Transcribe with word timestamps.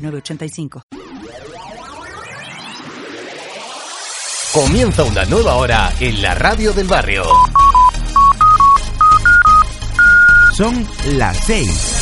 906985. 0.00 0.82
Comienza 4.52 5.04
una 5.04 5.24
nueva 5.26 5.54
hora 5.54 5.92
en 6.00 6.20
la 6.20 6.34
radio 6.34 6.72
del 6.72 6.88
barrio. 6.88 7.24
Son 10.56 10.86
las 11.16 11.36
seis. 11.46 12.00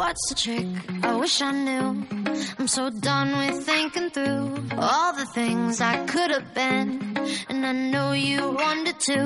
What's 0.00 0.28
the 0.30 0.34
trick? 0.34 0.66
I 1.04 1.14
wish 1.16 1.42
I 1.42 1.52
knew. 1.52 2.06
I'm 2.58 2.66
so 2.68 2.88
done 2.88 3.36
with 3.36 3.66
thinking 3.66 4.08
through 4.10 4.54
all 4.78 5.12
the 5.12 5.26
things 5.34 5.80
I 5.82 6.06
could 6.06 6.30
have 6.30 6.54
been. 6.54 7.16
And 7.50 7.66
I 7.66 7.72
know 7.72 8.12
you 8.12 8.40
wanted 8.50 8.98
to. 9.10 9.18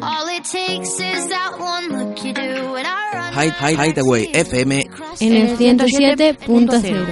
All 0.00 0.28
it 0.28 0.44
takes 0.44 0.90
is 1.00 1.26
that 1.34 1.58
one 1.58 1.88
look 1.88 2.24
you 2.24 2.32
do. 2.32 2.76
And 2.78 2.86
I 2.86 3.10
run. 3.12 3.32
Hide- 3.32 3.50
Hide- 3.58 3.76
Hideaway 3.76 4.26
FM 4.32 4.84
en 5.20 5.32
el 5.34 5.56
107.0. 5.56 7.08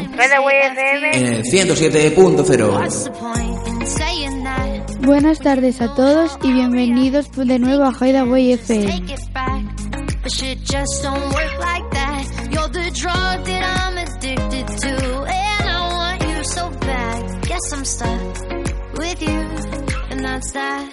en 1.13 1.27
el 1.27 1.43
107.0. 1.45 2.73
What's 2.73 3.03
the 3.05 3.11
point 3.11 3.67
in 3.69 3.87
saying 3.87 4.45
that? 4.45 4.97
Buenas 5.05 5.39
tardes 5.41 5.81
a 5.81 5.93
todos 5.97 6.39
y 6.45 6.53
bienvenidos 6.53 7.33
de 7.33 7.59
nuevo 7.59 7.83
a 7.85 7.93
Hideaway 7.93 8.53
FM. 8.53 8.87
Take 8.87 9.13
it 9.15 9.33
back. 9.35 9.63
But 10.23 10.31
shit 10.33 10.59
just 10.63 11.03
don't 11.03 11.21
work 11.35 11.59
like 11.59 11.89
that. 11.93 12.38
You're 12.51 12.69
the 12.69 12.91
drug 12.91 13.45
that 13.45 13.63
I'm 13.63 13.99
addicted 13.99 14.67
to. 14.67 14.95
And 15.25 15.69
I 15.69 15.81
want 15.93 16.23
you 16.23 16.45
so 16.45 16.71
bad. 16.81 17.43
Guess 17.43 17.73
I'm 17.73 17.85
stuck 17.85 18.99
with 18.99 19.23
you. 19.23 19.41
And 20.11 20.25
that's 20.25 20.53
that. 20.53 20.89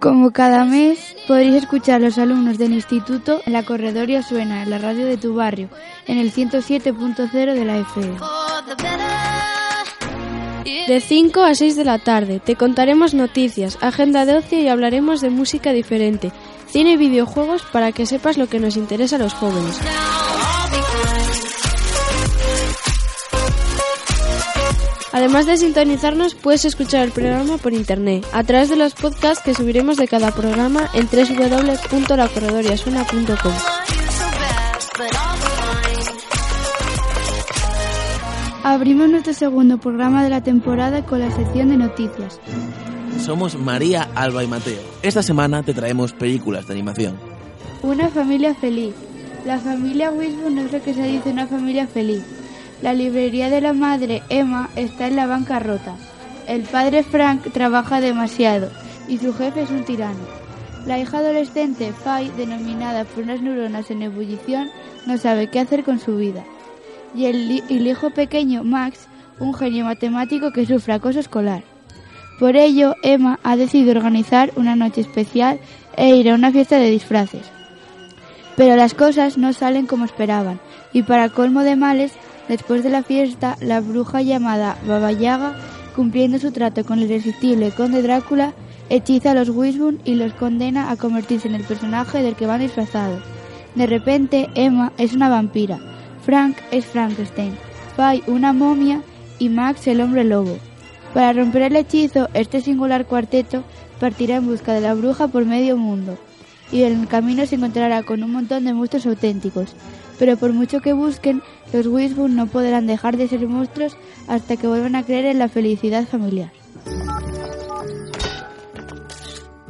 Como 0.00 0.30
cada 0.30 0.64
mes, 0.64 1.16
podréis 1.26 1.54
escuchar 1.54 1.96
a 1.96 2.04
los 2.04 2.18
alumnos 2.18 2.56
del 2.56 2.72
instituto 2.72 3.40
en 3.46 3.52
la 3.52 3.64
Corredoria 3.64 4.22
Suena, 4.22 4.62
en 4.62 4.70
la 4.70 4.78
radio 4.78 5.04
de 5.06 5.16
tu 5.16 5.34
barrio, 5.34 5.70
en 6.06 6.18
el 6.18 6.32
107.0 6.32 7.30
de 7.30 7.64
la 7.64 7.78
FM. 7.78 8.16
De 10.86 11.00
5 11.00 11.42
a 11.42 11.54
6 11.54 11.76
de 11.76 11.84
la 11.84 11.98
tarde 11.98 12.40
te 12.40 12.54
contaremos 12.54 13.12
noticias, 13.12 13.76
agenda 13.80 14.24
de 14.24 14.36
ocio 14.36 14.60
y 14.60 14.68
hablaremos 14.68 15.20
de 15.20 15.30
música 15.30 15.72
diferente, 15.72 16.32
cine 16.68 16.92
y 16.92 16.96
videojuegos 16.96 17.62
para 17.72 17.92
que 17.92 18.06
sepas 18.06 18.38
lo 18.38 18.48
que 18.48 18.60
nos 18.60 18.76
interesa 18.76 19.16
a 19.16 19.18
los 19.18 19.34
jóvenes. 19.34 19.80
Además 25.18 25.46
de 25.46 25.56
sintonizarnos, 25.56 26.36
puedes 26.36 26.64
escuchar 26.64 27.04
el 27.04 27.10
programa 27.10 27.58
por 27.58 27.72
internet, 27.72 28.24
a 28.32 28.44
través 28.44 28.68
de 28.68 28.76
los 28.76 28.94
podcasts 28.94 29.42
que 29.42 29.52
subiremos 29.52 29.96
de 29.96 30.06
cada 30.06 30.30
programa 30.30 30.88
en 30.94 31.08
fine. 31.08 31.50
Abrimos 38.62 39.10
nuestro 39.10 39.32
segundo 39.32 39.78
programa 39.78 40.22
de 40.22 40.30
la 40.30 40.44
temporada 40.44 41.04
con 41.04 41.18
la 41.18 41.34
sección 41.34 41.70
de 41.70 41.78
noticias. 41.78 42.38
Somos 43.20 43.58
María, 43.58 44.08
Alba 44.14 44.44
y 44.44 44.46
Mateo. 44.46 44.80
Esta 45.02 45.24
semana 45.24 45.64
te 45.64 45.74
traemos 45.74 46.12
películas 46.12 46.68
de 46.68 46.74
animación. 46.74 47.18
Una 47.82 48.08
familia 48.08 48.54
feliz. 48.54 48.94
La 49.44 49.58
familia 49.58 50.12
Wisbon 50.12 50.54
no 50.54 50.60
es 50.60 50.72
lo 50.72 50.80
que 50.80 50.94
se 50.94 51.02
dice 51.02 51.30
una 51.30 51.48
familia 51.48 51.88
feliz. 51.88 52.22
La 52.82 52.94
librería 52.94 53.50
de 53.50 53.60
la 53.60 53.72
madre, 53.72 54.22
Emma, 54.28 54.70
está 54.76 55.08
en 55.08 55.16
la 55.16 55.26
bancarrota. 55.26 55.96
El 56.46 56.62
padre 56.62 57.02
Frank 57.02 57.52
trabaja 57.52 58.00
demasiado 58.00 58.70
y 59.08 59.18
su 59.18 59.34
jefe 59.34 59.62
es 59.62 59.70
un 59.70 59.84
tirano. 59.84 60.20
La 60.86 60.98
hija 60.98 61.18
adolescente, 61.18 61.92
Fay, 61.92 62.30
denominada 62.36 63.04
por 63.04 63.24
unas 63.24 63.42
neuronas 63.42 63.90
en 63.90 64.02
ebullición, 64.02 64.70
no 65.06 65.18
sabe 65.18 65.50
qué 65.50 65.60
hacer 65.60 65.84
con 65.84 65.98
su 65.98 66.16
vida. 66.16 66.44
Y 67.14 67.26
el 67.26 67.86
hijo 67.86 68.10
pequeño, 68.10 68.64
Max, 68.64 69.08
un 69.40 69.54
genio 69.54 69.84
matemático 69.84 70.52
que 70.52 70.66
sufre 70.66 70.94
acoso 70.94 71.20
escolar. 71.20 71.62
Por 72.38 72.56
ello, 72.56 72.94
Emma 73.02 73.40
ha 73.42 73.56
decidido 73.56 73.90
organizar 73.90 74.52
una 74.56 74.76
noche 74.76 75.00
especial 75.00 75.58
e 75.96 76.14
ir 76.14 76.30
a 76.30 76.34
una 76.34 76.52
fiesta 76.52 76.78
de 76.78 76.90
disfraces. 76.90 77.42
Pero 78.56 78.76
las 78.76 78.94
cosas 78.94 79.38
no 79.38 79.52
salen 79.52 79.86
como 79.86 80.04
esperaban, 80.04 80.60
y 80.92 81.02
para 81.02 81.28
colmo 81.28 81.62
de 81.62 81.76
males, 81.76 82.12
después 82.48 82.82
de 82.82 82.90
la 82.90 83.02
fiesta, 83.02 83.56
la 83.60 83.80
bruja 83.80 84.22
llamada 84.22 84.78
Baba 84.86 85.12
Yaga, 85.12 85.56
cumpliendo 85.94 86.38
su 86.38 86.52
trato 86.52 86.84
con 86.84 86.98
el 86.98 87.10
irresistible 87.10 87.70
conde 87.72 88.02
Drácula, 88.02 88.52
hechiza 88.88 89.32
a 89.32 89.34
los 89.34 89.50
Wisbon 89.50 89.98
y 90.04 90.14
los 90.14 90.32
condena 90.32 90.90
a 90.90 90.96
convertirse 90.96 91.48
en 91.48 91.54
el 91.54 91.64
personaje 91.64 92.22
del 92.22 92.36
que 92.36 92.46
van 92.46 92.60
disfrazados. 92.60 93.22
De 93.74 93.86
repente, 93.86 94.48
Emma 94.54 94.92
es 94.96 95.12
una 95.14 95.28
vampira, 95.28 95.78
Frank 96.24 96.56
es 96.70 96.86
Frankenstein, 96.86 97.56
Fay 97.96 98.22
una 98.26 98.52
momia 98.52 99.02
y 99.38 99.48
Max 99.48 99.86
el 99.86 100.00
hombre 100.00 100.24
lobo. 100.24 100.56
Para 101.14 101.32
romper 101.32 101.62
el 101.62 101.76
hechizo, 101.76 102.28
este 102.34 102.60
singular 102.60 103.06
cuarteto 103.06 103.64
partirá 103.98 104.36
en 104.36 104.46
busca 104.46 104.72
de 104.72 104.80
la 104.80 104.94
bruja 104.94 105.28
por 105.28 105.44
medio 105.44 105.76
mundo 105.76 106.18
y 106.70 106.82
en 106.82 107.00
el 107.00 107.08
camino 107.08 107.46
se 107.46 107.56
encontrará 107.56 108.02
con 108.02 108.22
un 108.22 108.32
montón 108.32 108.64
de 108.64 108.74
monstruos 108.74 109.06
auténticos. 109.06 109.74
Pero 110.18 110.36
por 110.36 110.52
mucho 110.52 110.80
que 110.80 110.92
busquen, 110.92 111.42
los 111.72 111.86
Wisbon 111.86 112.34
no 112.34 112.46
podrán 112.46 112.86
dejar 112.86 113.16
de 113.16 113.28
ser 113.28 113.46
monstruos 113.46 113.96
hasta 114.26 114.56
que 114.56 114.66
vuelvan 114.66 114.96
a 114.96 115.04
creer 115.04 115.26
en 115.26 115.38
la 115.38 115.48
felicidad 115.48 116.06
familiar. 116.06 116.52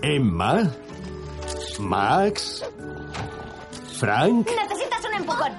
Emma, 0.02 0.70
Max, 1.80 2.64
Frank 3.98 4.46
Necesitas 4.48 5.04
un 5.08 5.14
empujón. 5.14 5.52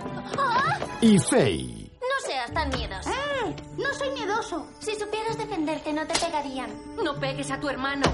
y 1.02 1.20
Faye. 1.20 1.92
No 2.02 2.28
seas 2.28 2.52
tan 2.54 2.70
miedoso. 2.70 3.10
Eh, 3.10 3.56
No 3.78 3.94
soy 3.94 4.10
miedoso. 4.12 4.66
Si 4.80 4.92
supieras 4.96 5.38
defenderte, 5.38 5.94
no 5.94 6.06
te 6.08 6.14
pegarían. 6.20 6.70
No 7.04 7.20
pegues 7.20 7.52
a 7.52 7.60
tu 7.60 7.70
hermano. 7.70 8.06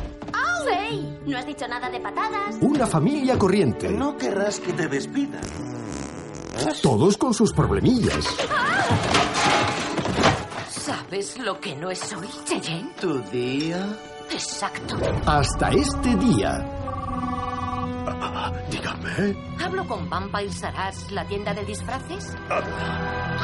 ¡Fey! 0.65 1.19
No 1.27 1.37
has 1.37 1.45
dicho 1.45 1.67
nada 1.67 1.89
de 1.91 1.99
patadas. 1.99 2.55
Una 2.61 2.87
familia 2.87 3.37
corriente. 3.37 3.87
No 3.89 4.17
querrás 4.17 4.59
que 4.59 4.73
te 4.73 4.87
despidan. 4.87 5.41
Todos 6.81 7.17
con 7.17 7.33
sus 7.33 7.51
problemillas. 7.53 8.25
¿Sabes 10.69 11.37
lo 11.39 11.59
que 11.59 11.75
no 11.75 11.89
es 11.89 12.13
hoy, 12.13 12.27
Cheyenne? 12.45 12.91
¿Tu 12.99 13.19
día? 13.23 13.87
Exacto. 14.31 14.97
Hasta 15.25 15.69
este 15.69 16.15
día. 16.15 16.65
Dígame. 18.69 19.35
¿Hablo 19.63 19.87
con 19.87 20.09
Vampire 20.09 20.51
Saras, 20.51 21.11
la 21.11 21.25
tienda 21.25 21.53
de 21.53 21.65
disfraces? 21.65 22.35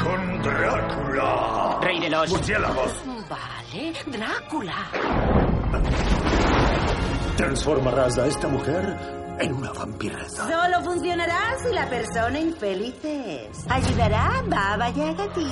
Con 0.02 0.42
Drácula. 0.42 1.78
Rey 1.82 2.00
de 2.00 2.10
los... 2.10 2.30
Murciélagos. 2.30 2.92
Vale, 3.28 3.92
Drácula. 4.06 4.90
Transformarás 7.36 8.18
a 8.18 8.26
esta 8.26 8.48
mujer 8.48 9.21
en 9.38 9.52
una 9.54 9.72
vampireza. 9.72 10.46
Solo 10.48 10.82
funcionará 10.84 11.40
si 11.62 11.74
la 11.74 11.88
persona 11.88 12.38
infeliz 12.38 12.94
es. 13.02 13.48
Ayudará 13.68 14.38
a 14.38 14.42
Baba 14.42 14.90
Yaga 14.90 15.24
a 15.24 15.32
ti. 15.32 15.46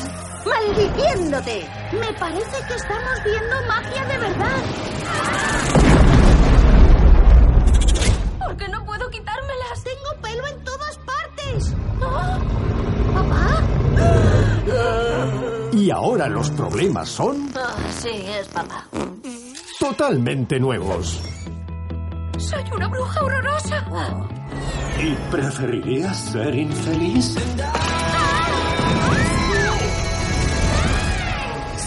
¡Maldiciéndote! 0.46 1.68
Me 1.92 2.12
parece 2.18 2.66
que 2.68 2.74
estamos 2.74 3.24
viendo 3.24 3.56
magia 3.68 4.04
de 4.06 4.18
verdad. 4.18 4.62
¿Por 8.38 8.56
qué 8.56 8.68
no 8.68 8.84
puedo 8.84 9.10
quitármelas? 9.10 9.84
Tengo 9.84 10.22
pelo 10.22 10.46
en 10.46 10.64
todas 10.64 10.98
partes. 10.98 11.74
¡Oh! 12.00 12.38
¿Papá? 13.14 13.62
Y 15.72 15.90
ahora 15.90 16.28
los 16.28 16.50
problemas 16.50 17.08
son 17.08 17.50
Ah, 17.56 17.74
sí, 18.00 18.08
es 18.10 18.46
papá. 18.48 18.86
totalmente 19.78 20.58
nuevos. 20.60 21.20
Soy 22.40 22.64
una 22.74 22.88
bruja 22.88 23.22
horrorosa. 23.22 23.84
¿Y 24.98 25.14
preferirías 25.30 26.16
ser 26.16 26.54
infeliz? 26.54 27.36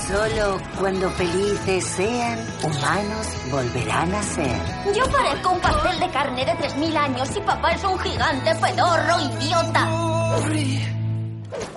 Solo 0.07 0.59
cuando 0.79 1.09
felices 1.11 1.83
sean, 1.85 2.39
humanos 2.63 3.27
volverán 3.49 4.13
a 4.13 4.21
ser. 4.21 4.61
Yo 4.93 5.03
parezco 5.11 5.51
un 5.51 5.59
pastel 5.59 5.99
de 5.99 6.09
carne 6.09 6.45
de 6.45 6.51
3.000 6.51 6.97
años 6.97 7.29
y 7.35 7.41
papá 7.41 7.71
es 7.71 7.83
un 7.83 7.97
gigante 7.99 8.53
pedorro 8.55 9.19
idiota. 9.19 9.87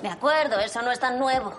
De 0.01 0.09
acuerdo, 0.09 0.59
eso 0.59 0.81
no 0.83 0.91
es 0.91 0.99
tan 0.99 1.17
nuevo. 1.17 1.53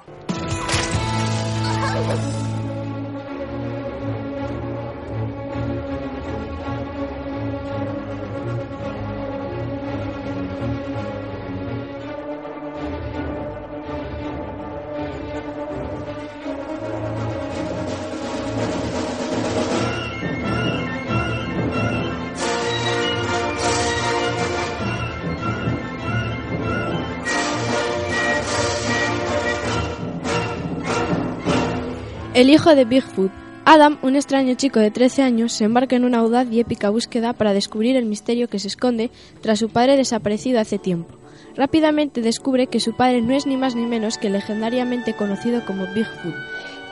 El 32.38 32.50
hijo 32.50 32.76
de 32.76 32.84
Bigfoot. 32.84 33.32
Adam, 33.64 33.98
un 34.00 34.14
extraño 34.14 34.54
chico 34.54 34.78
de 34.78 34.92
13 34.92 35.22
años, 35.22 35.52
se 35.52 35.64
embarca 35.64 35.96
en 35.96 36.04
una 36.04 36.18
audaz 36.18 36.46
y 36.52 36.60
épica 36.60 36.88
búsqueda 36.88 37.32
para 37.32 37.52
descubrir 37.52 37.96
el 37.96 38.04
misterio 38.04 38.46
que 38.46 38.60
se 38.60 38.68
esconde 38.68 39.10
tras 39.40 39.58
su 39.58 39.70
padre 39.70 39.96
desaparecido 39.96 40.60
hace 40.60 40.78
tiempo. 40.78 41.16
Rápidamente 41.56 42.20
descubre 42.20 42.68
que 42.68 42.78
su 42.78 42.94
padre 42.94 43.22
no 43.22 43.34
es 43.34 43.44
ni 43.44 43.56
más 43.56 43.74
ni 43.74 43.86
menos 43.86 44.18
que 44.18 44.30
legendariamente 44.30 45.14
conocido 45.14 45.66
como 45.66 45.88
Bigfoot, 45.92 46.36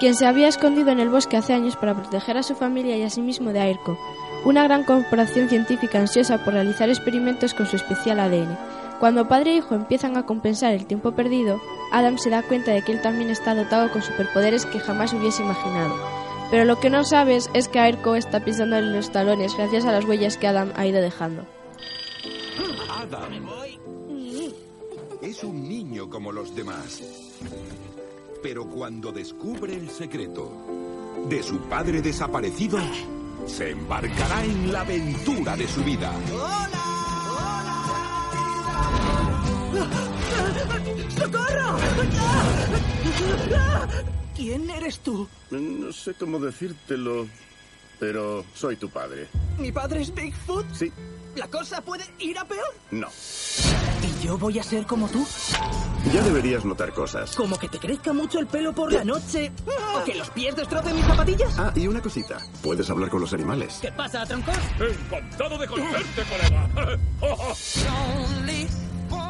quien 0.01 0.17
se 0.17 0.27
había 0.27 0.49
escondido 0.49 0.91
en 0.91 0.99
el 0.99 1.11
bosque 1.11 1.37
hace 1.37 1.53
años 1.53 1.77
para 1.77 1.95
proteger 1.95 2.39
a 2.39 2.43
su 2.43 2.57
familia 2.57 2.97
y 2.97 3.05
a 3.05 3.11
sí 3.11 3.23
mismo 3.23 3.53
de 3.53 3.61
Airco, 3.61 3.97
una 4.45 4.65
gran 4.65 4.83
corporación 4.83 5.49
científica 5.49 6.01
ansiosa 6.01 6.45
por 6.45 6.55
realizar 6.55 6.89
experimentos 6.89 7.55
con 7.55 7.67
su 7.67 7.77
especial 7.77 8.19
ADN. 8.19 8.59
Cuando 9.01 9.29
padre 9.29 9.53
e 9.53 9.57
hijo 9.57 9.75
empiezan 9.75 10.17
a 10.17 10.25
compensar 10.25 10.73
el 10.73 10.87
tiempo 10.87 11.13
perdido, 11.13 11.61
Adam 11.93 12.19
se 12.19 12.31
da 12.31 12.43
cuenta 12.43 12.73
de 12.73 12.83
que 12.83 12.93
él 12.93 13.03
también 13.03 13.31
está 13.31 13.55
dotado 13.55 13.91
con 13.91 14.03
superpoderes 14.03 14.65
que 14.67 14.81
jamás 14.81 15.13
hubiese 15.13 15.43
imaginado. 15.43 15.95
Pero 16.51 16.65
lo 16.65 16.79
que 16.81 16.91
no 16.91 17.05
sabes 17.05 17.51
es 17.55 17.69
que 17.69 17.79
Airco 17.79 18.15
está 18.15 18.45
pisando 18.45 18.77
en 18.77 18.93
los 18.93 19.11
talones 19.11 19.57
gracias 19.57 19.85
a 19.85 19.93
las 19.93 20.05
huellas 20.05 20.37
que 20.37 20.47
Adam 20.47 20.73
ha 20.77 20.87
ido 20.87 21.01
dejando. 21.01 21.45
Adam 22.89 23.47
es 25.21 25.43
un 25.45 25.69
niño 25.69 26.09
como 26.09 26.33
los 26.33 26.55
demás. 26.55 27.03
Pero 28.43 28.67
cuando 28.67 29.13
descubre 29.13 29.75
el 29.75 29.91
secreto 29.91 30.51
de 31.29 31.43
su 31.43 31.59
padre 31.63 32.01
desaparecido, 32.01 32.79
se 33.47 33.71
embarcará 33.71 34.45
en 34.45 34.73
la 34.73 34.83
aventura 34.83 35.57
de 35.57 35.67
su 35.67 35.83
vida. 35.83 36.13
¡Socorro! 41.19 41.79
¿Quién 44.35 44.71
eres 44.71 44.99
tú? 45.01 45.29
No 45.51 45.93
sé 45.93 46.15
cómo 46.15 46.39
decírtelo, 46.39 47.27
pero 47.99 48.45
soy 48.55 48.77
tu 48.77 48.89
padre. 48.91 49.29
¿Mi 49.59 49.73
padre 49.73 50.03
es 50.03 50.15
Bigfoot? 50.15 50.67
Sí. 50.75 50.93
¿La 51.37 51.49
cosa 51.49 51.81
puede 51.83 52.05
ir 52.19 52.39
a 52.39 52.45
peor? 52.47 52.75
No. 52.91 53.09
¿Y 54.03 54.25
yo 54.25 54.39
voy 54.39 54.59
a 54.59 54.63
ser 54.63 54.87
como 54.87 55.09
tú? 55.09 55.27
Ya 56.13 56.23
deberías 56.23 56.65
notar 56.65 56.93
cosas. 56.93 57.35
¿Como 57.35 57.59
que 57.59 57.69
te 57.69 57.79
crezca 57.79 58.13
mucho 58.13 58.39
el 58.39 58.47
pelo 58.47 58.73
por 58.75 58.93
la 58.93 59.05
noche? 59.05 59.51
¿O 59.95 60.05
que 60.05 60.15
los 60.15 60.31
pies 60.31 60.55
destrocen 60.55 60.95
mis 60.95 61.05
zapatillas? 61.05 61.59
Ah, 61.59 61.73
y 61.75 61.87
una 61.87 62.01
cosita. 62.01 62.39
Puedes 62.63 62.89
hablar 62.89 63.11
con 63.11 63.21
los 63.21 63.33
animales. 63.33 63.79
¿Qué 63.83 63.91
pasa, 63.93 64.25
troncos? 64.25 64.57
Encantado 64.79 65.59
de 65.59 65.67
conocerte, 65.67 66.23
colega. 66.25 66.99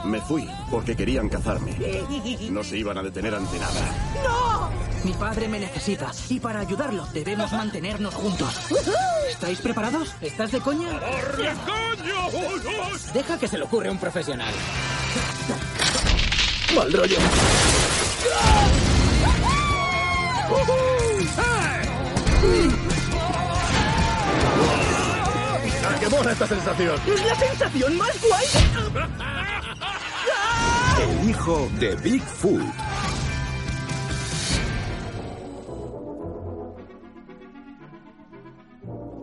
Me 0.07 0.21
fui 0.21 0.49
porque 0.71 0.95
querían 0.95 1.29
cazarme. 1.29 1.77
No 2.51 2.63
se 2.63 2.79
iban 2.79 2.97
a 2.97 3.03
detener 3.03 3.35
ante 3.35 3.59
nada. 3.59 3.81
¡No! 4.23 4.71
Mi 5.05 5.13
padre 5.15 5.49
me 5.49 5.59
necesita 5.59 6.13
y 6.29 6.39
para 6.39 6.61
ayudarlo 6.61 7.07
debemos 7.13 7.51
mantenernos 7.53 8.15
juntos. 8.15 8.55
¿Estáis 9.29 9.61
preparados? 9.61 10.15
¿Estás 10.21 10.53
de 10.53 10.61
coña? 10.61 10.89
¡Darle 11.01 11.51
coño! 11.65 12.31
Deja 13.13 13.39
que 13.39 13.49
se 13.49 13.59
le 13.59 13.65
ocurre 13.65 13.89
a 13.89 13.93
un 13.93 13.99
profesional. 13.99 14.55
Mal 16.75 16.93
rollo. 16.93 17.19
¡Ah, 25.85 25.97
qué 26.01 26.09
mola 26.09 26.33
esta 26.33 26.47
sensación! 26.47 27.01
¡Es 27.07 27.27
la 27.27 27.35
sensación 27.35 27.97
más 27.99 28.21
guay! 28.23 29.46
El 31.07 31.31
hijo 31.31 31.69
de 31.79 31.95
Bigfoot. 31.97 32.61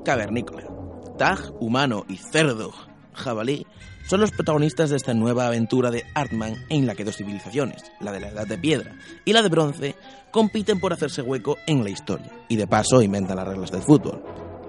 Cavernícola. 0.05 0.63
Tag, 1.17 1.39
humano 1.59 2.05
y 2.07 2.17
cerdo, 2.17 2.71
jabalí, 3.13 3.67
son 4.07 4.21
los 4.21 4.31
protagonistas 4.31 4.91
de 4.91 4.95
esta 4.95 5.13
nueva 5.13 5.47
aventura 5.47 5.91
de 5.91 6.05
Artman 6.13 6.55
en 6.69 6.87
la 6.87 6.95
que 6.95 7.03
dos 7.03 7.17
civilizaciones, 7.17 7.83
la 7.99 8.13
de 8.13 8.21
la 8.21 8.29
Edad 8.29 8.47
de 8.47 8.57
Piedra 8.57 8.95
y 9.25 9.33
la 9.33 9.41
de 9.41 9.49
Bronce, 9.49 9.95
compiten 10.31 10.79
por 10.79 10.93
hacerse 10.93 11.21
hueco 11.21 11.57
en 11.67 11.83
la 11.83 11.89
historia 11.89 12.31
y 12.47 12.55
de 12.55 12.67
paso 12.67 13.01
inventan 13.01 13.35
las 13.35 13.47
reglas 13.47 13.71
del 13.71 13.81
fútbol. 13.81 14.23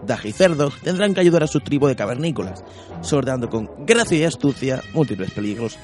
Dag 0.05 0.25
y 0.27 0.33
Cerdo 0.33 0.71
tendrán 0.83 1.15
que 1.15 1.21
ayudar 1.21 1.45
a 1.45 1.47
su 1.47 1.61
tribu 1.61 1.87
de 1.87 1.97
cavernícolas, 1.97 2.63
sorteando 3.01 3.49
con 3.49 3.71
gracia 3.87 4.19
y 4.19 4.25
astucia 4.25 4.83
múltiples 4.93 5.31
peligros 5.31 5.79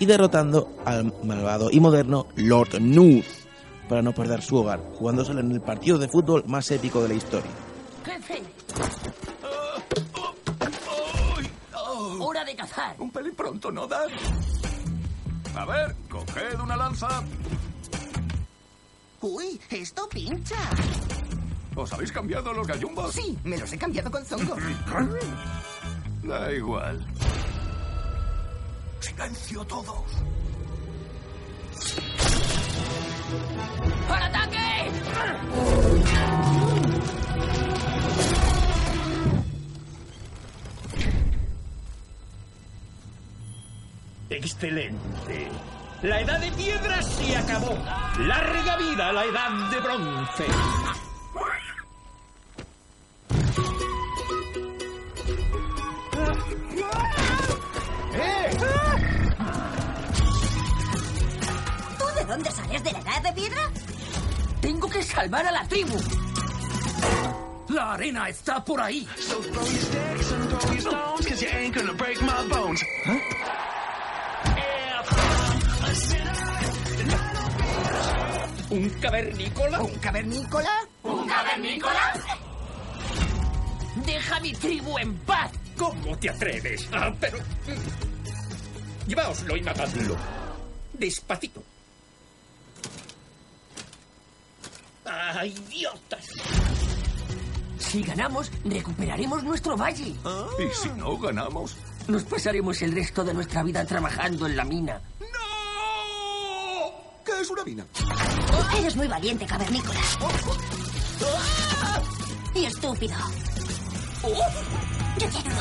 y 0.00 0.06
derrotando 0.06 0.76
al 0.84 1.14
malvado 1.22 1.70
y 1.70 1.78
moderno 1.78 2.26
Lord 2.34 2.80
Nuth 2.80 3.24
para 3.88 4.02
no 4.02 4.12
perder 4.12 4.42
su 4.42 4.56
hogar, 4.56 4.80
jugándoselo 4.94 5.40
en 5.40 5.52
el 5.52 5.60
partido 5.60 5.98
de 5.98 6.08
fútbol 6.08 6.42
más 6.46 6.70
épico 6.70 7.02
de 7.02 7.08
la 7.08 7.14
historia. 7.14 7.50
¡Jefe! 8.04 8.42
¡Hora 12.18 12.44
de 12.44 12.56
cazar! 12.56 12.96
Un 12.98 13.10
pelín 13.10 13.34
pronto, 13.34 13.70
¿no, 13.70 13.86
Dad? 13.86 14.08
A 15.54 15.64
ver, 15.66 15.94
coged 16.08 16.60
una 16.60 16.76
lanza. 16.76 17.22
Uy, 19.20 19.60
esto 19.68 20.08
pincha. 20.08 20.56
¿Os 21.76 21.92
habéis 21.92 22.12
cambiado 22.12 22.52
los 22.52 22.66
gallumbos? 22.66 23.12
Sí, 23.12 23.36
me 23.44 23.58
los 23.58 23.70
he 23.72 23.78
cambiado 23.78 24.10
con 24.10 24.24
zongo. 24.24 24.56
Da 26.22 26.52
igual. 26.52 27.06
Silencio 29.00 29.64
todos. 29.64 30.04
¡Al 34.08 34.22
ataque! 34.22 34.90
Excelente. 44.30 45.48
La 46.02 46.20
edad 46.20 46.40
de 46.40 46.50
piedra 46.52 47.02
se 47.02 47.36
acabó. 47.36 47.76
Larga 48.18 48.76
vida 48.76 49.08
a 49.08 49.12
la 49.12 49.24
edad 49.24 49.70
de 49.70 49.80
bronce. 49.80 50.46
De 63.30 63.40
piedra? 63.40 63.70
Tengo 64.60 64.88
que 64.88 65.02
salvar 65.02 65.46
a 65.46 65.52
la 65.52 65.64
tribu. 65.66 65.96
La 67.68 67.92
arena 67.94 68.28
está 68.28 68.64
por 68.64 68.80
ahí. 68.80 69.08
¿Un 78.70 78.90
cavernícola? 79.00 79.80
¿Un 79.80 79.94
cavernícola? 79.98 80.88
¿Un 81.02 81.28
cavernícola? 81.28 82.12
¡Deja 84.06 84.40
mi 84.40 84.52
tribu 84.52 84.98
en 84.98 85.16
paz! 85.18 85.50
¿Cómo 85.76 86.16
te 86.18 86.30
atreves? 86.30 86.88
Ah, 86.92 87.12
pero... 87.18 87.38
Lleváoslo 89.06 89.56
y 89.56 89.62
matadlo. 89.62 90.16
Despacito. 90.92 91.69
¡Ah, 95.32 95.46
idiotas! 95.46 96.26
Si 97.78 98.02
ganamos, 98.02 98.50
recuperaremos 98.64 99.44
nuestro 99.44 99.76
valle. 99.76 100.08
¿Y 100.58 100.74
si 100.74 100.88
no 100.96 101.16
ganamos? 101.18 101.76
Nos 102.08 102.24
pasaremos 102.24 102.82
el 102.82 102.92
resto 102.92 103.22
de 103.22 103.32
nuestra 103.32 103.62
vida 103.62 103.84
trabajando 103.84 104.46
en 104.46 104.56
la 104.56 104.64
mina. 104.64 105.00
¿Qué 107.24 107.40
es 107.40 107.48
una 107.48 107.62
mina? 107.64 107.86
Eres 108.76 108.96
muy 108.96 109.06
valiente, 109.06 109.46
cavernícola. 109.46 110.00
Y 112.54 112.64
estúpido. 112.64 113.16
Yo 115.18 115.26
ayudo. 115.26 115.60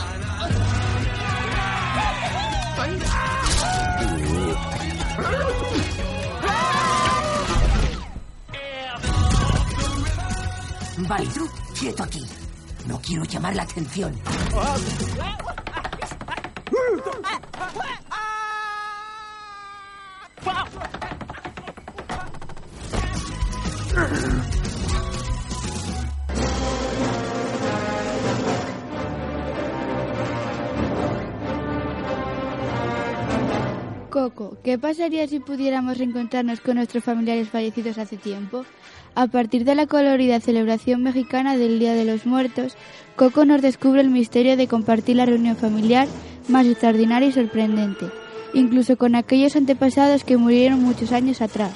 Vale, 11.08 11.27
quieto 11.79 12.03
aquí. 12.03 12.25
No 12.86 13.00
quiero 13.00 13.24
llamar 13.24 13.56
la 13.56 13.63
atención. 13.63 14.13
¿Qué 34.64 34.78
pasaría 34.78 35.28
si 35.28 35.40
pudiéramos 35.40 35.98
reencontrarnos 35.98 36.62
con 36.62 36.76
nuestros 36.76 37.04
familiares 37.04 37.50
fallecidos 37.50 37.98
hace 37.98 38.18
tiempo? 38.18 38.66
A 39.16 39.28
partir 39.28 39.66
de 39.66 39.76
la 39.76 39.88
colorida 39.88 40.40
celebración 40.40 41.04
mexicana 41.04 41.58
del 41.58 41.80
Día 41.80 41.94
de 41.94 42.06
los 42.06 42.26
Muertos, 42.26 42.76
Coco 43.16 43.46
nos 43.46 43.62
descubre 43.62 44.02
el 44.02 44.10
misterio 44.10 44.56
de 44.56 44.68
compartir 44.68 45.16
la 45.16 45.26
reunión 45.26 45.56
familiar 45.56 46.08
más 46.48 46.66
extraordinaria 46.66 47.30
y 47.30 47.32
sorprendente, 47.32 48.06
incluso 48.54 48.98
con 48.98 49.16
aquellos 49.16 49.56
antepasados 49.56 50.24
que 50.24 50.38
murieron 50.38 50.82
muchos 50.82 51.12
años 51.12 51.42
atrás. 51.42 51.74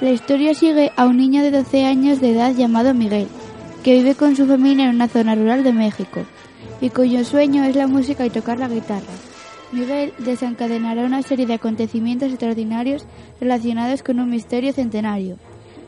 La 0.00 0.10
historia 0.10 0.54
sigue 0.54 0.92
a 0.96 1.06
un 1.06 1.16
niño 1.16 1.42
de 1.42 1.50
12 1.50 1.84
años 1.84 2.20
de 2.20 2.32
edad 2.32 2.54
llamado 2.54 2.94
Miguel, 2.94 3.28
que 3.82 3.94
vive 3.94 4.14
con 4.14 4.36
su 4.36 4.46
familia 4.46 4.86
en 4.86 4.94
una 4.94 5.08
zona 5.08 5.34
rural 5.34 5.62
de 5.62 5.72
México, 5.72 6.24
y 6.80 6.90
cuyo 6.90 7.24
sueño 7.24 7.64
es 7.64 7.76
la 7.76 7.86
música 7.86 8.26
y 8.26 8.30
tocar 8.30 8.58
la 8.58 8.68
guitarra. 8.68 9.12
Miguel 9.74 10.14
desencadenará 10.18 11.02
una 11.04 11.22
serie 11.22 11.46
de 11.46 11.54
acontecimientos 11.54 12.28
extraordinarios 12.28 13.06
relacionados 13.40 14.04
con 14.04 14.20
un 14.20 14.30
misterio 14.30 14.72
centenario. 14.72 15.36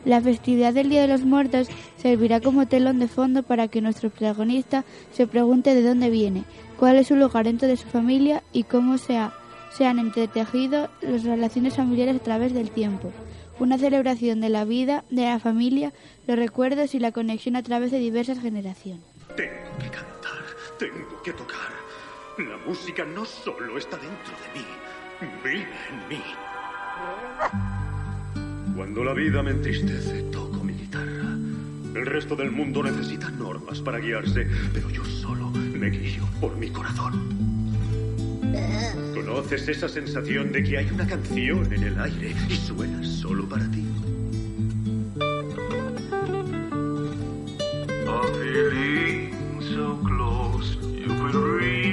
La 0.05 0.21
festividad 0.21 0.75
del 0.75 0.89
Día 0.89 1.03
de 1.03 1.09
los 1.09 1.23
Muertos 1.23 1.69
servirá 1.97 2.41
como 2.41 2.67
telón 2.67 2.99
de 2.99 3.07
fondo 3.07 3.45
para 3.45 3.69
que 3.69 3.81
nuestro 3.81 4.11
protagonista 4.11 4.85
se 5.13 5.29
pregunte 5.29 5.73
de 5.77 5.83
dónde 5.83 6.11
viene, 6.11 6.43
cuál 6.77 6.97
es 6.97 7.07
su 7.07 7.15
lugar 7.15 7.45
dentro 7.45 7.69
de 7.69 7.77
su 7.77 7.87
familia 7.87 8.43
y 8.53 8.65
cómo 8.65 8.99
se, 8.99 9.21
se 9.77 9.87
han 9.87 10.01
entretejido 10.01 10.89
las 11.01 11.23
relaciones 11.23 11.77
familiares 11.77 12.17
a 12.17 12.25
través 12.25 12.55
del 12.55 12.73
tiempo. 12.73 13.13
Una 13.61 13.79
celebración 13.79 14.41
de 14.41 14.49
la 14.49 14.65
vida, 14.65 15.05
de 15.11 15.27
la 15.27 15.39
familia, 15.39 15.93
los 16.27 16.37
recuerdos 16.37 16.97
y 16.97 16.99
la 16.99 17.13
conexión 17.13 17.55
a 17.55 17.63
través 17.63 17.93
de 17.93 18.01
diversas 18.01 18.41
generaciones. 18.41 19.05
Tengo 19.37 19.79
que 19.79 19.91
cantar, 19.91 20.43
tengo 20.77 21.23
que 21.23 21.33
tocar. 21.33 21.76
La 22.39 22.59
música 22.67 23.03
no 23.03 23.25
solo 23.25 23.79
está 23.79 23.97
dentro 23.97 24.35
de 24.43 24.61
mí, 24.61 24.67
vive 25.43 25.67
en 25.89 26.09
mí. 26.09 26.23
Cuando 28.77 29.03
la 29.05 29.15
vida 29.15 29.43
me 29.43 29.53
entristece, 29.53 30.23
toco 30.25 30.63
mi 30.63 30.75
guitarra. 30.75 31.35
El 31.95 32.05
resto 32.05 32.37
del 32.37 32.51
mundo 32.51 32.83
necesita 32.83 33.31
normas 33.31 33.81
para 33.81 34.01
guiarse, 34.01 34.47
pero 34.75 34.91
yo 34.91 35.03
solo 35.07 35.49
me 35.49 35.89
guío 35.89 36.29
por 36.39 36.55
mi 36.59 36.69
corazón. 36.69 37.27
¿Conoces 39.15 39.67
esa 39.69 39.89
sensación 39.89 40.53
de 40.53 40.63
que 40.63 40.77
hay 40.77 40.91
una 40.91 41.07
canción 41.07 41.73
en 41.73 41.85
el 41.85 41.99
aire 41.99 42.35
y 42.51 42.57
suena 42.57 43.03
solo 43.03 43.49
para 43.49 43.67
ti? 43.71 43.83
So 49.75 49.99
close, 50.05 50.77
you 50.95 51.09
could 51.09 51.35
reach 51.35 51.86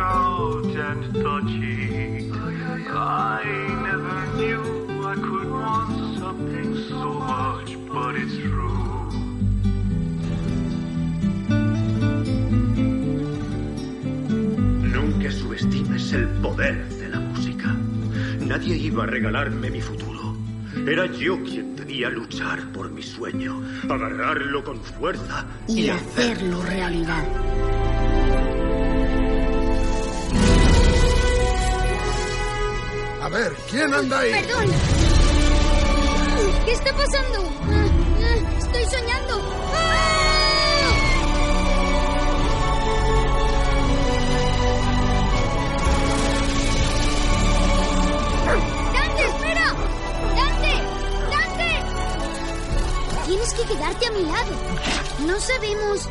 out 0.00 0.64
and 0.64 1.14
touch 1.14 1.50
it. 1.50 2.32
I 2.92 3.44
never 3.86 4.18
knew 4.36 5.06
I 5.06 5.14
could 5.14 5.50
want 5.50 6.18
something 6.18 6.74
so 6.88 7.14
much, 7.14 7.76
but 7.92 8.16
it's 8.16 8.36
true. 8.36 8.70
Nunca 14.96 15.30
subestimes 15.30 16.12
el 16.12 16.28
poder 16.42 16.88
de 16.88 17.08
la 17.08 17.20
música. 17.20 17.76
Nadie 18.40 18.76
iba 18.76 19.04
a 19.04 19.06
regalarme 19.06 19.70
mi 19.70 19.80
futuro. 19.80 20.36
Era 20.86 21.06
yo 21.06 21.42
quien 21.42 21.76
debía 21.76 22.08
luchar 22.08 22.72
por 22.72 22.90
mi 22.90 23.02
sueño, 23.02 23.62
agarrarlo 23.88 24.64
con 24.64 24.80
fuerza 24.80 25.44
Y 25.68 25.88
hacerlo 25.88 26.62
realidad. 26.62 27.24
Ver, 33.30 33.54
¿quién 33.70 33.94
anda 33.94 34.18
ahí? 34.18 34.32
Perdón. 34.32 34.66
¿Qué 36.64 36.72
está 36.72 36.92
pasando? 36.92 37.50
Estoy 38.58 38.84
soñando. 38.84 39.42
¡Dante, 48.92 49.26
espera! 49.26 49.74
¡Dante! 50.36 50.74
¡Dante! 51.30 51.70
Tienes 53.26 53.54
que 53.54 53.62
quedarte 53.64 54.06
a 54.06 54.10
mi 54.10 54.22
lado. 54.24 54.52
No 55.26 55.40
sabemos 55.40 56.08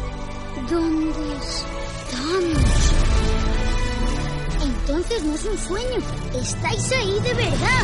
dónde 0.69 1.37
estamos. 1.37 2.68
Entonces 4.89 5.23
no 5.23 5.35
es 5.35 5.45
un 5.45 5.57
sueño. 5.59 5.97
Estáis 6.33 6.91
ahí 6.93 7.19
de 7.19 7.33
verdad. 7.35 7.83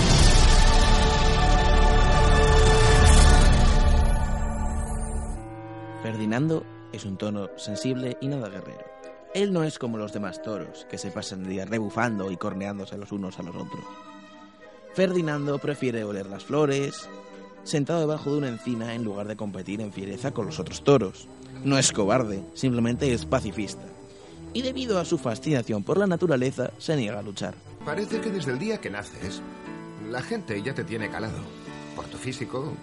Ferdinando 6.02 6.66
es 6.92 7.06
un 7.06 7.16
tono 7.18 7.50
sensible 7.58 8.18
y 8.22 8.28
nada 8.28 8.50
guerrero. 8.50 8.84
Él 9.36 9.54
no 9.54 9.64
es 9.64 9.78
como 9.78 10.00
los 10.00 10.14
demás 10.14 10.42
toros, 10.42 10.88
que 10.90 10.98
se 10.98 11.12
pasan 11.12 11.44
el 11.44 11.50
día 11.50 11.66
rebufando 11.66 12.32
y 12.32 12.38
corneándose 12.38 12.98
los 12.98 13.12
unos 13.12 13.38
a 13.38 13.44
los 13.44 13.56
otros. 13.56 13.86
Ferdinando 14.96 15.60
prefiere 15.60 16.04
oler 16.04 16.26
las 16.26 16.46
flores, 16.46 17.08
sentado 17.64 18.00
debajo 18.00 18.32
de 18.32 18.38
una 18.40 18.48
encina 18.48 18.96
en 18.96 19.04
lugar 19.04 19.28
de 19.28 19.36
competir 19.36 19.80
en 19.80 19.94
fiereza 19.94 20.32
con 20.32 20.48
los 20.48 20.60
otros 20.60 20.84
toros. 20.84 21.28
No 21.64 21.78
es 21.78 21.92
cobarde, 21.92 22.44
simplemente 22.56 23.14
es 23.14 23.28
pacifista. 23.28 23.95
Y 24.56 24.62
debido 24.62 25.02
a 25.02 25.04
su 25.04 25.18
fascinación 25.18 25.84
por 25.84 25.98
la 25.98 26.08
naturaleza, 26.08 26.72
se 26.78 26.96
niega 26.96 27.20
a 27.20 27.22
luchar. 27.22 27.54
Parece 27.84 28.22
que 28.22 28.32
desde 28.32 28.54
el 28.54 28.58
día 28.58 28.80
que 28.80 28.90
naces, 28.90 29.42
la 30.10 30.22
gente 30.22 30.64
ya 30.64 30.74
te 30.74 30.86
tiene 30.86 31.10
calado. 31.10 31.40
Por 31.94 32.06
tu 32.06 32.18
físico, 32.18 32.74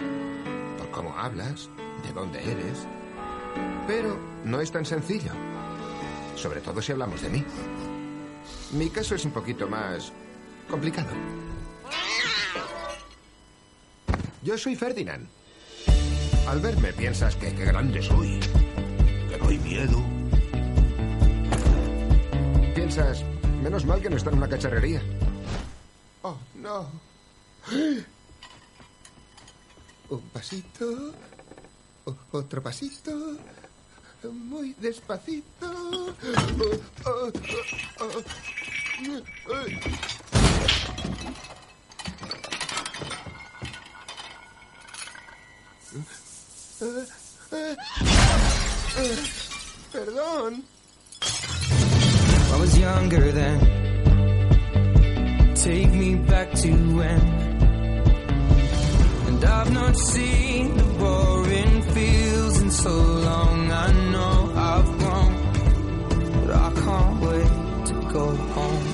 por 0.76 0.90
cómo 0.90 1.16
hablas, 1.16 1.70
de 2.06 2.12
dónde 2.12 2.42
eres. 2.42 2.86
Pero 3.86 4.18
no 4.44 4.60
es 4.60 4.70
tan 4.70 4.84
sencillo. 4.84 5.32
Sobre 6.36 6.60
todo 6.60 6.82
si 6.82 6.92
hablamos 6.92 7.22
de 7.22 7.30
mí. 7.30 7.42
Mi 8.72 8.90
caso 8.90 9.14
es 9.14 9.24
un 9.24 9.30
poquito 9.30 9.66
más 9.66 10.12
complicado. 10.68 11.08
Yo 14.42 14.58
soy 14.58 14.76
Ferdinand. 14.76 15.26
Al 16.46 16.60
verme 16.60 16.92
piensas 16.92 17.34
que 17.36 17.54
qué 17.54 17.64
grande 17.64 18.02
soy, 18.02 18.40
que 19.30 19.38
doy 19.38 19.58
miedo. 19.58 20.21
Menos 23.62 23.86
mal 23.86 24.02
que 24.02 24.10
no 24.10 24.16
está 24.16 24.28
en 24.28 24.36
una 24.36 24.48
cacharrería. 24.48 25.00
Oh, 26.20 26.36
no. 26.56 26.90
Un 30.10 30.20
pasito, 30.28 31.14
otro 32.32 32.62
pasito, 32.62 33.38
muy 34.30 34.74
despacito. 34.74 36.14
Perdón. 49.92 50.71
Take 55.54 55.92
me 55.92 56.14
back 56.16 56.52
to 56.62 56.70
when. 56.96 57.42
I've 59.44 59.72
not 59.72 59.96
seen 59.96 60.76
the 60.76 60.84
fields 61.94 62.76
so 62.82 62.90
long. 62.90 63.70
I 63.70 63.92
know 64.12 64.52
I've 64.54 65.02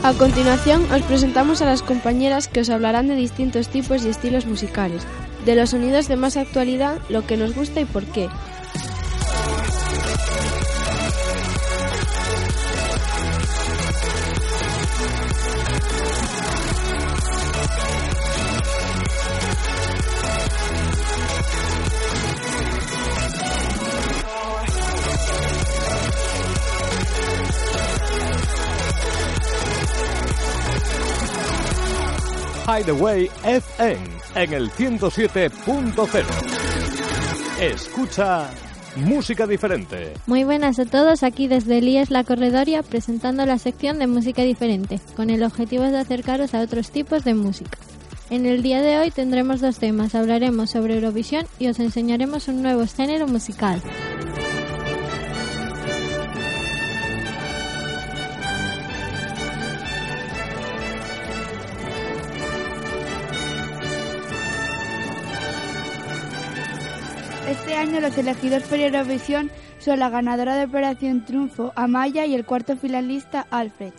A 0.05 0.13
continuación 0.15 0.87
os 0.93 1.03
presentamos 1.03 1.61
a 1.61 1.67
las 1.67 1.83
compañeras 1.83 2.47
que 2.47 2.61
os 2.61 2.71
hablarán 2.71 3.09
de 3.09 3.17
distintos 3.17 3.69
tipos 3.69 4.05
y 4.05 4.09
estilos 4.09 4.47
musicales, 4.47 5.03
de 5.45 5.57
los 5.57 5.71
sonidos 5.71 6.07
de 6.09 6.17
más 6.17 6.37
actualidad, 6.37 6.99
lo 7.09 7.27
que 7.27 7.37
nos 7.37 7.55
gusta 7.55 7.81
y 7.81 7.85
por 7.85 8.05
qué. 8.05 8.29
Hideaway 32.79 33.29
FM 33.45 33.99
en 34.37 34.53
el 34.53 34.71
107.0. 34.71 36.25
Escucha 37.61 38.51
música 38.97 39.47
diferente. 39.47 40.15
Muy 40.27 40.45
buenas 40.45 40.79
a 40.79 40.85
todos, 40.85 41.25
aquí 41.25 41.49
desde 41.49 41.79
Elías 41.79 42.11
La 42.11 42.23
Corredoria 42.23 42.85
presentando 42.85 43.45
la 43.47 43.59
sección 43.59 43.99
de 43.99 44.07
música 44.07 44.43
diferente, 44.43 45.01
con 45.17 45.31
el 45.31 45.43
objetivo 45.43 45.83
de 45.85 45.99
acercaros 45.99 46.55
a 46.55 46.61
otros 46.61 46.91
tipos 46.91 47.25
de 47.25 47.35
música. 47.35 47.79
En 48.31 48.47
el 48.47 48.63
día 48.63 48.81
de 48.81 48.99
hoy 48.99 49.11
tendremos 49.11 49.61
dos 49.61 49.79
temas, 49.79 50.15
hablaremos 50.15 50.71
sobre 50.71 50.95
Eurovisión 50.95 51.47
y 51.59 51.67
os 51.69 51.81
enseñaremos 51.81 52.47
un 52.47 52.63
nuevo 52.63 52.85
género 52.87 53.27
musical. 53.27 53.83
Los 68.09 68.17
elegidos 68.17 68.63
por 68.63 68.79
Eurovisión 68.79 69.51
son 69.81 69.99
la 69.99 70.09
ganadora 70.09 70.57
de 70.57 70.65
Operación 70.65 71.27
Triunfo, 71.27 71.75
Amaya, 71.77 72.25
y 72.25 72.35
el 72.35 72.47
cuarto 72.47 72.75
finalista, 72.75 73.47
Alfred. 73.51 73.93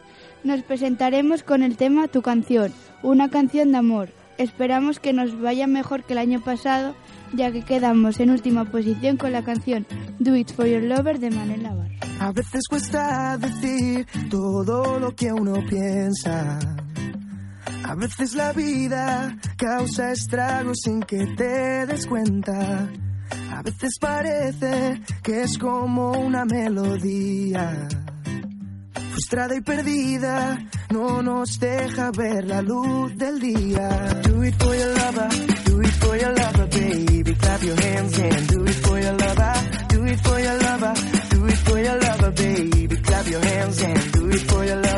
Nos 0.44 0.64
presentaremos 0.64 1.44
con 1.44 1.62
el 1.62 1.78
tema 1.78 2.08
Tu 2.08 2.24
canción, 2.24 2.74
una 3.04 3.30
canción 3.30 3.72
de 3.72 3.78
amor. 3.78 4.10
Esperamos 4.40 5.00
que 5.00 5.14
nos 5.14 5.40
vaya 5.40 5.68
mejor 5.68 6.06
que 6.06 6.14
el 6.14 6.20
año 6.20 6.42
pasado, 6.42 6.96
ya 7.34 7.52
que 7.52 7.62
quedamos 7.62 8.20
en 8.20 8.32
última 8.32 8.66
posición 8.66 9.18
con 9.18 9.32
la 9.32 9.44
canción 9.44 9.86
Do 10.18 10.36
It 10.36 10.54
For 10.54 10.66
Your 10.66 10.82
Lover 10.82 11.20
de 11.20 11.30
Manel 11.30 11.62
Navarro. 11.62 11.94
A 12.20 12.32
veces 12.32 12.64
cuesta 12.68 13.38
decir 13.38 14.08
todo 14.32 15.00
lo 15.00 15.14
que 15.14 15.32
uno 15.32 15.54
piensa. 15.70 16.58
A 17.84 17.94
veces 17.94 18.34
la 18.34 18.54
vida 18.54 19.38
causa 19.56 20.12
estragos 20.14 20.80
sin 20.84 21.00
que 21.02 21.28
te 21.38 21.86
des 21.86 22.08
cuenta. 22.08 22.90
A 23.52 23.62
veces 23.62 23.98
parece 24.00 25.02
que 25.24 25.44
es 25.44 25.58
como 25.58 26.12
una 26.12 26.46
melodía. 26.46 27.88
Frustrada 29.12 29.56
y 29.56 29.62
perdida, 29.62 30.58
no 30.92 31.22
nos 31.22 31.60
deja 31.60 32.12
ver 32.12 32.46
la 32.46 32.62
luz 32.62 33.16
del 33.18 33.40
día. 33.40 33.90
Do 34.24 34.44
it 34.44 34.56
for 34.56 34.76
your 34.76 34.94
lover, 34.98 35.30
do 35.66 35.82
it 35.82 35.94
for 36.00 36.18
your 36.18 36.34
lover, 36.34 36.68
baby. 36.68 37.36
Clap 37.36 37.64
your 37.64 37.76
hands 37.82 38.20
and 38.20 38.48
do 38.48 38.66
it 38.66 38.76
for 38.76 39.00
your 39.00 39.14
lover. 39.14 39.54
Do 39.90 40.06
it 40.06 40.20
for 40.22 40.40
your 40.40 40.58
lover, 40.62 40.94
do 41.30 41.46
it 41.48 41.58
for 41.58 41.80
your 41.80 42.00
lover, 42.00 42.32
baby. 42.32 42.96
Clap 42.98 43.28
your 43.28 43.42
hands 43.42 43.82
and 43.84 44.12
do 44.14 44.30
it 44.30 44.40
for 44.40 44.64
your 44.66 44.76
lover. 44.76 44.89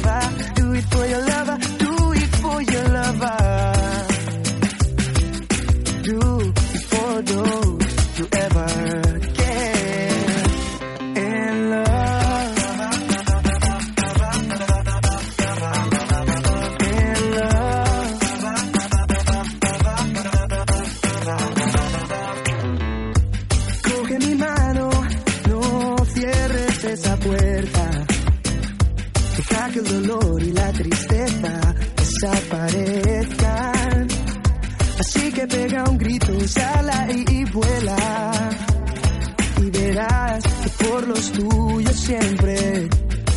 Los 41.29 41.95
siempre 41.95 42.89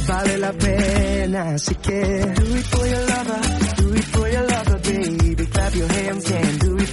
vale 0.09 0.39
la 0.39 0.53
pena. 0.53 1.55
Así 1.55 1.75
que 1.77 2.01
do 2.35 2.57
it 2.57 2.67
for 2.67 2.87
your 2.87 3.01
lover, 3.09 3.41
do 3.77 3.95
it 3.95 4.05
for 4.05 4.29
your 4.29 4.47
lover, 4.47 4.79
baby. 4.83 5.47
Clap 5.47 5.75
your 5.75 5.89
hands 5.89 6.31
and 6.31 6.61
do 6.61 6.77
it 6.79 6.84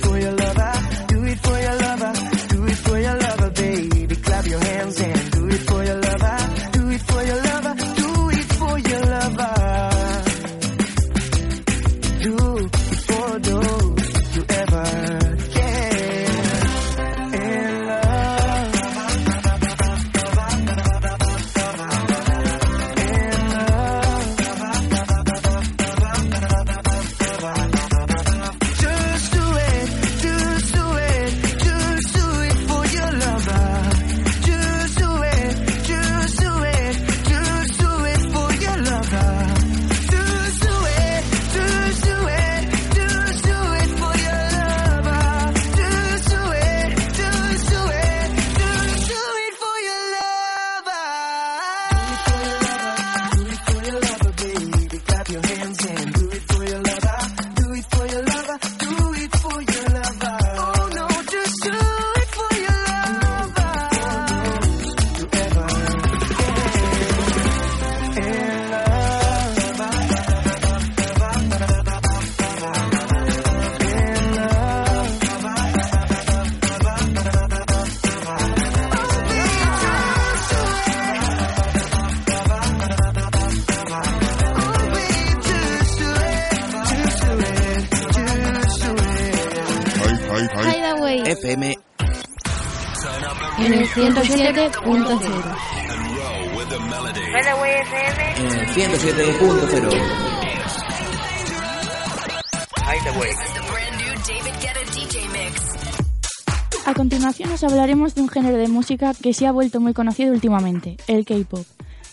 música 108.91 109.13
que 109.13 109.33
se 109.33 109.47
ha 109.47 109.53
vuelto 109.53 109.79
muy 109.79 109.93
conocido 109.93 110.33
últimamente, 110.33 110.97
el 111.07 111.23
K-pop. 111.23 111.65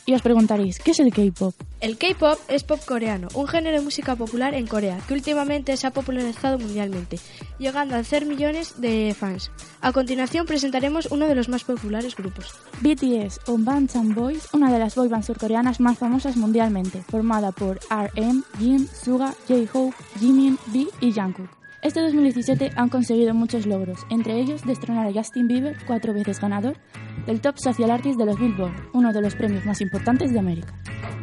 Y 0.06 0.14
os 0.14 0.22
preguntaréis, 0.22 0.78
¿qué 0.78 0.92
es 0.92 1.00
el 1.00 1.12
K-pop? 1.12 1.52
El 1.80 1.98
K-pop 1.98 2.38
es 2.46 2.62
pop 2.62 2.78
coreano, 2.86 3.26
un 3.34 3.48
género 3.48 3.78
de 3.78 3.82
música 3.82 4.14
popular 4.14 4.54
en 4.54 4.68
Corea 4.68 5.00
que 5.08 5.14
últimamente 5.14 5.76
se 5.76 5.88
ha 5.88 5.90
popularizado 5.90 6.56
mundialmente, 6.56 7.18
llegando 7.58 7.96
a 7.96 7.98
hacer 7.98 8.26
millones 8.26 8.80
de 8.80 9.12
fans. 9.18 9.50
A 9.80 9.90
continuación 9.90 10.46
presentaremos 10.46 11.08
uno 11.10 11.26
de 11.26 11.34
los 11.34 11.48
más 11.48 11.64
populares 11.64 12.14
grupos. 12.14 12.54
BTS 12.80 13.40
o 13.48 13.58
Bangtan 13.58 14.14
Boys, 14.14 14.48
una 14.52 14.72
de 14.72 14.78
las 14.78 14.94
boybands 14.94 15.26
surcoreanas 15.26 15.80
más 15.80 15.98
famosas 15.98 16.36
mundialmente, 16.36 17.02
formada 17.10 17.50
por 17.50 17.80
RM, 17.90 18.44
Jin, 18.60 18.86
Suga, 18.86 19.34
J-Hope, 19.48 19.96
Jimin, 20.20 20.56
V 20.72 20.86
y 21.00 21.12
Jungkook. 21.12 21.57
Este 21.80 22.00
2017 22.00 22.72
han 22.74 22.88
conseguido 22.88 23.34
muchos 23.34 23.64
logros, 23.64 24.00
entre 24.10 24.40
ellos 24.40 24.64
destronar 24.64 25.06
a 25.06 25.12
Justin 25.12 25.46
Bieber, 25.46 25.76
cuatro 25.86 26.12
veces 26.12 26.40
ganador, 26.40 26.76
del 27.24 27.40
Top 27.40 27.56
Social 27.56 27.92
Artist 27.92 28.18
de 28.18 28.26
los 28.26 28.36
Billboard, 28.36 28.90
uno 28.92 29.12
de 29.12 29.22
los 29.22 29.36
premios 29.36 29.64
más 29.64 29.80
importantes 29.80 30.32
de 30.32 30.40
América, 30.40 30.74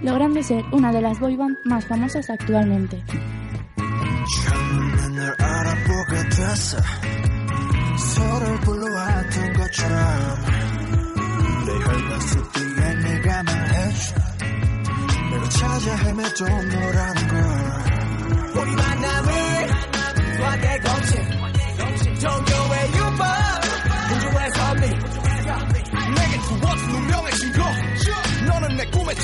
logrando 0.02 0.42
ser 0.42 0.64
una 0.72 0.94
de 0.94 1.02
las 1.02 1.20
boyband 1.20 1.58
más 1.66 1.86
famosas 1.86 2.30
actualmente. 2.30 3.04
수학의 20.46 20.80
공식 20.82 21.16
종교의 22.20 22.94
유법. 22.94 23.26
우주의 24.12 24.52
선미 24.54 24.82
내게 26.16 26.34
주어진 26.42 26.90
운명의 26.92 27.32
신고. 27.34 27.60
너는 28.48 28.78
내 28.78 28.86
꿈의 28.92 29.16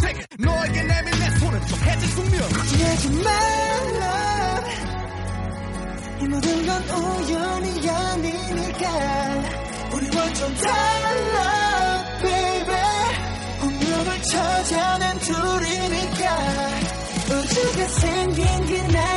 세계 0.00 0.26
너에게 0.38 0.82
내밀 0.82 1.18
내 1.18 1.30
손은 1.38 1.66
좀 1.66 1.78
해질 1.78 2.08
숙명. 2.10 2.40
걱정하지 2.48 3.10
말라. 3.24 4.60
이 6.20 6.24
모든 6.28 6.66
건 6.66 6.82
우연이 6.90 7.90
아니니까. 7.90 8.84
우리 9.94 10.16
완전 10.16 10.54
달라 10.56 12.04
baby. 12.20 12.76
운명을 13.62 14.22
찾아낸 14.24 15.18
둘이니까. 15.20 16.24
우주가 17.24 17.88
생긴 17.88 18.44
그날 18.66 19.13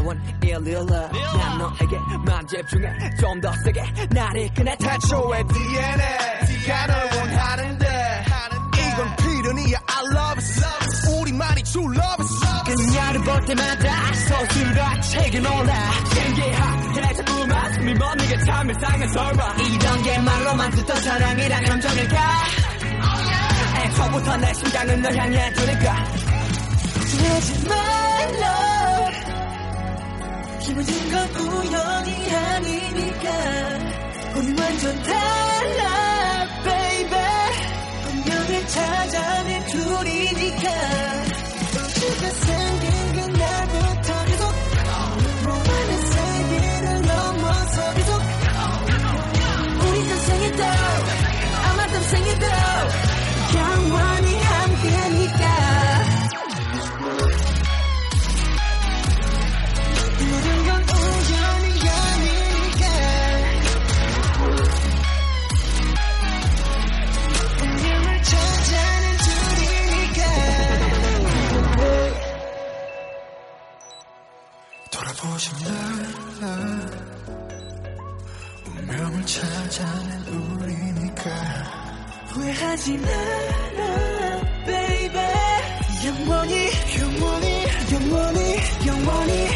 I 0.00 0.02
want 0.02 0.18
it 0.24 0.56
real 0.56 0.80
love 0.88 1.12
난 1.12 1.58
너에게 1.58 1.98
만 2.24 2.46
집중해. 2.46 2.88
좀 3.20 3.38
더 3.42 3.52
세게. 3.64 3.82
나를 4.10 4.46
이끄네 4.46 4.76
태초의 4.78 5.44
DNA 5.52 6.06
네가 6.48 6.86
널 6.86 7.04
원하는데. 7.16 8.24
이건 8.80 9.16
필연이야. 9.16 9.78
I 9.86 10.04
love 10.16 10.40
it. 10.42 11.20
우리만이 11.20 11.62
true 11.64 11.84
love 11.94 12.24
it. 12.24 12.74
그녀를 12.74 13.20
볼 13.24 13.44
때마다 13.44 14.12
서술과 14.14 15.00
책에 15.02 15.38
놀라. 15.40 15.74
신기하게 16.14 17.14
자꾸만 17.14 17.72
숨이 17.74 17.94
멎는 17.94 18.44
참 18.46 18.70
이상한 18.70 19.08
설마. 19.12 19.54
이런 19.56 20.02
게 20.02 20.18
말로만 20.18 20.70
듣던 20.70 20.96
사랑이란 21.02 21.64
감정일까? 21.64 22.44
애초부터 23.84 24.36
내 24.38 24.54
심장은 24.54 25.02
널 25.02 25.14
향해 25.14 25.52
두니까. 25.52 25.92
하지 27.20 27.68
말라 27.68 28.79
이 30.68 30.72
모든 30.74 31.10
건 31.10 31.28
우연이 31.36 32.30
아니니까. 32.36 33.30
우리 34.36 34.46
완전 34.60 35.02
달라 35.02 36.46
baby. 36.62 37.18
운명을 38.06 38.66
찾아낸 38.68 39.66
둘이니까. 39.66 40.70
우주가 41.72 42.30
생긴 42.30 43.12
그날부터 43.14 44.24
계속 44.26 44.54
모아낸 45.44 46.00
세계를 46.06 47.02
넘어서 47.02 47.94
계속 47.94 48.22
우리 49.88 50.08
전생에도 50.08 50.62
아마 51.64 51.86
땀생에도 51.86 52.46
영원 53.56 54.19
보지 75.20 75.50
말라 75.64 76.80
운명을 78.66 79.26
찾아낸 79.26 80.20
우리니까. 80.28 81.30
후회하지 82.28 82.98
마라 82.98 84.40
baby. 84.64 85.18
영원히 86.06 86.70
영원히 86.98 87.66
영원히 87.92 88.56
영원히. 88.86 89.48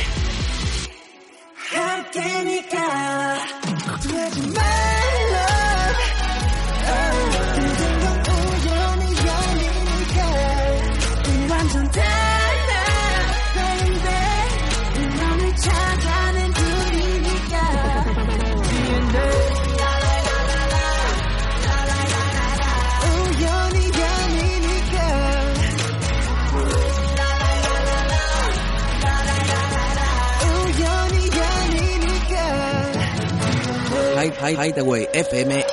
함께니까. 1.73 3.37
걱정하지 3.87 4.41
말라 4.49 5.64
Hideaway 34.53 35.09
FM 35.13 35.65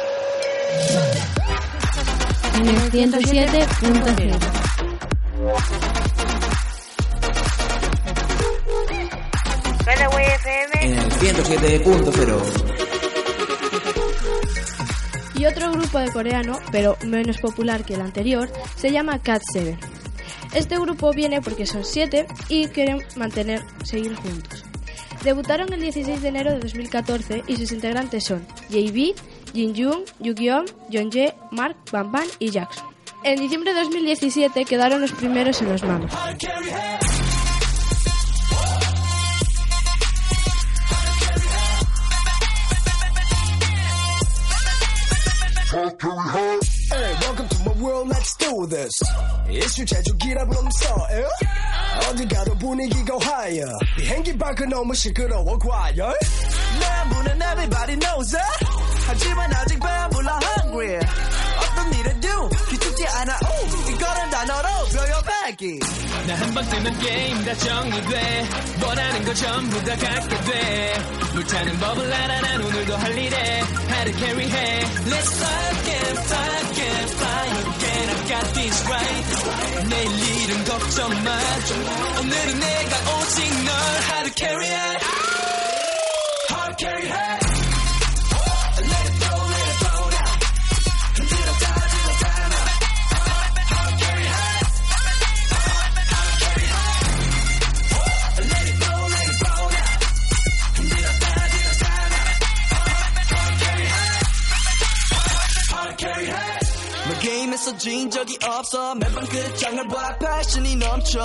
en 2.56 2.68
el 2.68 2.92
107.0. 2.92 4.62
en 10.82 10.98
el 10.98 11.12
107.0. 11.12 12.42
Y 15.36 15.46
otro 15.46 15.72
grupo 15.72 16.00
de 16.00 16.12
coreano, 16.12 16.60
pero 16.72 16.98
menos 17.06 17.38
popular 17.40 17.84
que 17.84 17.96
el 17.96 18.02
anterior, 18.02 18.52
se 18.76 18.92
llama 18.92 19.20
Cat 19.20 19.42
7. 19.52 19.78
Este 20.54 20.78
grupo 20.78 21.12
viene 21.14 21.42
porque 21.42 21.66
son 21.66 21.86
siete 21.86 22.28
y 22.50 22.68
quieren 22.68 23.00
mantener, 23.16 23.62
seguir 23.84 24.16
juntos. 24.16 24.51
Debutaron 25.24 25.72
el 25.72 25.82
16 25.82 26.22
de 26.22 26.28
enero 26.28 26.52
de 26.52 26.60
2014 26.60 27.44
y 27.48 27.56
sus 27.56 27.72
integrantes 27.72 28.24
son 28.24 28.46
JB, 28.70 29.14
Jin 29.54 29.76
Jung, 29.76 30.04
Yu-Gi-Oh, 30.20 30.66
Yeonjae, 30.90 31.36
Mark, 31.52 31.76
Bam 31.92 32.12
Bam 32.12 32.28
y 32.40 32.50
Jackson. 32.50 32.86
En 33.24 33.40
diciembre 33.40 33.74
de 33.74 33.82
2017 33.82 34.66
quedaron 34.66 35.00
los 35.00 35.12
primeros 35.12 35.62
en 35.62 35.70
los 35.70 35.84
manos. 35.84 36.12
world, 47.91 48.09
let's 48.09 48.37
do 48.37 48.67
this. 48.69 48.93
이슈 49.51 49.85
제조기라 49.85 50.45
부르면서 50.47 50.87
에? 51.11 51.25
어디 52.09 52.27
가도 52.29 52.57
분위기가 52.59 53.17
higher. 53.23 53.73
비행기 53.97 54.37
밖은 54.39 54.69
너무 54.69 54.95
시끄러워 54.95 55.59
과열. 55.59 56.15
내 56.81 57.15
문은 57.15 57.37
everybody 57.37 57.99
knows 57.99 58.37
it. 58.37 58.67
하지만 59.07 59.53
아직 59.55 59.79
배불러 59.81 60.39
hungry 60.59 60.97
어떤 60.97 61.01
일에도 61.01 61.01
기죽지 61.01 61.50
않아 63.14 63.38
오 63.44 63.90
이거는 63.90 64.30
단어로 64.30 64.68
표현하기 64.92 65.80
나한번 66.28 66.64
뜨면 66.70 67.00
게임 67.00 67.44
다 67.46 67.54
정리돼. 67.56 68.50
원하는 68.86 69.26
거 69.26 69.34
전부 69.34 69.84
다 69.84 69.96
갖게 69.96 70.42
돼. 70.42 70.94
불타는 71.34 71.80
법을 71.80 72.14
알아 72.14 72.42
난 72.42 72.62
오늘도 72.62 72.96
할 72.96 73.18
일에. 73.18 73.62
하루 73.90 74.12
캐리해 74.12 74.80
Let's 75.08 75.32
fly 75.34 75.72
and 75.88 76.20
fly 76.20 76.60
and 76.78 77.12
fly 77.12 77.48
again 77.60 78.10
I 78.10 78.28
got 78.28 78.54
this 78.54 78.86
right. 78.88 79.90
내일 79.90 80.44
일은 80.44 80.64
걱정 80.66 81.10
마. 81.24 81.40
오늘은 82.20 82.60
내가 82.60 82.98
오직 83.18 83.64
널. 83.64 83.74
하루 84.10 84.30
캐리해 84.36 85.00
하루 86.50 86.76
캐리해 86.78 87.41
없어. 108.72 108.96
매번 108.96 109.28
끝장을 109.28 109.88
봐. 109.90 110.18
패션이 110.18 110.76
넘쳐. 110.78 111.20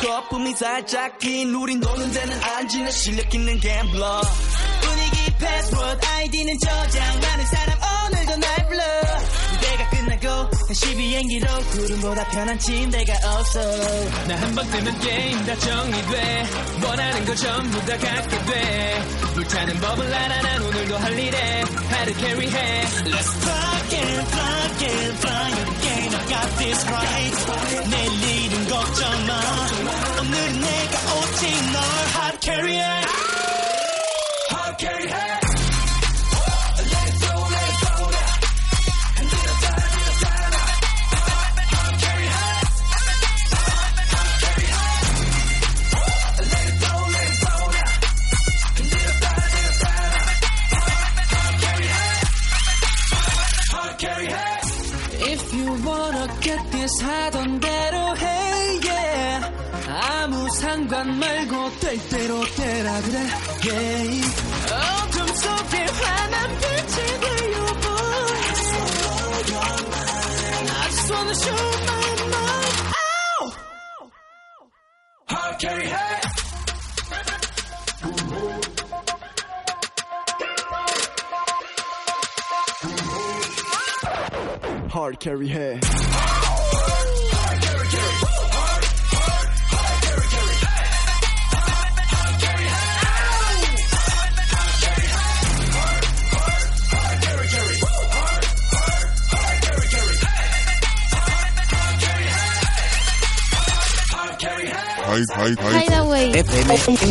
거품이 0.00 0.54
살짝 0.54 1.18
튄 1.18 1.60
우린 1.60 1.80
노는 1.80 2.10
데는 2.10 2.42
안 2.42 2.68
지는 2.68 2.90
실력 2.90 3.34
있는 3.34 3.60
갬블러. 3.60 4.22
분위기 4.80 5.36
패스워드 5.38 6.06
아이디는 6.06 6.54
저장 6.64 7.20
많은 7.20 7.46
사람. 7.46 7.78
오늘도 8.06 8.36
날 8.36 8.68
불러 8.68 8.81
다시 10.72 10.96
비행기로 10.96 11.46
구름보다 11.70 12.26
편한 12.28 12.58
침대가 12.58 13.12
없어. 13.30 13.60
나 14.26 14.36
한 14.40 14.54
번 14.54 14.64
뜨면 14.70 14.98
게임 15.00 15.44
다 15.44 15.54
정리돼. 15.58 16.44
원하는 16.82 17.24
거 17.26 17.34
전부 17.34 17.78
다 17.84 17.98
갖게 17.98 18.38
돼. 18.46 19.02
불타는 19.34 19.78
법을 19.80 20.14
알아 20.14 20.40
난 20.40 20.62
오늘도 20.62 20.96
할 20.96 21.18
일에. 21.18 21.60
하루 21.90 22.14
캐리해 22.14 22.84
Let's 23.04 23.32
fly 23.42 23.82
and 24.00 24.28
fly 24.32 24.64
and 24.88 25.18
fly 25.20 25.52
again 25.60 26.14
I 26.14 26.26
got 26.32 26.48
this 26.56 26.86
right. 26.88 27.90
내일 27.90 28.46
일은 28.46 28.68
걱정 28.68 29.26
마. 29.26 29.40
오늘은 30.22 30.60
내가 30.60 31.14
오직 31.18 31.70
널. 31.70 31.82
하루 32.14 32.38
캐리해 32.40 32.82
하루 34.48 34.76
캐리해 34.78 35.31
말고 61.91 61.91
될 61.91 61.97
대로 62.09 62.45
되라 62.55 63.01
그래 63.01 63.17
yeah 63.65 64.21
어둠 65.03 65.27
속에 65.27 65.77
환한 65.77 66.49
빛이 66.59 67.19
되어보 67.19 67.87
I 70.69 70.89
just 70.89 71.11
wanna 71.11 71.33
show 71.35 71.55
my 71.85 72.07
mind 72.31 72.75
Ow! 72.97 73.51
Hard 75.29 75.59
carry 75.59 75.87
hey 75.87 76.21
hard 84.89 85.19
carry 85.19 85.49
해 85.49 85.79
Hideaway. 105.18 106.32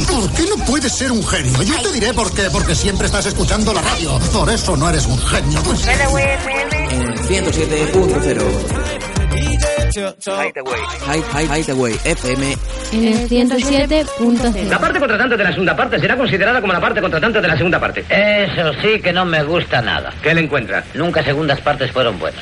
¿Por 0.07 0.31
qué 0.31 0.45
no 0.47 0.65
puedes 0.65 0.91
ser 0.91 1.11
un 1.11 1.25
genio? 1.25 1.63
Yo 1.63 1.81
te 1.81 1.91
diré 1.91 2.13
por 2.13 2.33
qué. 2.33 2.49
Porque 2.51 2.75
siempre 2.75 3.07
estás 3.07 3.25
escuchando 3.25 3.73
la 3.73 3.81
radio. 3.81 4.19
Por 4.33 4.49
eso 4.49 4.75
no 4.77 4.89
eres 4.89 5.05
un 5.05 5.17
genio. 5.19 5.61
Pues... 5.63 5.87
En 5.87 7.01
el 7.01 7.19
107.0 7.19 8.91
Hideaway 11.57 11.99
FM 12.05 12.57
En 12.93 13.07
el 13.07 13.29
107.0. 13.29 14.63
La 14.69 14.79
parte 14.79 14.99
contratante 14.99 15.35
de 15.35 15.43
la 15.43 15.51
segunda 15.51 15.75
parte 15.75 15.99
será 15.99 16.17
considerada 16.17 16.61
como 16.61 16.71
la 16.73 16.79
parte 16.79 17.01
contratante 17.01 17.41
de 17.41 17.47
la 17.47 17.57
segunda 17.57 17.79
parte. 17.79 18.05
Eso 18.09 18.71
sí 18.81 19.01
que 19.01 19.11
no 19.11 19.25
me 19.25 19.43
gusta 19.43 19.81
nada. 19.81 20.13
¿Qué 20.21 20.33
le 20.33 20.41
encuentra? 20.41 20.83
Nunca 20.93 21.23
segundas 21.23 21.59
partes 21.61 21.91
fueron 21.91 22.17
buenas. 22.19 22.41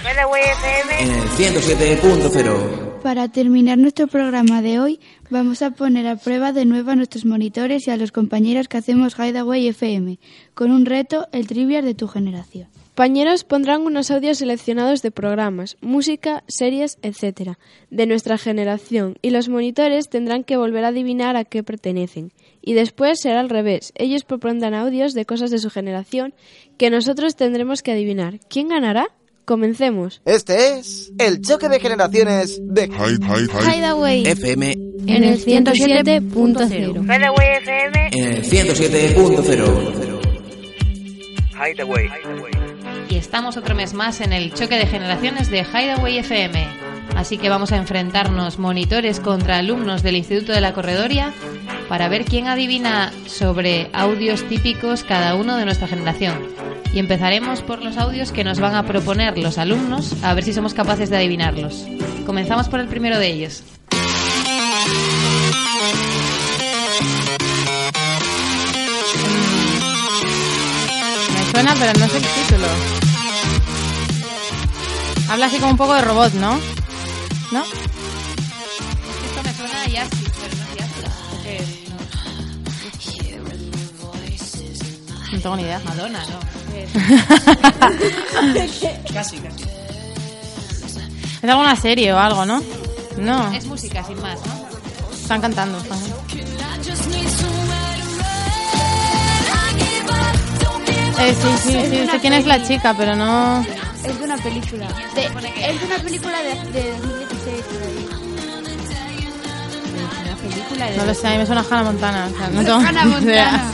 En 1.00 1.12
el 1.12 1.30
107.0 1.30 2.89
Para 3.04 3.30
terminar 3.30 3.78
nuestro 3.78 4.08
programa 4.08 4.62
de 4.62 4.80
hoy, 4.80 5.00
vamos 5.30 5.62
a 5.62 5.72
poner 5.72 6.06
a 6.06 6.18
prueba 6.18 6.52
de 6.52 6.66
nuevo 6.66 6.92
a 6.92 6.96
nuestros 6.96 7.24
monitores 7.24 7.88
y 7.88 7.92
a 7.92 7.98
los 7.98 8.12
compañeros 8.12 8.68
que 8.68 8.78
hacemos 8.78 9.18
Hideaway 9.18 9.68
FM, 9.70 10.20
con 10.54 10.72
un 10.72 10.86
reto, 10.86 11.28
el 11.32 11.48
trivial 11.48 11.86
de 11.86 11.96
tu 11.96 12.10
generación. 12.10 12.68
Compañeros 13.00 13.46
pondrán 13.46 13.84
unos 13.84 14.12
audios 14.12 14.40
seleccionados 14.40 15.02
de 15.02 15.12
programas, 15.12 15.78
música, 15.80 16.44
series, 16.50 16.98
etc., 17.02 17.54
de 17.90 18.06
nuestra 18.06 18.38
generación, 18.38 19.16
y 19.22 19.30
los 19.30 19.48
monitores 19.48 20.10
tendrán 20.10 20.44
que 20.44 20.58
volver 20.58 20.84
a 20.84 20.90
adivinar 20.90 21.38
a 21.38 21.46
qué 21.46 21.64
pertenecen. 21.64 22.34
Y 22.62 22.74
después 22.74 23.22
será 23.22 23.40
al 23.40 23.50
revés. 23.50 23.94
Ellos 23.96 24.26
propondrán 24.26 24.74
audios 24.74 25.14
de 25.14 25.24
cosas 25.24 25.50
de 25.50 25.60
su 25.60 25.70
generación 25.70 26.34
que 26.78 26.90
nosotros 26.90 27.38
tendremos 27.38 27.82
que 27.82 27.94
adivinar. 27.94 28.42
¿Quién 28.50 28.68
ganará? 28.68 29.08
Comencemos. 29.50 30.22
Este 30.26 30.78
es 30.78 31.12
el 31.18 31.42
choque 31.42 31.70
de 31.70 31.80
generaciones 31.80 32.62
de 32.62 32.86
Hideaway 32.86 34.24
FM 34.28 34.74
en 35.08 35.24
el 35.24 35.44
107.0. 35.44 37.04
Hideaway 37.04 37.58
FM. 37.58 38.10
en 38.12 38.32
el 38.32 38.44
107.0 38.44 40.12
Hideaway. 41.56 42.10
Y 43.10 43.16
estamos 43.16 43.58
otro 43.58 43.74
mes 43.74 43.96
más 43.96 44.22
en 44.22 44.34
el 44.34 44.54
choque 44.54 44.76
de 44.76 44.86
generaciones 44.86 45.50
de 45.50 45.62
Hideaway 45.64 46.20
FM. 46.20 46.68
Así 47.16 47.38
que 47.38 47.50
vamos 47.50 47.72
a 47.72 47.78
enfrentarnos 47.78 48.60
monitores 48.60 49.20
contra 49.20 49.58
alumnos 49.58 50.04
del 50.04 50.16
Instituto 50.16 50.54
de 50.54 50.62
la 50.62 50.74
Corredoria 50.74 51.34
para 51.90 52.08
ver 52.08 52.24
quién 52.24 52.48
adivina 52.48 53.12
sobre 53.26 53.90
audios 53.94 54.44
típicos 54.48 55.04
cada 55.04 55.36
uno 55.36 55.58
de 55.58 55.66
nuestra 55.66 55.88
generación. 55.88 56.36
Y 56.94 57.00
empezaremos 57.00 57.62
por 57.62 57.84
los 57.84 57.98
audios 57.98 58.32
que 58.32 58.44
nos 58.44 58.60
van 58.60 58.76
a 58.76 58.84
proponer 58.84 59.38
los 59.38 59.58
alumnos, 59.58 60.16
a 60.24 60.34
ver 60.34 60.44
si 60.44 60.54
somos 60.54 60.74
capaces 60.74 61.10
de 61.10 61.18
adivinarlos. 61.18 61.86
Comenzamos 62.26 62.70
por 62.70 62.80
el 62.80 62.88
primero 62.88 63.20
de 63.20 63.28
ellos. 63.28 63.64
Me 71.34 71.52
suena, 71.52 71.76
pero 71.78 72.00
no 72.00 72.08
sé 72.08 72.18
el 72.18 72.24
título. 72.24 72.68
Habla 75.30 75.46
así 75.46 75.58
como 75.60 75.72
un 75.72 75.78
poco 75.78 75.94
de 75.94 76.02
robot, 76.02 76.34
¿no? 76.34 76.60
¿No? 77.52 77.64
Esto 77.64 79.44
me 79.44 79.54
suena 79.54 79.82
a 79.82 79.88
Yassi, 79.88 80.24
pero 80.40 80.56
no 80.56 80.64
es 80.64 80.76
Yassi. 80.78 81.02
Eh, 81.46 81.86
no. 81.90 81.96
No 85.34 85.40
tengo 85.42 85.56
ni 85.56 85.64
idea. 85.64 85.82
Madonna, 85.86 86.20
¿no? 86.28 86.40
Casi, 89.14 89.14
casi. 89.14 89.38
Es 91.42 91.50
alguna 91.50 91.76
serie 91.76 92.14
o 92.14 92.20
algo, 92.20 92.46
¿no? 92.46 92.62
No. 93.18 93.52
Es 93.54 93.66
música, 93.66 94.04
sin 94.04 94.22
más, 94.22 94.40
¿no? 94.46 94.68
Están 95.14 95.42
cantando. 95.42 95.78
están- 95.80 95.98
Eh, 101.22 101.36
sí, 101.36 101.48
sí, 101.64 101.72
sí, 101.72 101.90
sé 101.90 102.04
una 102.04 102.20
quién 102.20 102.34
es 102.34 102.46
la 102.46 102.66
chica, 102.66 102.94
pero 102.98 103.14
no... 103.16 103.62
Es 104.06 104.18
de 104.18 104.24
una 104.24 104.38
película. 104.38 104.88
De- 105.14 105.26
es 105.26 105.80
de 105.82 105.86
una 105.86 105.98
película 106.02 106.38
de, 106.42 106.54
de 106.72 106.92
2016. 106.92 107.10
por 107.10 107.20
ahí. 107.20 107.29
Una 110.24 110.36
película 110.38 110.86
de... 110.92 110.98
No 110.98 111.06
lo 111.06 111.14
sé, 111.14 111.28
a 111.28 111.32
mí 111.32 111.38
me 111.38 111.46
suena 111.46 111.66
Hannah 111.70 111.84
Montana. 111.84 112.30
o 112.34 112.38
sea, 112.38 112.48
no 112.50 112.64
tengo 112.64 112.78
Hannah. 112.88 113.06
Montana. 113.06 113.72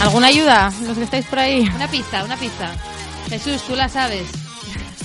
¿Alguna 0.00 0.26
ayuda? 0.28 0.72
Los 0.84 0.96
que 0.98 1.04
estáis 1.04 1.26
por 1.26 1.38
ahí. 1.38 1.60
Una 1.74 1.86
pista, 1.88 2.24
una 2.24 2.36
pista. 2.36 2.72
Jesús, 3.28 3.62
tú 3.62 3.76
la 3.76 3.88
sabes. 3.88 4.26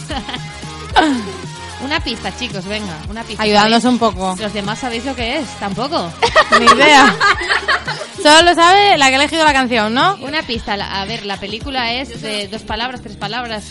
una 1.84 2.00
pista, 2.00 2.36
chicos, 2.36 2.66
venga, 2.66 2.98
una 3.10 3.24
pista. 3.24 3.44
Ayudadnos 3.44 3.84
¿Sabéis? 3.84 3.94
un 3.94 4.00
poco. 4.00 4.36
Los 4.40 4.54
demás 4.54 4.80
sabéis 4.80 5.06
lo 5.06 5.16
que 5.16 5.38
es, 5.38 5.48
tampoco. 5.60 6.12
Ni 6.60 6.66
idea. 6.66 7.16
Solo 8.24 8.42
lo 8.50 8.56
sabe 8.56 8.98
la 8.98 9.10
que 9.10 9.14
ha 9.16 9.18
elegido 9.20 9.46
la 9.46 9.54
canción, 9.54 9.94
¿no? 9.94 10.16
Una 10.22 10.42
pista, 10.42 10.74
a 10.74 11.06
ver, 11.06 11.26
la 11.28 11.38
película 11.38 11.94
es 11.94 12.20
de 12.22 12.48
dos 12.48 12.64
palabras, 12.64 13.02
tres 13.02 13.16
palabras. 13.18 13.66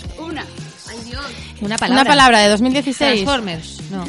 Una. 1.61 1.77
Palabra. 1.79 2.03
Una 2.03 2.05
palabra 2.11 2.39
de 2.41 2.49
2016. 2.51 3.25
Transformers, 3.25 3.81
no. 3.91 4.05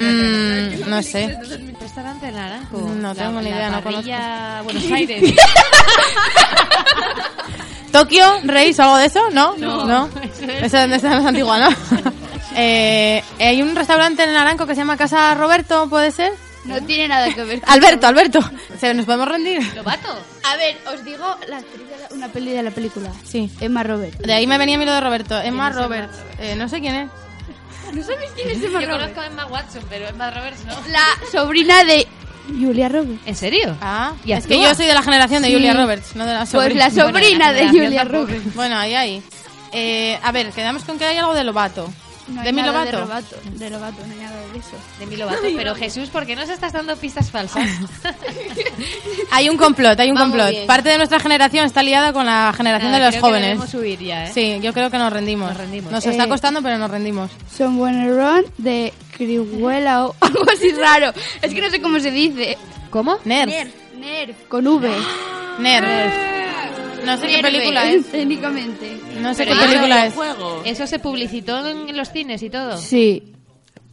Mm, 0.00 0.88
no 0.90 1.02
sé. 1.02 1.36
Restaurante 1.80 2.30
Naranjo. 2.32 2.78
No 2.78 3.08
La- 3.08 3.14
tengo 3.14 3.40
ni 3.40 3.48
idea, 3.50 3.70
no 3.70 3.80
parrilla 3.82 4.62
Buenos 4.62 4.90
Aires. 4.92 5.34
¿Tokio, 7.92 8.24
Reis 8.44 8.78
o 8.78 8.82
algo 8.82 8.96
de 8.98 9.06
eso? 9.06 9.30
¿No? 9.30 9.56
No. 9.56 10.08
Eso 10.62 10.78
es 10.78 11.02
más 11.02 11.24
antigua, 11.26 11.58
¿no? 11.58 11.68
Eh, 12.58 13.22
hay 13.38 13.60
un 13.60 13.76
restaurante 13.76 14.24
en 14.24 14.32
Naranco 14.32 14.66
que 14.66 14.74
se 14.74 14.80
llama 14.80 14.96
Casa 14.96 15.34
Roberto, 15.34 15.90
¿puede 15.90 16.10
ser? 16.10 16.32
No 16.66 16.80
tiene 16.82 17.08
nada 17.08 17.32
que 17.32 17.44
ver. 17.44 17.60
con- 17.62 17.70
Alberto, 17.70 18.06
Alberto. 18.06 18.40
¿Se- 18.78 18.92
¿Nos 18.94 19.06
podemos 19.06 19.28
rendir? 19.28 19.62
¿Lobato? 19.74 20.08
A 20.44 20.56
ver, 20.56 20.76
os 20.92 21.04
digo 21.04 21.24
la 21.48 21.58
actriz 21.58 21.88
de 21.88 21.96
la- 21.98 22.08
una 22.14 22.28
peli 22.28 22.50
de 22.52 22.62
la 22.62 22.70
película. 22.70 23.10
Sí. 23.24 23.50
Emma 23.60 23.82
Robert. 23.82 24.18
De 24.20 24.32
ahí 24.32 24.46
me 24.46 24.58
venía 24.58 24.76
a 24.76 24.78
mí 24.78 24.84
lo 24.84 24.92
de 24.92 25.00
Roberto. 25.00 25.34
Emma 25.40 25.68
es 25.68 25.74
Emma 25.76 25.82
Robert. 25.86 26.12
Eh, 26.38 26.54
no 26.56 26.68
sé 26.68 26.80
quién 26.80 26.94
es. 26.94 27.10
¿No 27.94 28.02
sabéis 28.02 28.30
quién 28.34 28.50
es 28.50 28.62
Emma 28.62 28.80
Yo 28.80 28.86
Robert? 28.88 29.14
conozco 29.14 29.20
a 29.20 29.26
Emma 29.26 29.46
Watson, 29.46 29.82
pero 29.88 30.08
Emma 30.08 30.30
Roberts 30.30 30.64
no. 30.66 30.74
La 30.88 31.04
sobrina 31.30 31.84
de 31.84 32.06
Julia 32.48 32.88
Roberts. 32.88 33.20
¿En 33.26 33.34
serio? 33.36 33.76
Ah, 33.80 34.12
¿Y 34.24 34.32
es 34.32 34.46
que 34.46 34.54
actúa? 34.54 34.68
yo 34.70 34.74
soy 34.74 34.86
de 34.86 34.94
la 34.94 35.02
generación 35.02 35.42
de 35.42 35.48
Sí. 35.48 35.54
Julia 35.54 35.74
Roberts, 35.74 36.14
no 36.16 36.24
de 36.26 36.32
la 36.32 36.38
Pues 36.40 36.50
sobrina. 36.50 36.88
la 36.88 36.90
sobrina 36.94 37.52
de 37.52 37.58
generación 37.60 37.84
Julia 37.86 38.00
tampoco. 38.02 38.26
Roberts. 38.26 38.54
Bueno, 38.54 38.76
ahí, 38.78 38.94
ahí. 38.94 39.22
Eh, 39.72 40.18
a 40.22 40.32
ver, 40.32 40.50
quedamos 40.52 40.84
con 40.84 40.98
que 40.98 41.04
hay 41.04 41.16
algo 41.18 41.34
de 41.34 41.42
Lobato. 41.44 41.92
No 42.28 42.40
hay 42.40 42.46
¿De 42.46 42.52
mi 42.52 42.60
nada 42.62 42.72
Lobato? 42.84 42.96
De 42.96 43.02
Lobato, 43.02 43.36
de 43.52 43.70
Lobato, 43.70 44.06
no 44.06 44.12
hay 44.12 44.18
nada 44.18 44.36
de 44.52 44.58
eso. 44.58 44.70
De 44.98 45.06
mi 45.06 45.16
Lobato. 45.16 45.40
Pero 45.56 45.74
Jesús, 45.76 46.08
¿por 46.08 46.26
qué 46.26 46.34
nos 46.34 46.48
estás 46.48 46.72
dando 46.72 46.96
pistas 46.96 47.30
falsas? 47.30 47.64
Hay 49.32 49.48
un 49.48 49.56
complot, 49.56 49.98
hay 49.98 50.08
un 50.10 50.14
Vamos 50.14 50.30
complot. 50.32 50.50
bien. 50.50 50.66
Parte 50.66 50.88
de 50.88 50.96
nuestra 50.96 51.18
generación 51.20 51.66
está 51.66 51.82
liada 51.82 52.12
con 52.12 52.24
la 52.26 52.52
generación 52.56 52.90
Nada, 52.92 53.04
de 53.04 53.10
los 53.10 53.14
creo 53.20 53.22
que 53.22 53.28
jóvenes. 53.28 53.48
debemos 53.58 53.74
huir 53.74 53.98
ya, 54.00 54.24
¿eh? 54.26 54.30
Sí, 54.32 54.58
yo 54.62 54.72
creo 54.72 54.90
que 54.90 54.98
nos 54.98 55.12
rendimos. 55.12 55.48
Nos 55.50 55.58
rendimos. 55.58 55.92
Nos 55.92 56.06
está 56.06 56.24
Eh, 56.24 56.28
costando, 56.28 56.62
pero 56.62 56.78
nos 56.78 56.90
rendimos. 56.90 57.30
Someone 57.54 58.08
Run 58.08 58.44
de 58.58 58.92
Crihuela 59.16 60.06
o 60.06 60.14
algo 60.20 60.42
así 60.50 60.70
raro. 60.72 61.12
Es 61.42 61.52
que 61.52 61.60
no 61.60 61.70
sé 61.70 61.80
cómo 61.82 61.98
se 62.00 62.10
dice. 62.10 62.56
¿Cómo? 62.90 63.18
Nerf. 63.24 63.50
Nerf. 63.50 63.74
Nerf. 63.98 64.36
Con 64.48 64.66
V. 64.66 64.90
Nerf. 65.58 66.35
No 67.06 67.16
sé 67.16 67.28
qué 67.28 67.38
película 67.40 67.90
es. 67.90 68.06
Técnicamente. 68.06 68.98
No 69.20 69.32
sé 69.32 69.46
qué 69.46 69.54
película 69.54 70.06
es. 70.06 70.14
¿Eso 70.64 70.86
se 70.86 70.98
publicitó 70.98 71.66
en 71.66 71.96
los 71.96 72.10
cines 72.10 72.42
y 72.42 72.50
todo? 72.50 72.76
Sí. 72.76 73.32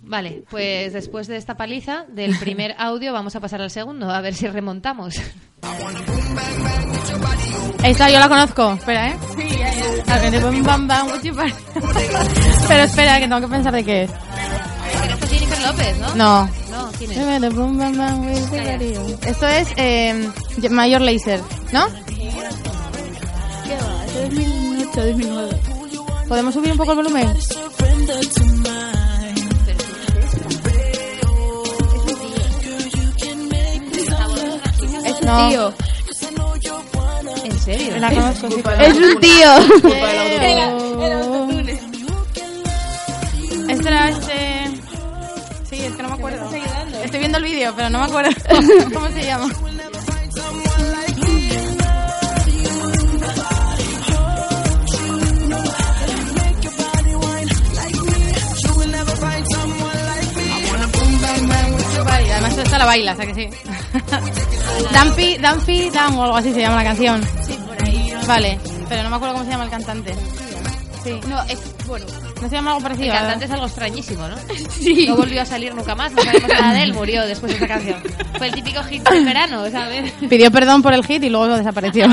Vale, 0.05 0.43
pues 0.49 0.91
después 0.91 1.27
de 1.27 1.37
esta 1.37 1.55
paliza 1.55 2.05
del 2.09 2.37
primer 2.37 2.75
audio 2.79 3.13
vamos 3.13 3.35
a 3.37 3.39
pasar 3.39 3.61
al 3.61 3.71
segundo, 3.71 4.09
a 4.09 4.19
ver 4.19 4.33
si 4.33 4.47
remontamos. 4.47 5.15
Esta 7.83 8.09
yo 8.09 8.19
la 8.19 8.27
conozco. 8.29 8.73
Espera, 8.73 9.09
¿eh? 9.09 9.15
Sí, 9.35 9.47
ya, 9.57 9.73
ya. 9.73 9.83
Pero 12.67 12.83
espera, 12.83 13.19
que 13.19 13.27
tengo 13.27 13.41
que 13.41 13.47
pensar 13.47 13.73
de 13.73 13.83
qué 13.83 14.03
es. 14.03 14.11
Pero 15.01 15.13
esto 15.13 15.25
es 15.25 15.31
Jennifer 15.31 15.61
López, 15.61 15.97
¿no? 15.99 16.15
No. 16.15 16.49
No, 16.71 16.91
¿quién 16.97 17.11
es? 17.11 17.17
Esto 19.25 19.47
es 19.47 19.67
eh, 19.77 20.29
Mayor 20.69 21.01
Laser, 21.01 21.41
¿no? 21.71 21.87
¿Qué 24.13 24.19
va? 24.19 24.25
Es 24.25 24.29
2008, 24.95 24.95
2009. 24.95 25.61
¿Podemos 26.27 26.53
subir 26.53 26.71
un 26.71 26.77
poco 26.77 26.91
el 26.91 26.97
volumen? 26.97 27.27
Es 35.05 35.19
un 35.21 35.27
No. 35.27 35.49
tío. 35.49 35.73
¿En 37.43 37.59
serio? 37.59 37.97
La 37.97 38.09
conozco, 38.09 38.49
sí, 38.49 38.61
pero- 38.63 38.81
Es 38.81 38.97
un 38.97 39.19
tío. 39.19 39.53
Este 43.69 43.87
era 43.87 44.09
este... 44.09 44.71
Sí, 45.69 45.75
es 45.83 45.93
que 45.95 46.03
no 46.03 46.09
me 46.09 46.15
acuerdo. 46.15 46.49
Estoy 47.03 47.19
viendo 47.19 47.37
el 47.39 47.43
vídeo, 47.43 47.73
pero 47.75 47.89
no 47.89 47.99
me 47.99 48.05
acuerdo 48.05 48.31
cómo 48.93 49.07
se 49.09 49.23
llama. 49.25 49.49
Esta 62.73 62.85
la 62.85 62.89
baila, 62.89 63.13
o 63.13 63.15
sea 63.15 63.25
que 63.27 63.35
sí. 63.35 63.49
Dumpy, 64.91 65.37
Dumpy 65.37 65.89
Down 65.91 66.17
o 66.17 66.23
algo 66.23 66.37
así 66.37 66.51
se 66.51 66.61
llama 66.61 66.77
la 66.77 66.83
canción. 66.85 67.21
Sí, 67.45 67.53
por 67.67 67.83
ahí. 67.83 68.11
Vale, 68.27 68.59
pero 68.89 69.03
no 69.03 69.11
me 69.11 69.15
acuerdo 69.17 69.35
cómo 69.35 69.45
se 69.45 69.51
llama 69.51 69.65
el 69.65 69.69
cantante. 69.69 70.15
Sí. 71.03 71.19
No, 71.27 71.39
es 71.43 71.59
bueno. 71.85 72.07
¿No 72.41 72.49
se 72.49 72.55
llama 72.55 72.71
algo 72.71 72.79
El 72.79 72.83
parecido? 72.83 73.13
cantante 73.13 73.45
es 73.45 73.51
algo 73.51 73.65
extrañísimo, 73.67 74.27
¿no? 74.27 74.35
Sí. 74.71 75.05
No 75.07 75.17
volvió 75.17 75.43
a 75.43 75.45
salir 75.45 75.75
nunca 75.75 75.93
más, 75.93 76.13
no 76.13 76.23
sabemos 76.23 76.49
nada 76.49 76.73
de 76.73 76.81
él, 76.83 76.93
murió 76.95 77.27
después 77.27 77.51
de 77.51 77.57
esta 77.63 77.67
canción. 77.67 78.01
Fue 78.39 78.47
el 78.47 78.53
típico 78.55 78.83
hit 78.85 79.07
del 79.07 79.23
verano, 79.23 79.69
¿sabes? 79.69 80.11
Pidió 80.27 80.49
perdón 80.49 80.81
por 80.81 80.93
el 80.93 81.05
hit 81.05 81.23
y 81.23 81.29
luego 81.29 81.55
desapareció. 81.55 82.07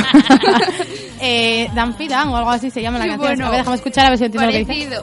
eh, 1.23 1.71
Dumpy 1.75 2.07
Down 2.07 2.29
o 2.29 2.37
algo 2.37 2.51
así 2.51 2.71
se 2.71 2.83
llama 2.83 2.99
la 2.99 3.05
Qué 3.05 3.11
canción. 3.13 3.29
bueno. 3.29 3.47
A 3.47 3.51
ver, 3.51 3.61
déjame 3.61 3.77
escuchar 3.77 4.05
a 4.05 4.11
ver 4.11 4.19
si 4.19 4.25
entiendo 4.27 4.47
lo 4.47 4.53
que 4.53 4.75
dice. 4.75 5.01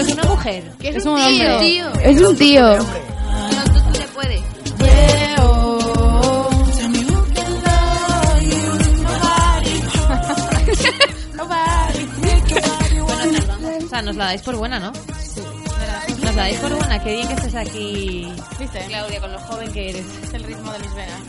Esto 0.00 0.12
es 0.12 0.18
una 0.18 0.24
mujer. 0.34 0.62
Que 0.80 0.88
es, 0.90 0.96
Es 0.96 1.06
un, 1.06 1.12
un 1.14 1.26
tío. 1.26 1.86
hombre. 1.88 2.10
Es 2.10 2.20
un 2.22 2.36
tío. 2.36 2.76
No, 2.78 2.84
tú, 2.84 3.92
tú 3.92 3.98
le 3.98 4.06
puedes. 4.08 4.42
O 13.84 13.88
sea, 13.88 14.02
nos 14.02 14.16
la 14.16 14.26
dais 14.26 14.42
por 14.42 14.56
buena, 14.56 14.78
¿no? 14.78 14.92
Sí. 14.94 15.40
Nos 16.22 16.34
la 16.34 16.42
dais 16.42 16.58
por 16.58 16.74
buena. 16.74 17.02
Qué 17.02 17.14
bien 17.14 17.28
que 17.28 17.34
estés 17.34 17.54
aquí, 17.54 18.28
¿Viste? 18.58 18.80
Claudia, 18.88 19.20
con 19.20 19.32
lo 19.32 19.38
joven 19.40 19.72
que 19.72 19.90
eres. 19.90 20.04
Es 20.24 20.34
el 20.34 20.44
ritmo 20.44 20.72
de 20.72 20.78
mis 20.80 20.94
venas. 20.94 21.20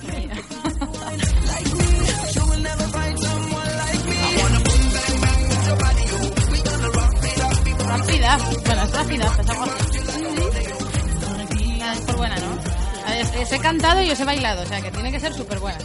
Rápida. 7.89 8.37
Bueno, 8.65 8.83
es 8.83 8.91
rápida, 8.91 9.25
es 9.25 9.49
algo 9.49 9.63
así. 9.63 9.99
Nada, 11.79 11.93
es 11.93 11.99
por 12.01 12.17
buena, 12.17 12.35
¿no? 12.35 12.57
A 13.05 13.11
ver, 13.11 13.25
os 13.41 13.51
he 13.51 13.59
cantado 13.59 14.01
y 14.01 14.11
os 14.11 14.19
he 14.19 14.25
bailado, 14.25 14.61
o 14.61 14.65
sea 14.65 14.81
que 14.81 14.91
tiene 14.91 15.11
que 15.11 15.19
ser 15.19 15.33
súper 15.33 15.59
buena. 15.59 15.79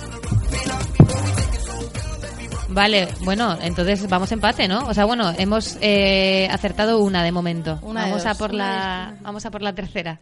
Vale, 2.69 3.09
bueno, 3.21 3.57
entonces 3.63 4.07
vamos 4.09 4.33
empate, 4.33 4.67
¿no? 4.69 4.87
O 4.87 4.95
sea, 4.95 5.05
bueno, 5.05 5.33
hemos 5.39 5.79
eh, 5.81 6.49
acertado 6.51 6.99
una 6.99 7.23
de 7.23 7.33
momento. 7.33 7.79
Una 7.83 8.05
de 8.05 8.11
vamos 8.11 8.27
a 8.27 8.35
por 8.35 8.53
la 8.53 9.15
vamos 9.23 9.47
a 9.47 9.51
por 9.51 9.63
la 9.63 9.73
tercera. 9.73 10.19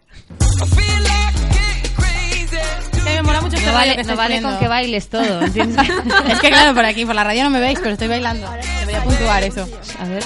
Me 3.04 3.22
mola 3.22 3.40
mucho 3.40 3.56
este 3.56 3.66
No 3.66 3.72
vale, 3.72 3.96
que 3.96 4.04
no 4.04 4.12
estáis 4.12 4.18
vale 4.18 4.42
con 4.42 4.58
que 4.58 4.68
bailes 4.68 5.08
todo, 5.08 5.40
es 5.44 6.40
que 6.40 6.48
claro, 6.48 6.74
por 6.74 6.84
aquí, 6.84 7.04
por 7.04 7.14
la 7.14 7.24
radio 7.24 7.44
no 7.44 7.50
me 7.50 7.60
veis, 7.60 7.78
pero 7.80 7.92
estoy 7.94 8.08
bailando. 8.08 8.48
Debería 8.80 9.02
puntuar 9.02 9.42
eso. 9.42 9.66
A 9.98 10.04
ver. 10.04 10.22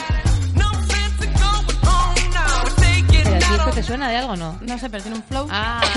Te 3.77 3.83
suena 3.83 4.09
de 4.09 4.17
algo, 4.17 4.33
o 4.33 4.37
¿no? 4.37 4.59
No 4.63 4.79
sé, 4.79 4.89
pero 4.89 5.03
tiene 5.03 5.19
un 5.19 5.23
flow. 5.25 5.47
Ah. 5.51 5.83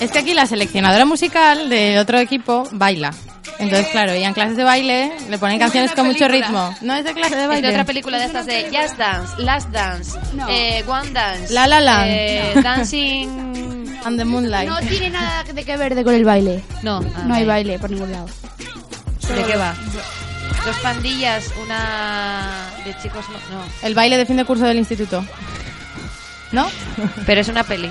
Es 0.00 0.10
que 0.10 0.18
aquí 0.18 0.34
la 0.34 0.46
seleccionadora 0.46 1.04
musical 1.04 1.68
del 1.70 1.98
otro 1.98 2.18
equipo 2.18 2.68
baila. 2.72 3.12
Entonces, 3.60 3.86
claro, 3.92 4.16
y 4.16 4.24
en 4.24 4.32
clases 4.34 4.56
de 4.56 4.64
baile 4.64 5.12
le 5.30 5.38
ponen 5.38 5.60
canciones 5.60 5.92
con 5.92 6.06
mucho 6.06 6.26
ritmo. 6.26 6.74
No 6.80 6.94
es 6.94 7.04
de 7.04 7.12
clase 7.14 7.36
de 7.36 7.42
Es 7.42 7.48
baile. 7.48 7.68
de 7.68 7.72
otra 7.74 7.84
película 7.84 8.18
de 8.18 8.24
estas 8.24 8.46
de 8.46 8.64
Just 8.72 8.96
Dance, 8.98 9.40
Last 9.40 9.68
Dance, 9.70 10.18
No. 10.32 10.48
eh, 10.48 10.82
One 10.88 11.10
Dance, 11.12 11.52
La 11.54 11.68
La 11.68 11.80
Land. 11.80 12.06
eh, 12.10 12.52
Dancing... 12.62 13.52
And 14.04 14.18
the 14.18 14.24
Moonlight. 14.24 14.68
No 14.68 14.80
tiene 14.80 15.10
nada 15.10 15.44
de 15.44 15.64
que 15.64 15.76
ver 15.76 15.94
de 15.94 16.02
con 16.02 16.12
el 16.12 16.24
baile. 16.24 16.64
No, 16.82 16.98
ah, 17.14 17.22
No 17.24 17.34
hay 17.34 17.44
baile 17.44 17.78
por 17.78 17.88
ningún 17.88 18.10
lado. 18.10 18.26
¿De 19.32 19.44
qué 19.44 19.56
va? 19.56 19.76
Dos 20.64 20.76
pandillas, 20.78 21.52
una 21.60 22.70
de 22.84 22.96
chicos... 23.02 23.24
No, 23.28 23.56
no. 23.56 23.64
El 23.82 23.94
baile 23.94 24.16
de 24.16 24.26
fin 24.26 24.36
de 24.36 24.44
curso 24.44 24.64
del 24.64 24.78
instituto. 24.78 25.24
¿No? 26.52 26.68
pero 27.26 27.40
es 27.40 27.48
una 27.48 27.64
peli. 27.64 27.90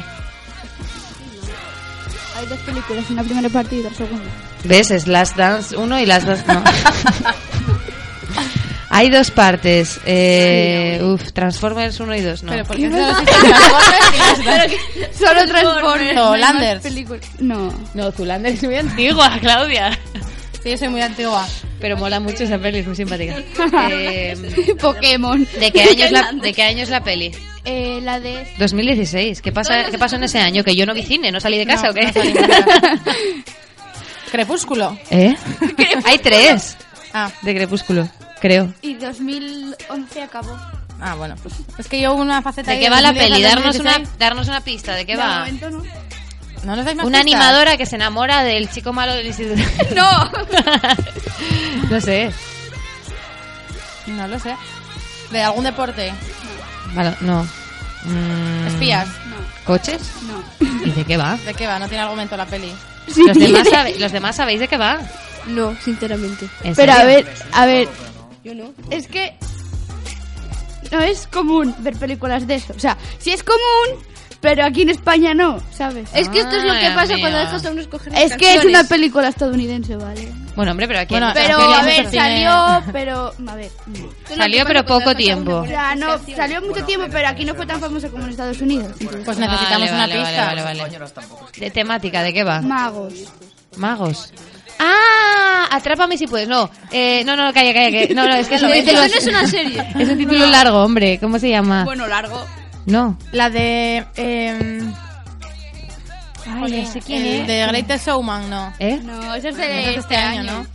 Hay 2.38 2.46
dos 2.46 2.60
películas, 2.60 3.10
una 3.10 3.24
primera 3.24 3.50
parte 3.50 3.76
y 3.76 3.80
otra 3.80 3.94
segunda. 3.94 4.24
¿Ves? 4.64 4.92
Es 4.92 5.08
Last 5.08 5.36
Dance 5.36 5.76
1 5.76 6.00
y 6.00 6.06
Last 6.06 6.28
Dance... 6.28 6.46
No. 6.48 6.64
Hay 8.94 9.10
dos 9.10 9.32
partes. 9.32 10.02
Eh, 10.06 11.00
uf, 11.02 11.32
Transformers 11.32 11.98
1 12.00 12.16
y 12.16 12.22
2, 12.22 12.44
no. 12.44 12.52
Pero 12.52 12.66
¿por 12.66 12.76
qué 12.76 12.90
solo 12.92 13.06
Transformers 13.08 14.38
dos? 14.38 15.18
Solo 15.18 15.48
Transformers. 15.48 16.40
Landers. 16.40 17.40
No. 17.40 17.74
No, 17.94 18.12
Zulander 18.12 18.52
es 18.54 18.64
muy 18.64 18.76
antigua, 18.76 19.38
Claudia. 19.40 19.98
Sí, 20.62 20.72
yo 20.72 20.78
soy 20.78 20.90
muy 20.90 21.02
antigua. 21.02 21.48
Pero 21.82 21.98
mola 21.98 22.20
mucho 22.20 22.44
esa 22.44 22.58
peli, 22.60 22.80
es 22.80 22.88
muy 22.88 22.96
simpática. 22.96 23.36
Eh, 23.92 24.36
Pokémon. 24.80 25.46
¿de, 25.60 25.72
qué 25.72 25.82
año 25.82 26.06
es 26.06 26.12
la, 26.12 26.32
¿De 26.32 26.54
qué 26.54 26.62
año 26.64 26.84
es 26.84 26.90
la 26.90 27.04
peli? 27.04 27.32
Eh, 27.66 28.00
la 28.04 28.20
de... 28.20 28.48
2016. 28.60 29.42
¿Qué, 29.42 29.52
pasa, 29.52 29.86
¿Qué 29.92 29.98
pasó 29.98 30.16
en 30.16 30.24
ese 30.24 30.40
año? 30.40 30.64
¿Que 30.64 30.76
yo 30.76 30.86
no 30.86 30.94
vi 30.94 31.04
cine? 31.04 31.32
¿No 31.32 31.40
salí 31.40 31.58
de 31.58 31.66
casa 31.66 31.88
No, 31.88 31.92
o 31.92 31.94
qué? 31.94 32.06
no. 32.06 33.42
Crepúsculo. 34.32 34.98
¿Eh? 35.10 35.36
Hay 36.06 36.18
tres 36.20 36.78
Ah, 37.14 37.30
de 37.42 37.54
Crepúsculo, 37.54 38.08
creo. 38.40 38.74
Y 38.82 38.94
2011 38.94 40.22
acabó. 40.24 40.58
ah, 41.02 41.16
bueno. 41.16 41.36
Pues 41.42 41.56
es 41.78 41.88
que 41.90 42.00
yo 42.00 42.14
hubo 42.14 42.22
una 42.22 42.42
faceta 42.42 42.72
¿De 42.72 42.80
qué 42.80 42.90
va 42.90 43.02
la 43.02 43.10
2010 43.12 43.30
peli? 43.32 43.44
Darnos 43.44 43.76
una, 43.80 43.92
2016. 43.92 44.20
darnos 44.20 44.48
una 44.48 44.62
pista, 44.62 44.96
¿de 44.96 45.06
qué 45.06 45.12
De 45.14 45.18
va? 45.18 45.40
momento 45.40 45.70
no. 45.72 45.84
No 46.64 46.76
nos 46.76 46.86
dais 46.86 46.96
más 46.98 47.06
Una 47.06 47.22
pistas? 47.22 47.42
animadora 47.42 47.78
que 47.78 47.86
se 47.86 47.96
enamora 47.96 48.44
del 48.44 48.70
chico 48.70 48.94
malo 48.94 49.14
del 49.14 49.28
instituto. 49.28 49.62
No. 49.96 50.32
no 51.90 52.02
sé. 52.02 52.32
No 54.08 54.28
lo 54.28 54.40
sé. 54.40 54.56
¿De 55.32 55.42
algún 55.42 55.64
deporte? 55.64 56.14
Vale, 56.94 57.16
no. 57.22 57.44
Mm, 58.04 58.68
¿Espías? 58.68 59.08
¿Coches? 59.66 60.02
No. 60.24 60.44
¿Y 60.86 60.92
de 60.92 61.04
qué 61.06 61.18
va? 61.18 61.38
¿De 61.38 61.54
qué 61.54 61.68
va? 61.68 61.80
No 61.80 61.88
tiene 61.88 62.04
argumento 62.04 62.36
la 62.36 62.46
peli. 62.46 62.72
¿Los, 63.08 63.38
demás 63.38 63.68
sabe- 63.70 63.96
¿Los 64.00 64.12
demás 64.12 64.36
sabéis 64.36 64.60
de 64.60 64.68
qué 64.68 64.78
va? 64.78 65.00
No, 65.48 65.76
sinceramente. 65.84 66.48
¿En 66.64 66.76
Pero 66.76 66.94
a 66.94 67.04
ver, 67.06 67.32
a 67.54 67.66
ver. 67.66 67.88
Yo 68.44 68.54
no. 68.56 68.74
Es 68.90 69.08
que 69.08 69.36
no 70.92 71.00
es 71.00 71.28
común 71.28 71.74
ver 71.80 71.96
películas 71.96 72.46
de 72.48 72.56
eso. 72.56 72.74
O 72.76 72.80
sea, 72.80 72.98
sí 73.20 73.32
es 73.32 73.44
común, 73.44 74.04
pero 74.42 74.66
aquí 74.66 74.82
en 74.82 74.90
España 74.90 75.34
no, 75.34 75.62
¿sabes? 75.72 76.10
Es 76.14 76.28
que 76.30 76.40
esto 76.40 76.56
es 76.58 76.64
lo 76.64 76.74
que 76.74 76.88
Ay, 76.88 76.96
pasa 76.96 77.14
amiga. 77.14 77.20
cuando 77.20 77.38
dejas 77.40 77.66
a 77.66 77.72
uno 77.72 77.82
escoger 77.82 78.14
Es 78.16 78.36
que 78.36 78.46
es 78.50 78.54
una 78.66 78.80
canciones. 78.80 78.88
película 78.88 79.28
estadounidense, 79.30 79.96
¿vale? 79.96 80.32
Bueno, 80.56 80.72
hombre, 80.72 80.88
pero 80.88 81.00
aquí 81.00 81.14
Bueno, 81.14 81.32
Pero, 81.34 81.58
Aquí 81.62 81.74
a 81.74 81.84
ver, 81.86 82.12
salió, 82.12 82.84
pero... 82.92 83.34
A 83.48 83.56
ver. 83.56 83.72
salió, 84.36 84.66
pero 84.66 84.84
poco 84.86 85.16
tiempo. 85.16 85.58
O 85.58 85.66
sea, 85.68 85.96
no, 85.96 86.18
salió 86.36 86.62
mucho 86.62 86.84
tiempo, 86.86 87.08
pero 87.12 87.28
aquí 87.30 87.46
no 87.46 87.56
fue 87.56 87.66
tan 87.66 87.80
famosa 87.80 88.10
como 88.10 88.24
en 88.26 88.32
Estados 88.32 88.60
Unidos. 88.62 88.92
Entonces, 89.00 89.26
Pues 89.26 89.38
necesitamos 89.38 89.90
Vale, 89.90 89.92
una 89.92 90.08
vale, 90.08 90.16
pista. 90.20 90.46
Vale, 90.48 90.62
vale, 90.64 90.82
vale. 90.82 91.00
De 91.58 91.72
temática, 91.72 92.24
¿de 92.24 92.34
qué 92.34 92.44
va? 92.44 92.62
magos. 92.62 93.14
Magos. 93.78 94.34
¡Ah! 94.80 95.68
Atrápame 95.72 96.18
si 96.18 96.28
puedes. 96.28 96.48
No, 96.48 96.70
eh, 96.92 97.24
no, 97.26 97.36
no, 97.38 97.54
calla, 97.54 97.74
calla. 97.74 97.92
Que, 97.92 98.14
no, 98.14 98.28
no, 98.28 98.36
es 98.36 98.48
que 98.48 98.56
es 98.56 98.64
un 98.64 98.70
Eso 98.72 98.84
título. 98.84 99.00
no 99.00 99.06
es 99.16 99.28
una 99.28 99.48
serie. 99.48 99.88
Es 100.00 100.10
un 100.10 100.18
título 100.18 100.46
largo, 100.48 100.84
hombre. 100.84 101.20
¿Cómo 101.20 101.38
se 101.40 101.50
llama? 101.50 101.84
Bueno, 101.86 102.08
largo. 102.08 102.46
No. 102.86 103.18
La 103.32 103.50
de... 103.50 104.06
Eh, 104.16 104.82
Ay, 106.48 106.72
ya 106.84 106.92
sé 106.92 107.00
quién 107.02 107.26
es. 107.26 107.48
de 107.48 107.66
Greatest 107.68 108.08
Showman, 108.08 108.50
no. 108.50 108.74
¿Eh? 108.80 109.00
No, 109.04 109.34
eso 109.36 109.50
es 109.50 109.58
de 109.58 109.92
es 109.92 109.98
este 110.00 110.16
año, 110.16 110.44
¿no? 110.44 110.66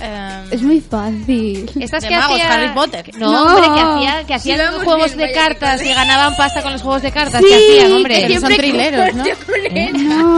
Eh, 0.00 0.44
Es 0.50 0.62
muy 0.62 0.80
fácil. 0.80 1.70
Estas 1.80 2.02
De 2.02 2.08
que 2.08 2.16
magos, 2.16 2.32
hacía... 2.40 2.52
Harry 2.52 2.68
Potter. 2.74 3.10
No, 3.18 3.30
No. 3.32 3.42
hombre, 3.46 3.62
que 3.74 3.80
hacía, 3.80 4.20
que 4.26 4.26
Sí, 4.26 4.50
hacían 4.52 4.58
vamos 4.58 4.84
juegos 4.84 5.16
bien, 5.16 5.28
de 5.28 5.34
cartas 5.34 5.80
que 5.80 5.90
y 5.90 5.94
ganaban 5.94 6.36
pasta 6.36 6.62
con 6.62 6.72
los 6.72 6.82
juegos 6.82 7.02
de 7.02 7.12
cartas. 7.12 7.40
Sí, 7.42 7.46
que 7.48 7.54
hacían, 7.56 7.88
que 7.88 7.94
hombre? 7.94 8.20
Son 8.20 8.28
siempre 8.28 8.56
trileros, 8.56 9.14
¿no? 9.14 9.24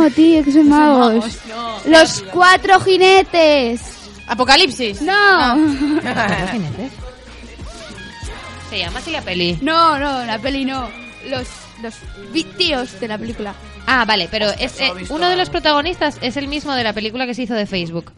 No, 0.03 0.11
tío, 0.11 0.45
que 0.45 0.53
son 0.53 0.69
magos. 0.69 1.39
Los 1.87 2.23
cuatro 2.33 2.79
jinetes. 2.81 3.81
Apocalipsis. 4.29 5.01
No. 5.03 5.13
¿Cuatro 6.03 6.49
jinetes? 6.53 6.93
Se 8.71 8.79
llama 8.79 8.99
así 8.99 9.11
la 9.11 9.23
peli. 9.23 9.59
No, 9.63 9.99
no, 9.99 10.25
la 10.27 10.39
peli 10.39 10.65
no. 10.65 10.89
Los, 11.29 11.49
los 11.83 11.95
tíos 12.57 13.01
de 13.01 13.09
la 13.09 13.19
película. 13.19 13.55
Ah, 13.87 14.05
vale, 14.07 14.29
pero 14.31 14.51
es, 14.51 14.81
eh, 14.81 14.91
uno 15.11 15.29
de 15.29 15.37
los 15.37 15.49
protagonistas 15.51 16.19
es 16.21 16.37
el 16.37 16.49
mismo 16.49 16.75
de 16.75 16.85
la 16.85 16.93
película 16.93 17.27
que 17.27 17.35
se 17.35 17.43
hizo 17.43 17.55
de 17.55 17.67
Facebook. 17.67 18.13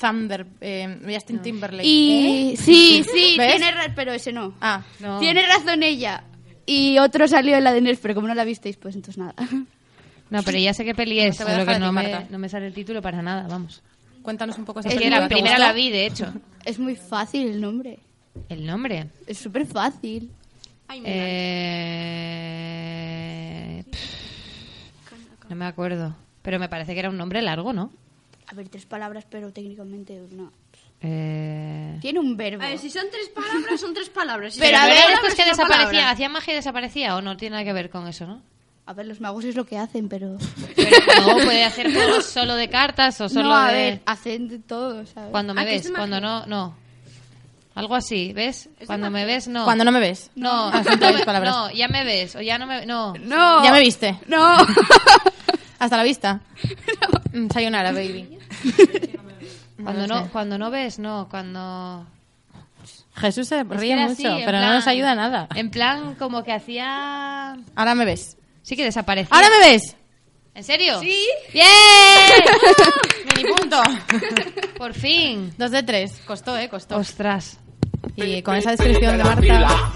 Thunder, 0.00 0.46
eh, 0.60 0.98
Justin 1.12 1.40
Timberlake. 1.42 1.86
Y 1.86 2.54
sí, 2.56 3.04
sí, 3.12 3.34
¿Ves? 3.38 3.56
tiene 3.56 3.70
ra- 3.72 3.92
pero 3.94 4.12
ese 4.12 4.32
no. 4.32 4.54
Ah, 4.60 4.82
No. 5.00 5.18
Tiene 5.18 5.46
razón 5.46 5.82
ella. 5.82 6.24
Y 6.66 6.98
otro 6.98 7.26
salió 7.26 7.56
en 7.56 7.64
la 7.64 7.72
de 7.72 7.80
Nerf, 7.80 7.98
pero 8.00 8.14
como 8.14 8.28
no 8.28 8.34
la 8.34 8.44
visteis, 8.44 8.76
pues 8.76 8.94
entonces 8.94 9.18
nada. 9.18 9.34
No, 10.30 10.44
pero 10.44 10.58
ya 10.58 10.72
sé 10.72 10.84
qué 10.84 10.94
peli 10.94 11.18
es, 11.18 11.38
solo 11.38 11.66
que 11.66 11.76
no 11.80 11.88
ti, 11.88 11.92
me, 11.96 12.02
Marta. 12.02 12.24
no 12.30 12.38
me 12.38 12.48
sale 12.48 12.68
el 12.68 12.72
título 12.72 13.02
para 13.02 13.20
nada, 13.20 13.48
vamos. 13.48 13.82
cuéntanos 14.22 14.56
un 14.58 14.64
poco 14.64 14.78
esa 14.78 14.88
Es 14.88 14.94
que 14.94 14.98
película, 15.00 15.22
la 15.22 15.28
¿te 15.28 15.34
primera 15.34 15.58
la 15.58 15.72
vi, 15.72 15.90
de 15.90 16.06
hecho. 16.06 16.32
Es 16.64 16.78
muy 16.78 16.94
fácil 16.94 17.48
el 17.48 17.60
nombre. 17.60 17.98
El 18.48 18.66
nombre. 18.66 19.08
Es 19.26 19.38
súper 19.38 19.66
fácil. 19.66 20.30
Eh... 22.52 23.84
pff, 23.90 25.48
No 25.48 25.56
me 25.56 25.66
acuerdo. 25.66 26.16
Pero 26.42 26.58
me 26.58 26.68
parece 26.68 26.94
que 26.94 27.00
era 27.00 27.10
un 27.10 27.16
nombre 27.18 27.42
largo, 27.42 27.72
¿no? 27.72 27.90
A 28.48 28.54
ver, 28.54 28.68
tres 28.68 28.86
palabras, 28.86 29.26
pero 29.28 29.52
técnicamente 29.52 30.20
no. 30.32 30.52
Eh... 31.02 31.98
Tiene 32.00 32.18
un 32.18 32.36
verbo. 32.36 32.62
A 32.62 32.68
ver, 32.68 32.78
si 32.78 32.90
son 32.90 33.06
tres 33.10 33.28
palabras, 33.28 33.80
son 33.80 33.94
tres 33.94 34.08
palabras. 34.10 34.54
Si 34.54 34.60
Pero 34.60 34.76
a 34.78 34.86
ver, 34.86 34.96
después 35.10 35.34
que 35.34 35.44
desaparecía, 35.44 35.86
palabra. 35.86 36.10
hacía 36.10 36.28
magia 36.28 36.52
y 36.52 36.56
desaparecía 36.56 37.16
o 37.16 37.22
no 37.22 37.36
tiene 37.36 37.54
nada 37.54 37.64
que 37.64 37.72
ver 37.72 37.90
con 37.90 38.06
eso, 38.08 38.26
¿no? 38.26 38.42
A 38.86 38.92
ver, 38.92 39.06
los 39.06 39.20
magos 39.20 39.44
es 39.44 39.54
lo 39.54 39.64
que 39.66 39.78
hacen, 39.78 40.08
pero... 40.08 40.36
Pero 40.76 40.90
no, 41.20 41.44
puede 41.44 41.62
hacer 41.62 41.92
juegos 41.92 42.24
solo 42.26 42.56
de 42.56 42.68
cartas 42.68 43.20
o 43.20 43.28
solo 43.28 43.50
no, 43.50 43.54
a 43.54 43.68
de... 43.68 43.74
ver, 43.74 44.00
hacen 44.04 44.48
de 44.48 44.58
todo, 44.58 45.06
¿sabes? 45.06 45.30
Cuando 45.30 45.54
me 45.54 45.64
ves, 45.64 45.92
cuando 45.94 46.20
no, 46.20 46.44
no. 46.46 46.74
Algo 47.74 47.94
así, 47.94 48.32
¿ves? 48.32 48.68
Cuando 48.86 49.10
me 49.10 49.24
ves, 49.24 49.46
no. 49.48 49.64
Cuando 49.64 49.84
no 49.84 49.92
me 49.92 50.00
ves. 50.00 50.30
No, 50.34 50.70
no, 50.70 50.82
me- 50.82 51.40
no, 51.44 51.70
ya 51.70 51.88
me 51.88 52.04
ves, 52.04 52.34
o 52.36 52.40
ya 52.40 52.58
no 52.58 52.66
me... 52.66 52.84
No. 52.84 53.14
No. 53.14 53.62
Ya 53.64 53.72
me 53.72 53.80
viste. 53.80 54.18
No. 54.26 54.56
Hasta 55.78 55.96
la 55.96 56.02
vista. 56.02 56.40
Mm, 57.32 57.48
Sayonara, 57.48 57.92
baby. 57.92 58.38
Cuando 59.80 60.06
No 60.08 60.14
no, 60.16 60.24
sé. 60.24 60.30
cuando 60.32 60.58
no 60.58 60.68
ves, 60.72 60.98
no. 60.98 61.28
Cuando... 61.30 62.04
Jesús 63.14 63.46
se 63.46 63.62
ríe 63.62 63.94
mucho, 63.94 64.12
así, 64.12 64.42
pero 64.44 64.58
no 64.58 64.74
nos 64.74 64.88
ayuda 64.88 65.14
nada. 65.14 65.46
En 65.54 65.70
plan, 65.70 66.16
como 66.16 66.42
que 66.42 66.52
hacía... 66.52 67.56
Ahora 67.76 67.94
me 67.94 68.04
ves. 68.04 68.36
Sí 68.62 68.74
que 68.76 68.82
desaparecía. 68.82 69.30
¡Ahora 69.36 69.48
me 69.48 69.70
ves! 69.70 69.94
¿En 70.56 70.64
serio? 70.64 70.98
Sí. 71.00 71.24
¡Bien! 71.52 71.66
Mini 73.36 73.48
punto. 73.52 73.80
Por 74.80 74.94
fin. 74.94 75.52
Dos 75.58 75.72
de 75.72 75.82
tres. 75.82 76.22
Costó, 76.26 76.56
eh, 76.56 76.70
costó. 76.70 76.96
Ostras. 76.96 77.58
Y 78.16 78.40
con 78.40 78.56
esa 78.56 78.70
descripción 78.70 79.18
de 79.18 79.24
Marta. 79.24 79.92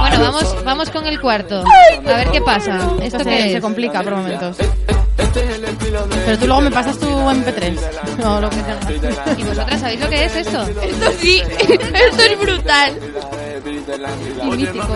Bueno, 0.00 0.20
vamos, 0.20 0.64
vamos 0.64 0.90
con 0.90 1.06
el 1.06 1.20
cuarto. 1.20 1.62
A 1.62 2.16
ver 2.16 2.32
qué 2.32 2.40
pasa. 2.40 2.78
¿Esto 3.00 3.18
Esto 3.18 3.22
se, 3.22 3.60
complica 3.60 4.02
por 4.02 4.16
momentos. 4.16 4.56
Pero 6.24 6.38
tú 6.40 6.46
luego 6.46 6.62
me 6.62 6.70
pasas 6.72 6.98
tu 6.98 7.06
MP3. 7.06 7.78
O 8.24 8.40
lo 8.40 8.50
que 8.50 8.56
sea. 8.56 9.36
¿Y 9.38 9.44
vosotras 9.44 9.80
sabéis 9.80 10.00
lo 10.00 10.08
que 10.08 10.24
es 10.24 10.34
esto? 10.34 10.62
Esto 10.62 11.12
sí, 11.20 11.42
esto 11.60 12.22
es 12.24 12.40
brutal. 12.40 12.92
Mítico. 13.64 14.86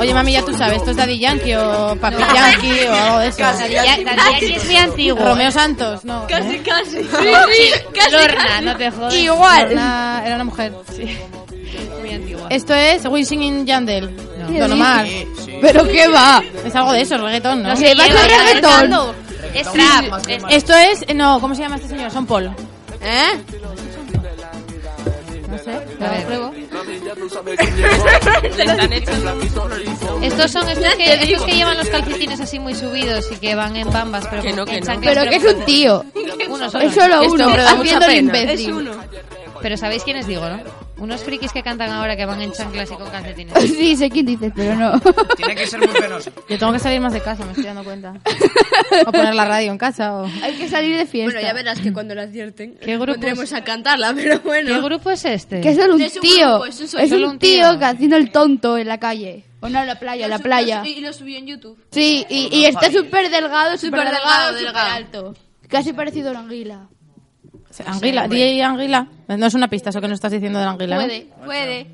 Oye, 0.00 0.14
mami, 0.14 0.32
ya 0.32 0.42
tú 0.44 0.54
sabes, 0.54 0.78
¿esto 0.78 0.90
es 0.92 0.96
Daddy 0.96 1.18
Yankee 1.18 1.54
o 1.54 1.96
Papi 2.00 2.16
Yankee 2.34 2.80
o 2.88 2.92
algo 2.94 3.18
de 3.18 3.28
eso? 3.28 3.38
Daddy 3.42 3.72
Yan- 3.74 4.04
Daddy 4.04 4.16
Yankee 4.32 4.54
es 4.54 4.64
muy 4.64 4.76
antiguo. 4.76 5.24
Romeo 5.24 5.50
Santos, 5.50 6.04
no. 6.04 6.26
Casi, 6.28 6.58
casi. 6.58 6.90
Sí, 7.02 7.08
Sí, 7.08 7.72
casi, 7.94 8.12
Lorna, 8.12 8.44
casi. 8.48 8.64
no 8.64 8.76
te 8.76 8.90
jodas. 8.90 9.14
Igual. 9.14 9.62
Lorna 9.68 10.22
era 10.24 10.34
una 10.36 10.44
mujer. 10.44 10.72
Muy 12.00 12.10
antigua. 12.14 12.46
Esto 12.50 12.74
es 12.74 13.04
Wishing 13.06 13.42
in 13.42 13.66
Yandel. 13.66 14.14
No. 14.38 14.58
Don 14.60 14.72
Omar. 14.72 15.06
¿Pero 15.60 15.84
qué 15.88 16.08
va? 16.08 16.42
Es 16.64 16.74
algo 16.74 16.92
de 16.92 17.02
eso, 17.02 17.18
reggaetón, 17.18 17.62
¿no? 17.62 17.70
No 17.70 17.74
¿Qué 17.74 17.88
sé, 17.88 17.94
va 17.94 18.04
a 18.04 18.06
lleva 18.06 18.20
ser 18.20 18.30
ya 18.30 18.38
reggaetón? 18.44 19.14
Es 19.54 19.72
trap. 19.72 20.28
es- 20.28 20.42
Esto 20.50 20.74
es, 20.74 21.04
eh, 21.08 21.14
no, 21.14 21.40
¿cómo 21.40 21.54
se 21.54 21.62
llama 21.62 21.76
este 21.76 21.88
señor? 21.88 22.10
Son 22.10 22.26
Paul. 22.26 22.50
¿Eh? 23.02 23.24
No 25.48 25.56
sé, 25.56 25.70
A 25.70 26.10
ver. 26.10 26.20
lo 26.20 26.26
pruebo. 26.26 26.52
Estos 30.22 30.50
son 30.50 30.68
estos 30.68 30.94
que, 30.94 31.14
estos 31.14 31.44
que 31.44 31.52
llevan 31.54 31.76
los 31.78 31.88
calcetines 31.88 32.40
así 32.40 32.58
muy 32.58 32.74
subidos 32.74 33.30
y 33.32 33.36
que 33.36 33.54
van 33.54 33.74
en 33.76 33.90
bambas, 33.90 34.26
pero 34.28 34.42
Que 34.42 34.52
no, 34.52 34.66
que 34.66 34.80
no. 34.80 35.00
Pero 35.00 35.22
que 35.24 35.36
es 35.36 35.44
un 35.44 35.64
tío. 35.64 36.04
Uno 36.48 36.70
solo. 36.70 36.84
Es 36.84 36.94
solo 36.94 37.22
uno, 37.22 37.48
haciendo 37.48 38.06
el 38.06 38.16
imbécil. 38.18 38.68
Es 38.70 38.74
uno. 38.74 38.90
Pero 39.62 39.76
sabéis 39.76 40.04
quiénes 40.04 40.26
digo, 40.26 40.48
¿no? 40.48 40.60
Unos 40.98 41.22
frikis 41.22 41.52
que 41.52 41.62
cantan 41.62 41.90
ahora 41.90 42.16
que 42.16 42.26
van 42.26 42.40
en 42.42 42.52
chanclas 42.52 42.90
y 42.90 42.94
con 42.94 43.08
calcetines. 43.10 43.54
Sí, 43.60 43.96
sé 43.96 44.10
quién 44.10 44.26
dices, 44.26 44.52
pero 44.54 44.74
no. 44.74 45.00
Tiene 45.36 45.54
que 45.54 45.66
ser 45.66 45.78
muy 45.78 45.88
penoso. 45.88 46.30
Yo 46.48 46.58
tengo 46.58 46.72
que 46.72 46.78
salir 46.78 47.00
más 47.00 47.12
de 47.12 47.20
casa, 47.20 47.44
me 47.44 47.50
estoy 47.50 47.64
dando 47.64 47.84
cuenta. 47.84 48.14
O 49.06 49.12
poner 49.12 49.34
la 49.34 49.44
radio 49.44 49.70
en 49.70 49.78
casa 49.78 50.14
o... 50.16 50.26
Hay 50.42 50.54
que 50.54 50.68
salir 50.68 50.96
de 50.96 51.06
fiesta. 51.06 51.32
Bueno, 51.34 51.46
ya 51.46 51.52
verás 51.54 51.80
que 51.80 51.92
cuando 51.92 52.14
la 52.14 52.22
acierten 52.22 52.76
¿Qué 52.78 52.96
grupos? 52.96 53.14
pondremos 53.16 53.52
a 53.52 53.62
cantarla, 53.62 54.12
pero 54.14 54.40
bueno. 54.40 54.74
¿Qué 54.74 54.80
grupo 54.80 55.10
es 55.10 55.24
este? 55.24 55.60
Que 55.60 55.70
es 55.70 55.76
solo 55.76 55.94
un 55.94 56.02
Es 56.02 56.14
un 56.16 56.22
tío. 56.22 56.48
grupo, 56.54 56.66
es 56.66 56.94
un 56.94 57.00
Es 57.00 57.10
solo 57.10 57.30
un 57.30 57.38
tío 57.38 57.70
tío. 57.70 57.78
que 57.78 57.84
haciendo 57.84 58.16
el 58.16 58.30
tonto 58.32 58.76
en 58.78 58.88
la 58.88 58.98
calle. 58.98 59.44
O 59.60 59.68
no, 59.68 59.80
en 59.80 59.86
la 59.86 59.98
playa, 59.98 60.28
la 60.28 60.38
playa. 60.38 60.82
Y 60.86 61.00
lo 61.00 61.12
subió 61.12 61.36
en 61.38 61.46
YouTube. 61.46 61.78
Sí, 61.90 62.24
y, 62.28 62.48
y 62.56 62.64
está 62.66 62.90
súper 62.92 63.28
delgado, 63.30 63.76
súper 63.76 64.00
delgado, 64.04 64.54
delgado, 64.54 64.58
súper 64.58 64.64
delgado. 64.66 64.90
alto. 64.96 65.34
Casi 65.68 65.92
parecido 65.92 66.28
a 66.28 66.30
una 66.32 66.40
anguila. 66.40 66.88
Anguila, 67.86 68.26
DJ 68.28 68.62
Anguila. 68.62 69.06
No 69.28 69.46
es 69.46 69.54
una 69.54 69.68
pista 69.68 69.90
eso 69.90 70.00
que 70.00 70.08
nos 70.08 70.16
estás 70.16 70.32
diciendo 70.32 70.58
de 70.58 70.64
la 70.64 70.70
Anguila. 70.72 70.96
¿no? 70.96 71.02
Puede, 71.02 71.26
puede. 71.44 71.86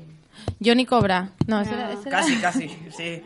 Johnny 0.63 0.85
Cobra. 0.85 1.29
No, 1.47 1.61
ese 1.61 1.73
era- 1.73 1.91
ese 1.93 2.09
era- 2.09 2.17
Casi, 2.19 2.35
casi, 2.37 2.69
sí. 2.95 3.21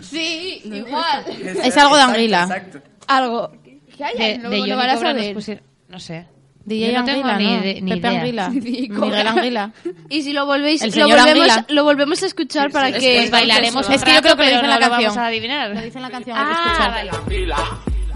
Sí, 0.00 0.62
igual. 0.64 1.24
Es 1.62 1.76
algo 1.76 1.96
de 1.96 2.02
Anguila. 2.02 2.42
Exacto. 2.42 2.80
Algo. 3.06 3.52
¿Qué 3.96 4.04
hay? 4.04 4.16
De, 4.18 4.38
Lo- 4.42 4.50
de 4.50 4.58
Johnny 4.60 4.72
van 4.72 4.90
a 4.90 4.94
Cobra 4.96 5.12
nos 5.14 5.26
pusieron- 5.26 5.62
No 5.88 6.00
sé. 6.00 6.26
DJ 6.64 6.92
Yo 6.92 6.98
no 6.98 7.04
tengo 7.06 7.26
Anguila, 7.26 7.38
ni, 7.38 7.56
¿no? 7.56 7.62
de- 7.62 7.80
ni 7.80 7.90
Pepe 7.92 8.08
idea. 8.08 8.20
Anguila. 8.20 8.50
Sí, 8.52 8.88
Miguel 8.90 9.26
Anguila. 9.26 9.72
Y 10.08 10.22
si 10.22 10.32
lo 10.32 10.46
volvéis, 10.46 10.82
lo 10.96 11.08
volvemos, 11.08 11.28
Anguila. 11.28 11.64
lo 11.68 11.84
volvemos 11.84 12.22
a 12.22 12.26
escuchar 12.26 12.70
para 12.70 12.92
que 12.92 13.16
Pues 13.18 13.30
bailaremos 13.30 13.88
un 13.88 13.94
Es 13.94 14.04
que 14.04 14.14
yo 14.14 14.20
creo 14.22 14.36
que 14.36 14.42
lo 14.42 14.48
dice 14.50 14.60
en 14.60 14.68
la 14.70 14.74
no 14.78 14.80
lo 14.80 14.90
canción. 14.90 15.02
vamos 15.14 15.16
a 15.18 15.26
adivinar. 15.26 15.70
Lo 15.70 15.80
dice 15.80 15.98
en 15.98 16.02
la 16.02 16.10
canción, 16.10 16.36
hay 16.36 16.44
que 16.46 16.52
Ah, 16.54 16.88
vale. 16.90 17.10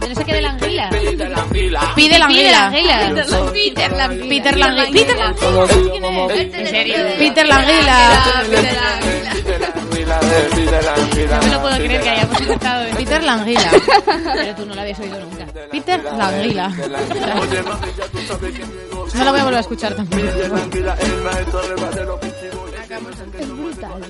Yo 0.04 0.08
no 0.10 0.14
sé 0.14 0.24
qué 0.24 0.34
de 0.34 0.42
la 0.42 0.50
anguila. 0.50 0.90
Pide 0.90 1.28
la 1.28 1.94
Pide 1.94 2.18
la 2.18 2.26
anguila. 2.26 2.66
anguila. 2.66 3.52
Peter 3.52 3.92
la 3.92 4.04
anguila. 4.04 4.28
Peter 4.28 4.58
la 4.58 4.66
anguila. 4.66 4.84
Peter 4.92 5.16
la 5.18 6.34
¿En 6.34 6.66
serio? 6.68 6.96
Peter 7.18 7.48
la 7.48 7.56
anguila. 7.56 7.98
No 10.04 11.42
me 11.42 11.50
lo 11.50 11.60
puedo 11.62 11.76
creer 11.76 12.02
que 12.02 12.10
hayamos 12.10 12.40
escuchado 12.40 12.82
eso. 12.84 12.96
Peter 12.96 13.22
la 13.22 13.32
anguila. 13.34 13.70
Pero 14.34 14.54
tú 14.56 14.66
no 14.66 14.74
lo 14.74 14.80
habías 14.80 15.00
oído 15.00 15.20
nunca. 15.20 15.46
Peter 15.70 16.04
la 16.04 16.28
anguila. 16.28 16.68
No 19.14 19.24
la 19.24 19.30
voy 19.30 19.40
a 19.40 19.44
volver 19.44 19.56
a 19.58 19.60
escuchar 19.60 19.94
tampoco. 19.94 20.22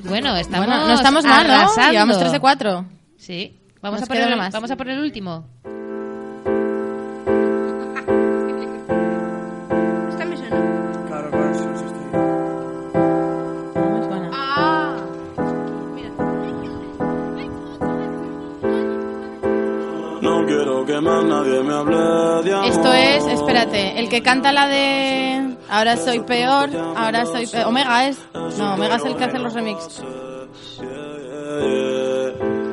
Bueno, 0.04 0.36
estamos 0.36 0.66
Bueno, 0.66 0.86
no 0.86 0.94
estamos 0.94 1.24
mal, 1.24 1.46
¿no? 1.46 1.90
Llevamos 1.90 2.18
3 2.18 2.32
de 2.32 2.40
4. 2.40 2.84
Sí. 3.16 3.60
Vamos 3.80 4.00
Nos 4.00 4.10
a, 4.10 4.36
más. 4.36 4.52
vamos 4.52 4.70
a 4.70 4.76
por 4.76 4.88
el 4.88 4.98
último. 4.98 5.46
Que 20.94 21.00
más 21.00 21.24
nadie 21.24 21.62
me 21.62 21.74
hable 21.74 21.96
de 22.44 22.54
amor. 22.54 22.70
Esto 22.70 22.92
es, 22.92 23.26
espérate, 23.26 23.98
el 23.98 24.08
que 24.08 24.22
canta 24.22 24.52
la 24.52 24.68
de 24.68 25.56
Ahora 25.68 25.96
soy 25.96 26.20
peor, 26.20 26.70
ahora 26.96 27.26
soy 27.26 27.46
peor. 27.46 27.66
Omega 27.66 28.06
es. 28.06 28.18
No, 28.32 28.74
Omega 28.74 28.96
es 28.96 29.04
el 29.04 29.16
que 29.16 29.24
hace 29.24 29.38
los 29.38 29.52
remix. 29.54 30.00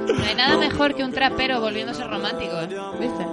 No 0.08 0.24
hay 0.24 0.36
nada 0.36 0.58
mejor 0.58 0.94
que 0.94 1.04
un 1.04 1.12
trapero 1.12 1.62
volviéndose 1.62 2.04
romántico. 2.04 2.54
¿eh? 2.62 2.70
¿Viste? 3.00 3.26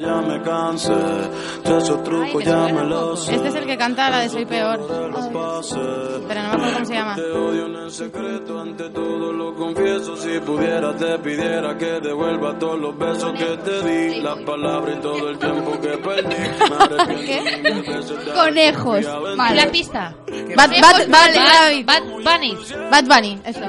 Ya 0.00 0.14
me 0.22 0.40
cansé 0.42 0.94
de 0.94 1.78
esos 1.78 2.02
trucos, 2.02 2.42
ya 2.42 2.68
me 2.68 2.84
los 2.84 3.22
sé. 3.22 3.34
Este 3.34 3.48
es 3.48 3.54
el 3.54 3.66
que 3.66 3.76
canta 3.76 4.08
la 4.08 4.20
de 4.20 4.30
Soy 4.30 4.46
peor. 4.46 4.80
Pero 4.88 6.42
no 6.42 6.48
me 6.48 6.54
acuerdo 6.54 6.72
cómo 6.72 6.84
se 6.86 6.94
llama. 6.94 7.14
Te 7.16 7.30
odio 7.30 7.66
en 7.66 7.76
el 7.76 7.90
secreto, 7.90 8.60
ante 8.60 8.88
todo 8.88 9.30
lo 9.30 9.54
confieso. 9.54 10.16
Si 10.16 10.40
pudiera, 10.40 10.96
te 10.96 11.18
pidiera 11.18 11.76
que 11.76 12.00
devuelva 12.00 12.58
todos 12.58 12.80
los 12.80 12.96
besos 12.96 13.32
que 13.34 13.56
te 13.58 13.82
di, 13.82 14.20
las 14.22 14.38
palabras 14.38 14.96
y 14.96 15.00
todo 15.02 15.28
el 15.28 15.38
tiempo 15.38 15.80
que 15.80 15.88
perdí. 15.98 16.36
Me 16.70 16.76
arrepiento 17.04 17.62
mil 17.62 17.82
veces 17.82 18.24
de 18.24 18.32
Conejos. 18.32 19.06
Vale. 19.36 19.56
La 19.56 19.66
pista. 19.70 20.14
Bad, 20.56 20.70
Bad, 20.80 21.08
Bad 21.08 21.34
Rabbit. 21.36 21.86
Bad 21.86 22.02
Bunny. 22.24 22.56
Bad 22.90 23.04
Bunny, 23.04 23.40
eso. 23.44 23.60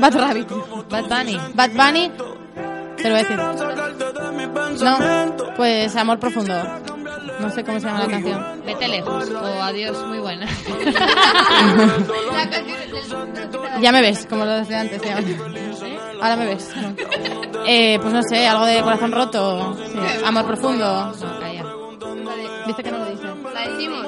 Bad 0.00 0.14
Rabbit. 0.14 0.48
Bad 0.90 1.08
Bunny. 1.08 1.38
Bad 1.54 1.70
Bunny. 1.70 2.10
Te 2.96 3.04
lo 3.04 3.10
voy 3.10 3.20
a 3.20 3.22
decir. 3.22 4.07
No, 4.82 5.36
pues 5.56 5.96
Amor 5.96 6.18
Profundo. 6.18 6.54
No 7.40 7.50
sé 7.50 7.62
cómo 7.64 7.78
se 7.78 7.86
llama 7.86 8.00
la 8.00 8.08
canción. 8.08 8.62
Vete 8.64 8.88
lejos. 8.88 9.30
O 9.30 9.62
adiós, 9.62 10.06
muy 10.06 10.18
buena. 10.18 10.46
Ya 13.80 13.92
me 13.92 14.00
ves, 14.00 14.26
como 14.28 14.44
lo 14.44 14.64
de 14.64 14.74
antes. 14.76 15.00
llama. 15.02 15.20
Ahora 16.20 16.36
me 16.36 16.46
ves. 16.46 16.72
No. 16.76 16.94
Eh, 17.64 17.98
pues 18.00 18.12
no 18.12 18.22
sé, 18.22 18.46
algo 18.48 18.66
de 18.66 18.82
corazón 18.82 19.12
roto. 19.12 19.76
sí. 19.86 19.98
Amor 20.24 20.46
profundo. 20.46 21.12
No, 21.14 21.40
calla. 21.40 21.64
¿Viste 22.66 22.82
que 22.82 22.90
no 22.90 22.98
lo 22.98 23.04
dice? 23.06 23.24
¿La 23.54 23.68
decimos? 23.68 24.06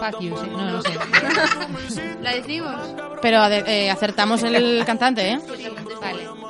Fuck 0.00 0.20
you, 0.20 0.36
sí. 0.36 0.50
No, 0.50 0.70
no 0.70 0.82
sé. 0.82 0.90
¿La 2.22 2.30
decimos? 2.34 2.74
Pero 3.22 3.44
eh, 3.46 3.90
acertamos 3.90 4.42
el 4.42 4.84
cantante, 4.84 5.30
¿eh? 5.30 5.38
Vale. 5.48 5.54
¿La 6.02 6.18
decimos? 6.18 6.43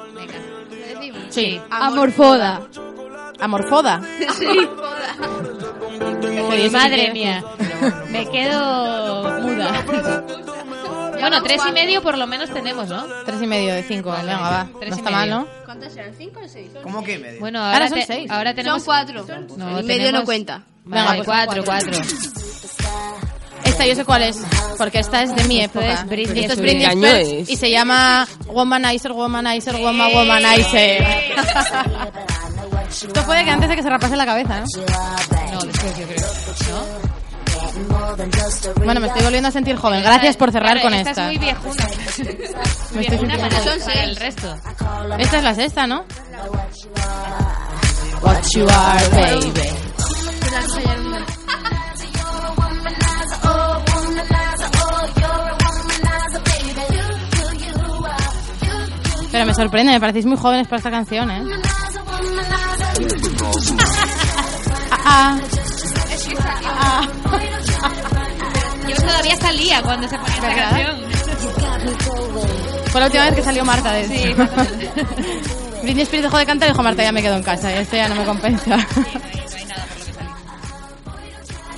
Sí. 1.34 1.60
Amorfoda. 1.70 2.60
Amorfoda. 3.40 4.00
Sí. 4.38 4.46
¿y 6.56 6.66
eso 6.66 6.76
Madre 6.76 7.12
mía. 7.12 7.42
Me 8.10 8.28
quedo 8.30 9.40
muda. 9.40 9.84
Bueno, 11.20 11.42
tres 11.42 11.62
y 11.68 11.72
medio 11.72 12.02
por 12.02 12.16
lo 12.18 12.26
menos 12.26 12.50
tenemos, 12.50 12.88
¿no? 12.88 13.04
Tres 13.24 13.42
y 13.42 13.46
medio 13.46 13.74
de 13.74 13.82
cinco. 13.82 14.12
Venga, 14.12 14.38
va. 14.38 14.68
Tres 14.78 14.90
no 14.90 14.96
y 14.96 14.98
está 14.98 15.10
mal, 15.10 15.28
medio. 15.28 15.40
¿no? 15.40 15.46
¿Cuántas 15.64 15.96
eran? 15.96 16.14
¿Cinco 16.16 16.40
o 16.44 16.48
seis? 16.48 16.70
¿Cómo 16.82 17.02
que 17.02 17.18
medio? 17.18 17.40
Bueno, 17.40 17.58
Ahora 17.60 17.72
ahora, 17.74 17.88
son 17.88 17.98
te- 17.98 18.06
seis. 18.06 18.30
ahora 18.30 18.54
tenemos... 18.54 18.82
Son 18.82 18.86
cuatro. 18.86 19.26
No, 19.56 19.78
el 19.78 19.84
medio 19.84 20.06
tenemos- 20.06 20.20
no 20.20 20.24
cuenta. 20.24 20.62
Vale, 20.84 21.00
Venga, 21.02 21.14
pues 21.16 21.26
cuatro, 21.26 21.64
cuatro. 21.64 21.90
cuatro. 21.92 23.23
Esta 23.64 23.86
yo 23.86 23.94
sé 23.94 24.04
cuál 24.04 24.22
es, 24.22 24.36
porque 24.78 24.98
esta 25.00 25.22
es 25.22 25.34
de 25.34 25.44
mi 25.44 25.60
Esto 25.60 25.80
época. 25.80 25.94
es 26.02 26.06
Britney 26.08 26.40
Esto 26.44 26.52
es 26.52 26.58
Spears. 26.58 26.60
Britney 26.60 26.80
¿Qué 26.80 26.86
año 26.86 27.06
Spears 27.06 27.28
es? 27.42 27.48
y 27.50 27.56
se 27.56 27.70
llama 27.70 28.28
Womanizer, 28.46 29.12
Womanizer, 29.12 29.76
Woman, 29.76 30.12
Womanizer. 30.14 31.02
Esto 32.90 33.24
puede 33.24 33.44
que 33.44 33.50
antes 33.50 33.68
de 33.68 33.76
que 33.76 33.82
se 33.82 33.90
rapase 33.90 34.16
la 34.16 34.26
cabeza, 34.26 34.60
¿no? 34.60 34.66
No, 35.52 35.60
después 35.62 35.98
yo 35.98 36.06
creo. 36.06 36.28
¿No? 36.70 37.04
Bueno, 38.84 39.00
me 39.00 39.08
estoy 39.08 39.22
volviendo 39.24 39.48
a 39.48 39.52
sentir 39.52 39.76
joven. 39.76 40.02
Gracias 40.02 40.36
por 40.36 40.52
cerrar 40.52 40.72
Claro, 40.80 40.82
con 40.82 40.94
esta. 40.94 41.10
esta. 41.10 41.22
es 41.32 41.38
muy 41.38 41.38
viejuna. 41.38 41.84
Me 42.94 43.00
estoy 43.00 43.18
viejuna 43.18 43.36
para, 43.38 43.50
sintiendo- 43.60 43.84
para 43.86 44.04
el 44.04 44.16
resto. 44.16 44.54
Esta 45.18 45.38
es 45.38 45.42
la 45.44 45.54
sexta, 45.54 45.86
¿no? 45.88 46.04
What 48.22 48.42
you 48.54 48.66
are, 48.70 49.08
baby. 49.08 49.52
Pero 59.34 59.46
me 59.46 59.54
sorprende, 59.54 59.90
me 59.92 59.98
parecéis 59.98 60.26
muy 60.26 60.36
jóvenes 60.36 60.68
para 60.68 60.76
esta 60.76 60.92
canción, 60.92 61.28
¿eh? 61.28 61.42
Ah, 65.04 65.36
ah. 66.64 67.08
Yo 68.88 68.94
todavía 68.94 69.36
salía 69.36 69.82
cuando 69.82 70.06
se 70.08 70.16
ponía 70.16 70.34
esta 70.36 70.54
canción. 70.54 70.96
Fue 72.92 73.00
la 73.00 73.06
última 73.06 73.24
vez 73.24 73.34
que 73.34 73.42
salió 73.42 73.64
Marta 73.64 73.90
de 73.92 74.04
Sí. 74.06 74.34
Britney 75.82 76.02
Spears 76.04 76.22
dejó 76.22 76.38
de 76.38 76.46
cantar 76.46 76.68
y 76.68 76.70
dijo 76.70 76.84
Marta, 76.84 77.02
ya 77.02 77.10
me 77.10 77.20
quedo 77.20 77.34
en 77.36 77.42
casa, 77.42 77.72
y 77.72 77.78
esto 77.78 77.96
ya 77.96 78.08
no 78.08 78.14
me 78.14 78.24
compensa. 78.24 78.76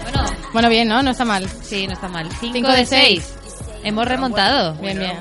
Bueno, 0.03 0.25
Bueno, 0.53 0.69
bien, 0.69 0.89
¿no? 0.89 1.03
No 1.03 1.13
está 1.13 1.25
mal. 1.25 1.49
sí, 1.63 1.87
no 1.87 1.95
está 1.95 2.09
mal. 2.09 2.29
Cinco, 2.39 2.53
Cinco 2.53 2.69
de 2.73 2.77
de 2.77 2.87
seis. 2.87 3.33
Hemos 3.87 4.09
remontado. 4.09 4.75
Bien, 4.75 4.99
bien. 4.99 5.17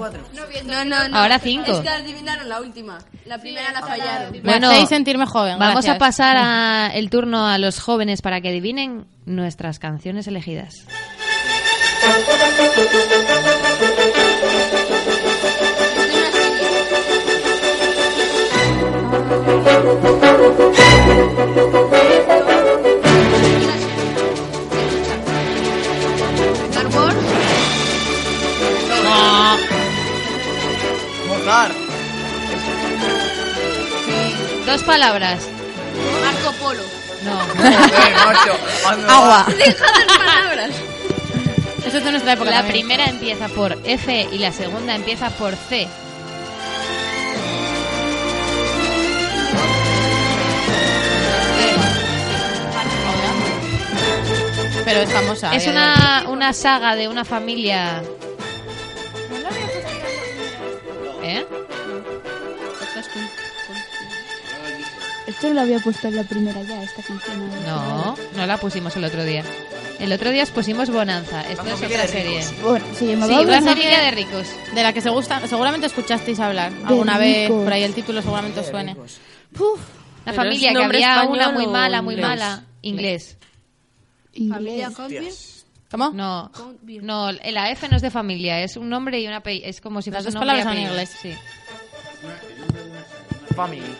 No, 0.65 0.85
no, 0.85 1.07
no. 1.07 1.17
Ahora 1.17 1.37
cinco. 1.37 1.71
Es 1.71 1.79
que 1.81 1.89
adivinaron 1.89 2.49
la 2.49 2.61
última. 2.61 2.97
La 3.25 3.37
primera 3.37 3.71
la 3.71 3.81
fallaron. 3.81 4.31
Me 4.31 4.41
Bueno, 4.41 4.69
hacéis 4.71 4.89
sentirme 4.89 5.27
joven. 5.27 5.59
Vamos 5.59 5.87
a 5.87 5.99
pasar 5.99 6.35
a 6.37 6.89
el 6.93 7.11
turno 7.11 7.47
a 7.47 7.59
los 7.59 7.79
jóvenes 7.79 8.23
para 8.23 8.41
que 8.41 8.49
adivinen 8.49 9.05
nuestras 9.25 9.77
canciones 9.77 10.27
elegidas. 10.27 10.85
Dos 34.65 34.83
palabras. 34.83 35.41
Marco 36.21 36.51
Polo. 36.59 36.83
No. 37.23 37.39
Joder. 37.39 39.09
Agua. 39.09 39.45
Deja 39.57 39.85
las 39.85 40.17
palabras. 40.17 40.69
Eso 41.85 41.97
es 41.99 42.03
de 42.03 42.11
nuestra 42.11 42.33
época 42.33 42.49
La 42.49 42.57
también. 42.57 42.85
primera 42.87 43.05
empieza 43.05 43.47
por 43.49 43.77
F 43.83 44.27
y 44.31 44.37
la 44.39 44.51
segunda 44.51 44.95
empieza 44.95 45.29
por 45.31 45.55
C. 45.55 45.87
Pero 54.83 54.99
es 55.01 55.11
famosa. 55.11 55.55
Es 55.55 55.65
ya, 55.65 55.71
una, 55.71 56.25
una 56.29 56.53
saga 56.53 56.95
de 56.95 57.07
una 57.07 57.25
familia. 57.25 58.03
¿Eh? 61.25 61.45
Esto 65.27 65.49
lo 65.53 65.61
había 65.61 65.79
puesto 65.79 66.07
en 66.07 66.15
la 66.17 66.23
primera 66.23 66.61
ya, 66.61 66.83
esta 66.83 67.01
canción. 67.01 67.49
No, 67.65 68.15
no 68.35 68.45
la 68.45 68.57
pusimos 68.57 68.95
el 68.95 69.03
otro 69.05 69.23
día. 69.23 69.43
El 69.99 70.11
otro 70.11 70.29
día 70.29 70.43
os 70.43 70.51
pusimos 70.51 70.89
Bonanza. 70.91 71.41
Esto 71.41 71.63
es 71.65 71.73
familia 71.73 71.97
otra 72.03 72.07
serie. 72.07 72.43
Sí, 72.93 73.07
llamaba 73.07 73.41
una 73.41 73.61
familia 73.61 74.01
de 74.01 74.11
ricos. 74.11 74.47
De 74.75 74.83
la 74.83 74.93
que 74.93 75.01
se 75.01 75.09
gusta, 75.09 75.47
seguramente 75.47 75.87
escuchasteis 75.87 76.39
hablar 76.39 76.71
alguna 76.85 77.17
vez, 77.17 77.47
ricos. 77.49 77.63
por 77.63 77.73
ahí 77.73 77.83
el 77.83 77.95
título 77.95 78.21
seguramente 78.21 78.59
os 78.59 78.67
suene. 78.67 78.91
Una 78.93 79.11
Pero 80.25 80.35
familia 80.35 80.71
¿es 80.71 80.77
que 80.77 80.83
había 80.83 81.23
una 81.27 81.51
muy 81.51 81.65
mala, 81.67 82.01
muy 82.03 82.15
inglés? 82.15 82.29
mala. 82.29 82.63
Inglés. 82.81 83.37
Inglés. 84.33 85.54
¿Cómo? 85.91 86.09
No, 86.11 86.51
no, 87.01 87.31
la 87.31 87.69
F 87.71 87.87
no 87.87 87.95
es 87.95 88.01
de 88.01 88.09
familia, 88.11 88.61
es 88.61 88.75
un 88.75 88.89
nombre 88.89 89.19
y 89.21 89.27
una 89.27 89.41
P. 89.41 89.67
Es 89.69 89.79
como 89.81 90.01
si 90.01 90.09
Las 90.11 90.23
fuese 90.23 90.37
dos 90.37 90.41
un 90.41 90.47
nombre 90.47 90.61
y 90.61 90.63
palabras 90.63 90.77
en 90.77 90.85
apellido. 90.85 90.91
inglés. 90.91 91.17
Sí. 93.49 93.55
Family. 93.55 93.95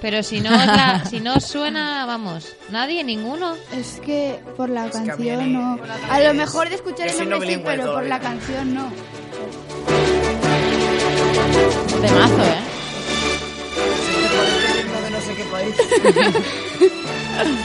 Pero 0.00 0.22
si 0.22 0.40
no, 0.40 0.50
os 0.50 0.66
la- 0.66 1.04
si 1.08 1.20
no 1.20 1.34
os 1.36 1.44
suena, 1.44 2.04
vamos, 2.06 2.54
nadie, 2.70 3.04
ninguno. 3.04 3.54
Es 3.72 4.00
que 4.04 4.40
por 4.56 4.68
la 4.70 4.90
que 4.90 4.96
a 4.98 5.00
mí 5.02 5.06
canción 5.08 5.52
no. 5.52 5.78
A 6.10 6.20
lo 6.20 6.34
mejor 6.34 6.68
de 6.68 6.74
escuchar 6.76 7.06
yo 7.06 7.12
el 7.12 7.18
soy 7.18 7.26
nombre 7.26 7.38
no 7.48 7.52
sí, 7.52 7.56
bilingüe 7.56 7.70
pero 7.72 7.82
por 7.84 7.90
todavía. 7.92 8.08
la 8.10 8.20
canción 8.20 8.74
no. 8.74 8.90
De 12.00 12.10
mazo, 12.10 12.42
¿eh? 12.42 12.60
de 15.04 15.10
no 15.10 15.20
sé 15.20 15.34
qué 15.34 15.44
país. 15.44 15.76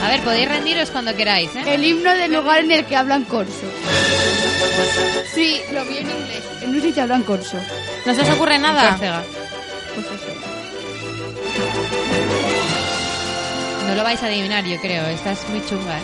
A 0.02 0.08
ver, 0.08 0.20
podéis 0.22 0.48
rendiros 0.48 0.90
cuando 0.90 1.14
queráis, 1.16 1.54
¿eh? 1.56 1.62
El 1.66 1.84
himno 1.84 2.12
del 2.14 2.32
lugar 2.32 2.60
en 2.60 2.70
el 2.72 2.84
que 2.84 2.96
hablan 2.96 3.24
corso. 3.24 3.66
Sí, 5.34 5.60
lo 5.72 5.84
vi 5.84 5.98
en 5.98 6.10
inglés. 6.10 6.42
En 6.62 6.70
un 6.74 6.82
sitio 6.82 7.02
hablan 7.04 7.22
corso. 7.22 7.56
¿No 8.04 8.14
se 8.14 8.20
os 8.22 8.30
ocurre 8.30 8.58
nada? 8.58 8.96
Pues 8.98 10.06
eso. 10.06 10.32
No 13.88 13.94
lo 13.94 14.04
vais 14.04 14.22
a 14.22 14.26
adivinar, 14.26 14.64
yo 14.64 14.78
creo. 14.80 15.06
Esta 15.06 15.32
es 15.32 15.48
muy 15.48 15.64
chunga, 15.66 15.98
¿eh? 15.98 16.02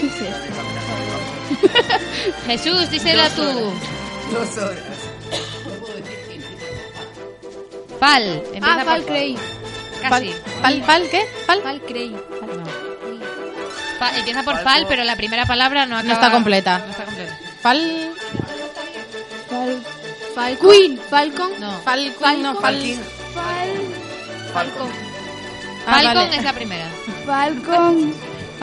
¿Qué 0.00 0.06
es 0.06 0.12
esto? 0.22 0.62
Jesús, 2.46 2.90
díselo 2.90 3.28
tú. 3.30 3.42
Dos 4.32 4.58
horas. 4.58 4.82
Pal. 8.00 8.42
Empieza 8.52 8.72
Ah, 8.72 8.76
por 8.76 8.84
Fal 8.84 9.04
Cray. 9.04 9.38
Casi. 10.02 10.34
¿Pal, 10.62 10.82
pal 10.82 11.08
qué? 11.10 11.26
¿Pal? 11.46 11.62
Fal 11.62 11.80
Cray. 11.82 12.16
Empieza 14.16 14.42
por 14.42 14.62
pal, 14.62 14.86
pero 14.88 15.04
la 15.04 15.16
primera 15.16 15.46
palabra 15.46 15.86
no 15.86 15.96
acaba... 15.96 16.08
No 16.08 16.14
está 16.14 16.30
completa. 16.32 16.78
No 16.78 16.90
está 16.90 17.04
completa. 17.04 17.38
Pal... 17.62 18.10
Fal... 19.48 19.82
Falcon. 20.34 20.70
Queen. 20.70 20.98
Falcon. 21.08 21.50
No. 21.60 21.72
Falcon, 21.80 22.42
no, 22.42 22.54
fal... 22.60 22.76
Fal... 23.34 23.68
Falcon. 24.52 24.88
Ah, 25.86 25.92
Falcon 25.94 26.14
vale. 26.14 26.36
es 26.36 26.44
la 26.44 26.52
primera. 26.52 26.86
Falcon. 27.24 28.14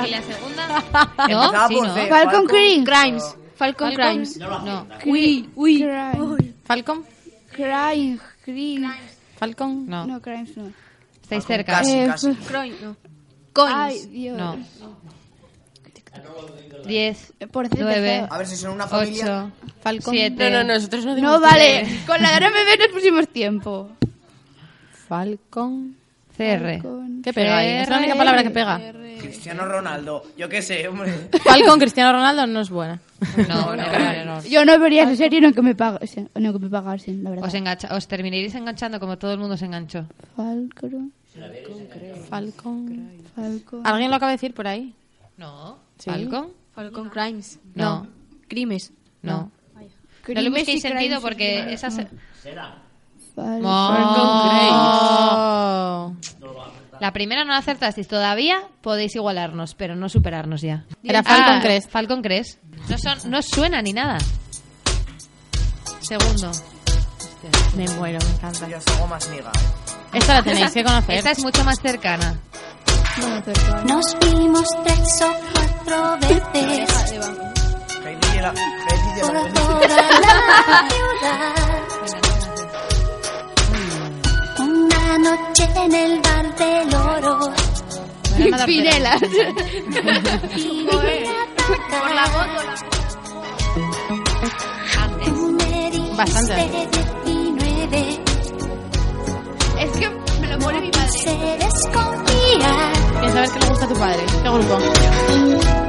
¿Y 0.06 0.10
la 0.10 0.22
segunda? 0.22 0.84
No, 1.30 1.68
sí, 1.68 1.82
no. 1.82 1.94
C. 1.94 2.08
Falcon 2.08 2.46
Crane. 2.48 2.84
Crimes. 2.84 3.36
Falcon 3.56 3.94
Crimes. 3.94 4.38
No. 4.38 4.88
Uy, 5.06 5.50
uy. 5.56 5.78
Crime. 5.78 6.54
Falcon, 6.66 7.06
Crime. 7.52 8.20
Crime. 8.44 8.94
Falcon. 9.38 9.88
No. 9.88 10.06
No, 10.06 10.22
Crimes 10.22 10.58
no. 10.58 10.72
Estáis 11.22 11.46
cerca. 11.46 11.80
Casi, 11.80 11.92
Eh, 11.92 12.08
casi. 12.08 12.34
Croin, 12.48 12.74
no. 12.82 12.96
Ay, 13.68 14.06
Dios. 14.08 14.38
No. 14.38 14.58
10, 16.88 17.34
Por 17.52 17.68
C 17.68 17.76
9, 17.80 17.96
empezaba. 18.16 18.36
A 18.36 18.38
ver 18.38 18.48
si 18.48 18.56
son 18.56 18.72
una 18.72 18.88
familia. 18.88 19.46
8, 19.46 19.52
Falcon. 19.82 20.14
7, 20.14 20.50
No, 20.52 20.64
no, 20.64 20.74
nosotros 20.76 21.06
no 21.06 21.12
No, 21.12 21.16
dimos 21.16 21.42
vale. 21.42 21.86
tiempo. 21.86 22.06
Con 22.14 22.22
la 22.22 22.40
me 22.40 22.66
ven 22.66 22.80
nos 22.80 22.88
pusimos 22.90 23.28
tiempo. 23.30 23.90
Falcon. 25.08 25.96
CR. 26.36 26.82
Con... 26.82 27.22
¿Qué 27.22 27.32
pega 27.34 27.58
ahí? 27.58 27.70
Es 27.70 27.90
la 27.90 27.98
única 28.00 28.16
palabra 28.16 28.44
que 28.44 28.50
pega. 28.50 28.80
Cristiano 29.20 29.66
Ronaldo. 29.66 30.24
Yo 30.38 30.50
qué 30.50 30.62
sé, 30.62 30.88
hombre. 30.88 31.30
Falcon, 31.44 31.80
Cristiano 31.80 32.12
Ronaldo 32.12 32.48
no 32.48 32.62
es 32.62 32.70
buena. 32.70 33.00
No, 33.48 33.76
no, 33.76 33.84
vale, 33.86 34.26
no. 34.26 34.44
Yo 34.44 34.66
no 34.66 34.78
vería 34.80 35.04
esa 35.04 35.16
serie 35.16 35.40
no 35.40 35.54
que 35.54 35.62
me 35.62 35.76
pagasen, 35.76 36.30
no 36.36 36.52
que 36.54 36.60
me 36.60 36.70
pagasen, 36.70 37.24
la 37.24 37.30
verdad. 37.30 37.46
Os, 37.46 37.54
engancha- 37.54 37.96
os 37.96 38.08
terminaréis 38.08 38.56
enganchando 38.56 39.00
como 39.00 39.18
todo 39.18 39.32
el 39.32 39.40
mundo 39.40 39.56
se 39.56 39.66
enganchó. 39.66 40.06
Falcon. 40.36 41.14
Falcon. 42.30 43.10
Falcon. 43.36 43.82
¿Alguien 43.88 44.10
lo 44.10 44.16
acaba 44.18 44.32
de 44.32 44.38
decir 44.38 44.54
por 44.54 44.68
ahí? 44.68 44.94
No. 45.38 45.78
Sí. 46.00 46.10
¿Falcon? 46.10 46.50
Falcon 46.76 47.10
Crimes. 47.10 47.60
No. 47.76 48.08
Crimes. 48.48 48.92
No. 49.22 49.52
No 50.28 50.42
le 50.42 50.50
busquéis 50.50 50.82
sentido 50.82 51.20
crimes. 51.20 51.22
porque 51.22 51.74
esa 51.74 51.92
se... 51.92 52.08
Falcon. 53.36 53.66
Oh. 53.66 56.16
La 57.00 57.12
primera 57.12 57.44
no 57.44 57.52
la 57.52 57.58
acertasteis. 57.58 58.08
Todavía 58.08 58.62
podéis 58.82 59.16
igualarnos, 59.16 59.76
pero 59.76 59.96
no 59.96 60.08
superarnos 60.10 60.62
ya. 60.62 60.86
Era 61.04 61.24
Falcon 61.24 61.56
Ah, 61.56 61.62
Crest. 61.62 61.90
Falcon 61.90 62.22
Crest. 62.22 62.60
No, 62.90 62.98
son, 62.98 63.30
no 63.30 63.42
suena 63.42 63.82
ni 63.82 63.94
nada. 63.94 64.18
Segundo. 66.02 66.52
Me 67.76 67.88
muero, 67.96 68.20
me 68.26 68.32
encanta. 68.36 68.68
Yo 68.70 68.78
hago 68.96 69.08
más 69.08 69.28
niga, 69.30 69.52
¿eh? 69.52 69.60
Esta 70.14 70.36
la 70.36 70.44
tenéis 70.44 70.72
que 70.72 70.84
conocer. 70.84 71.18
Esta 71.18 71.32
es 71.32 71.44
mucho 71.44 71.64
más 71.64 71.80
cercana. 71.82 72.40
Nos 73.16 74.18
vimos 74.20 74.66
tres 74.84 75.22
o 75.22 75.32
cuatro 75.54 76.18
veces 76.22 76.92
por 79.22 79.54
toda 79.54 79.88
la 79.88 80.88
ciudad. 80.88 81.66
Una 84.60 85.18
noche 85.20 85.70
en 85.76 85.94
el 85.94 86.22
bar 86.22 86.56
del 86.56 86.96
oro. 86.96 87.54
Pinelas. 88.66 89.22
Y 90.56 90.88
por 90.88 91.04
la 92.16 92.26
dijiste 95.20 96.16
Bastante. 96.16 96.90
19. 97.26 98.24
Es 99.80 99.92
que 99.92 100.10
me 100.42 100.48
lo 100.48 100.60
pone 100.60 100.82
mi 100.82 100.92
padre. 100.92 101.12
Se 101.12 101.58
desconfía. 101.58 103.03
¿Quieres 103.24 103.34
saber 103.34 103.50
qué 103.52 103.60
le 103.60 103.70
gusta 103.70 103.86
a 103.86 103.88
tu 103.88 103.96
padre? 103.96 104.24
¿Qué 104.44 104.50
grupo? 104.50 104.78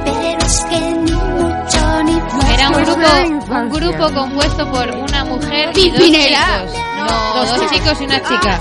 Pero 0.05 0.45
es 0.45 0.65
que 0.69 0.79
ni 0.79 1.11
mucho 1.11 2.03
ni 2.03 2.13
poco. 2.21 2.47
Era 2.53 2.69
un 2.69 2.83
grupo, 2.83 3.53
un 3.55 3.69
grupo 3.69 4.13
compuesto 4.13 4.71
por 4.71 4.89
una 4.95 5.25
mujer 5.25 5.77
y 5.77 5.89
dos 5.89 5.99
Pimpinela. 5.99 6.63
chicos. 6.65 6.81
No, 7.09 7.45
dos 7.45 7.71
chicos 7.71 8.01
y 8.01 8.03
una 8.05 8.19
chica. 8.23 8.59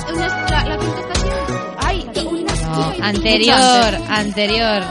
Ah. 0.53 0.65
Ay, 1.79 2.11
No, 2.65 2.95
anterior, 3.05 3.99
anterior. 4.09 4.83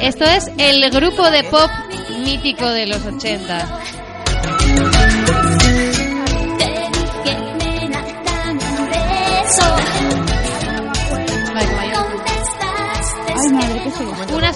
Esto 0.00 0.24
es 0.24 0.50
el 0.58 0.90
grupo 0.90 1.30
de 1.30 1.44
pop 1.44 1.70
mítico 2.24 2.66
de 2.66 2.86
los 2.86 3.04
80. 3.04 3.68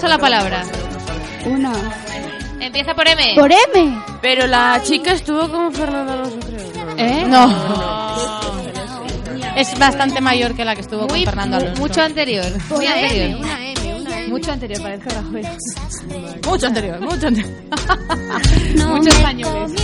Sola 0.05 0.17
palabra. 0.19 0.63
Una. 1.45 1.71
Empieza 2.59 2.93
por 2.93 3.07
M. 3.07 3.33
Por 3.35 3.51
M. 3.51 4.03
Pero 4.21 4.45
la 4.45 4.79
chica 4.83 5.13
estuvo 5.13 5.49
con 5.49 5.73
Fernando 5.73 6.13
Alonso, 6.13 6.37
creo. 6.45 6.61
¿Eh? 6.97 7.25
No. 7.27 8.45
Es 9.55 9.79
bastante 9.79 10.19
mayor 10.19 10.53
que 10.53 10.65
la 10.65 10.75
que 10.75 10.81
estuvo 10.81 11.07
Muy, 11.07 11.23
con 11.23 11.33
Fernando 11.33 11.55
Alonso. 11.57 11.81
mucho 11.81 12.01
anterior. 12.01 12.45
Muy 12.69 12.85
Una 12.85 12.99
M, 12.99 13.05
anterior. 13.07 13.39
una 13.39 13.65
M, 13.69 13.95
una 14.01 14.19
M. 14.19 14.27
Mucho 14.27 14.51
anterior, 14.51 14.81
parece 14.81 15.09
Rajoy. 15.09 15.47
Mucho 16.45 16.67
anterior, 16.67 16.99
mucho 16.99 17.27
anterior. 17.27 17.53
Muchos 18.89 19.15
españoles. 19.15 19.71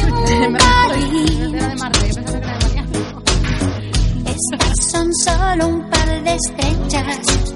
Estas 4.26 4.92
son 4.92 5.10
solo 5.24 5.68
un 5.70 5.90
par 5.90 6.22
de 6.22 6.36
estrechas. 6.36 7.51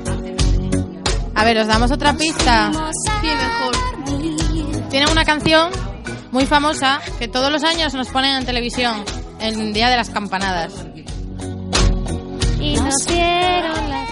A 1.35 1.43
ver, 1.43 1.57
os 1.57 1.67
damos 1.67 1.91
otra 1.91 2.13
pista. 2.13 2.71
Sí, 3.21 3.27
mejor. 3.27 4.89
Tiene 4.89 5.11
una 5.11 5.25
canción 5.25 5.69
muy 6.31 6.45
famosa 6.45 7.01
que 7.19 7.27
todos 7.27 7.51
los 7.51 7.63
años 7.63 7.93
nos 7.93 8.07
ponen 8.07 8.37
en 8.37 8.45
televisión 8.45 9.03
en 9.39 9.73
Día 9.73 9.89
de 9.89 9.97
las 9.97 10.09
Campanadas. 10.09 10.73
Y 12.59 12.77
nos 12.77 13.05
dieron 13.05 13.89
las... 13.89 14.09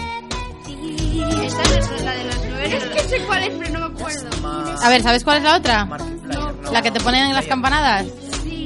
Esta 1.42 1.62
es 1.62 2.02
la 2.02 2.12
de 2.12 2.24
las 2.24 2.40
nueve. 2.46 2.76
Es 2.76 2.84
que 2.84 3.08
sé 3.08 3.24
cuál 3.26 3.42
es, 3.42 3.54
pero 3.58 3.78
no 3.78 3.88
me 3.88 3.94
acuerdo. 3.94 4.78
A 4.82 4.88
ver, 4.90 5.02
¿sabes 5.02 5.24
cuál 5.24 5.38
es 5.38 5.44
la 5.44 5.56
otra? 5.56 5.88
La 6.72 6.82
que 6.82 6.90
te 6.90 7.00
ponen 7.00 7.26
en 7.26 7.34
las 7.34 7.46
campanadas. 7.46 8.06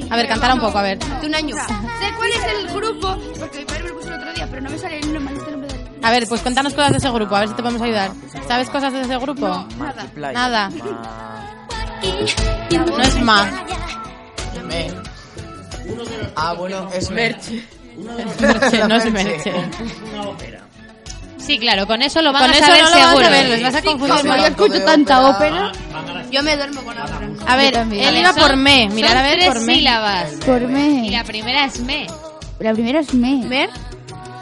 A 0.09 0.15
ver, 0.15 0.27
cantara 0.27 0.55
un 0.55 0.59
poco, 0.59 0.77
a 0.79 0.81
ver. 0.81 0.99
De 0.99 1.27
un 1.27 1.35
año. 1.35 1.55
Sé 1.55 2.13
cuál 2.17 2.29
es 2.29 2.43
el 2.43 2.75
grupo, 2.75 3.17
porque 3.39 3.59
mi 3.59 3.65
padre 3.65 3.83
me 3.83 3.89
lo 3.89 3.95
puso 3.95 4.07
el 4.09 4.15
otro 4.15 4.33
día, 4.33 4.47
pero 4.49 4.61
no 4.61 4.69
me 4.69 4.77
sale 4.77 4.99
el 4.99 5.13
nombre, 5.13 5.35
el. 5.47 5.58
A 6.01 6.11
ver, 6.11 6.27
pues 6.27 6.41
cuéntanos 6.41 6.73
cosas 6.73 6.91
de 6.91 6.97
ese 6.97 7.09
grupo, 7.11 7.35
a 7.35 7.39
ver 7.41 7.49
si 7.49 7.55
te 7.55 7.61
podemos 7.61 7.81
ayudar. 7.81 8.11
¿Sabes 8.47 8.69
cosas 8.69 8.93
de 8.93 9.01
ese 9.01 9.17
grupo? 9.17 9.65
Nada. 9.77 10.05
Nada. 10.33 10.69
No 12.71 12.85
No 12.85 12.99
es 13.03 13.15
Ma. 13.21 13.49
Me. 14.65 14.87
Ah, 16.35 16.53
bueno, 16.53 16.87
es 16.93 17.09
Merche. 17.09 17.63
Merche, 18.39 18.87
no 18.87 18.95
es 18.95 19.11
Merche. 19.11 19.53
Sí, 21.37 21.57
claro, 21.57 21.87
con 21.87 22.01
eso 22.01 22.21
lo 22.21 22.31
van 22.31 22.43
Con 22.43 22.51
a 22.51 22.53
eso 22.57 22.65
saber 22.65 22.83
no 22.83 22.89
lo 22.89 22.95
vas 22.95 23.05
a 23.05 23.09
seguro. 23.09 23.29
ver, 23.31 23.49
les 23.49 23.63
vas 23.63 23.75
a 23.75 23.81
confundir. 23.81 24.17
Como 24.21 24.35
yo 24.37 24.45
escucho 24.45 24.85
tanta 24.85 25.29
ópera, 25.29 25.71
yo 26.31 26.43
me 26.43 26.55
duermo 26.55 26.81
con 26.83 26.97
ópera. 26.97 27.19
A 27.47 27.55
ver, 27.57 27.75
él 27.91 28.17
iba 28.17 28.33
por 28.33 28.55
me, 28.55 28.87
mirar 28.89 29.17
a 29.17 29.21
ver 29.23 29.45
por 29.47 29.59
me. 29.61 29.75
sílabas. 29.75 30.31
Por 30.45 30.61
Y 30.61 30.67
me. 30.67 31.09
la 31.11 31.23
primera 31.23 31.65
es 31.65 31.79
me. 31.79 32.07
La 32.59 32.73
primera 32.73 32.99
es 32.99 33.13
me. 33.13 33.37
¿Mer? 33.47 33.69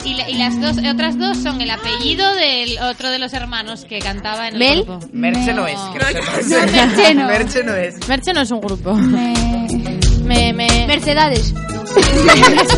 Y, 0.08 0.14
la- 0.14 0.30
y 0.30 0.34
las 0.36 0.60
dos, 0.62 0.78
otras 0.92 1.18
dos 1.18 1.38
son 1.38 1.60
el 1.62 1.70
apellido 1.70 2.34
del 2.36 2.78
otro 2.80 3.10
de 3.10 3.20
los 3.20 3.34
hermanos 3.34 3.86
que 3.86 4.00
cantaba 4.00 4.48
en 4.48 4.54
el 4.56 4.60
¿Mel? 4.60 4.84
grupo. 4.86 5.00
Merche 5.12 5.54
no 5.54 5.68
es. 5.68 5.78
que 5.94 6.00
lo 6.00 6.06
sepas. 6.08 6.46
No, 6.48 6.58
Merche 6.72 7.14
no. 7.16 7.28
Merche 7.28 7.64
no 7.64 7.76
es. 7.76 8.08
Merche 8.08 8.34
no 8.34 8.42
es 8.42 8.52
un 8.52 8.62
grupo. 8.62 8.94
Me. 8.96 9.34
Me, 10.24 10.54
me... 10.54 10.88
Mercedes. 10.88 11.54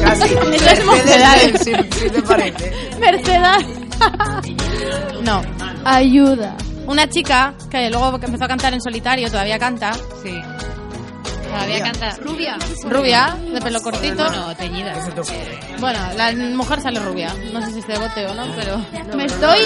Casi. 0.04 0.24
Eso 0.54 0.70
es 0.70 0.86
Mercedes, 0.86 0.86
Mercedes. 0.86 1.62
Si, 1.64 2.00
si 2.00 2.10
te 2.10 2.22
parece. 2.22 2.72
Mercedes. 3.00 3.66
no. 5.24 5.42
Ayuda. 5.86 6.56
Una 6.88 7.08
chica 7.08 7.54
que 7.70 7.90
luego 7.90 8.20
empezó 8.22 8.46
a 8.46 8.48
cantar 8.48 8.74
en 8.74 8.82
solitario, 8.82 9.30
todavía 9.30 9.60
canta. 9.60 9.94
Sí. 10.24 10.40
Todavía 11.50 11.84
canta. 11.84 12.16
Rubia. 12.22 12.58
Rubia, 12.84 13.38
de 13.54 13.62
pelo 13.62 13.82
cortito. 13.82 14.24
Bueno, 14.26 14.56
teñida. 14.56 14.94
¿Qué 14.94 15.02
se 15.02 15.12
te 15.12 15.22
ocurre? 15.22 15.60
Bueno, 15.80 16.00
la 16.16 16.32
mujer 16.56 16.82
sale 16.82 17.00
rubia. 17.00 17.34
No 17.54 17.66
sé 17.66 17.74
si 17.74 17.80
es 17.80 17.88
de 17.88 17.98
bote 17.98 18.26
o 18.28 18.34
no, 18.34 18.46
pero... 18.56 18.86
Me 19.16 19.26
estoy 19.26 19.60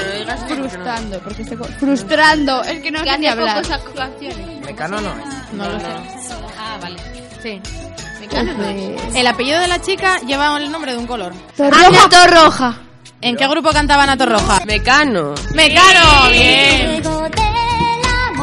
frustrando. 0.47 1.19
Porque 1.19 1.41
estoy 1.43 1.57
frustrando. 1.79 2.63
Es 2.63 2.81
que 2.81 2.91
no 2.91 3.03
sé 3.03 3.17
ni 3.17 3.27
hablar. 3.27 3.63
Mecano 4.65 5.01
no 5.01 5.09
es. 5.09 5.53
No 5.53 5.69
lo 5.69 5.79
sé. 5.79 5.85
Ah, 6.57 6.77
vale. 6.81 6.97
Sí. 7.41 7.61
Pues- 8.29 9.15
El 9.15 9.27
apellido 9.27 9.59
de 9.59 9.67
la 9.67 9.79
chica 9.81 10.19
lleva 10.25 10.57
el 10.57 10.71
nombre 10.71 10.93
de 10.93 10.97
un 10.97 11.05
color. 11.05 11.33
Torroja. 11.55 12.09
Torroja. 12.09 12.77
¿En 13.21 13.35
qué 13.37 13.47
grupo 13.47 13.71
cantaba 13.71 14.03
Ana 14.03 14.17
Torroja? 14.17 14.65
Mecano. 14.65 15.33
¡Mecano! 15.53 16.29
¡Bien! 16.29 17.01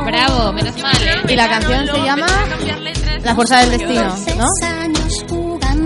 Bravo, 0.05 0.53
menos 0.53 0.77
mal, 0.83 0.97
¿eh? 1.03 1.21
Y 1.29 1.37
la 1.37 1.49
canción 1.49 1.87
se 1.87 1.99
llama 2.03 2.27
La 3.25 3.35
fuerza 3.35 3.59
del 3.61 3.71
destino, 3.71 4.17
¿no? 4.37 4.47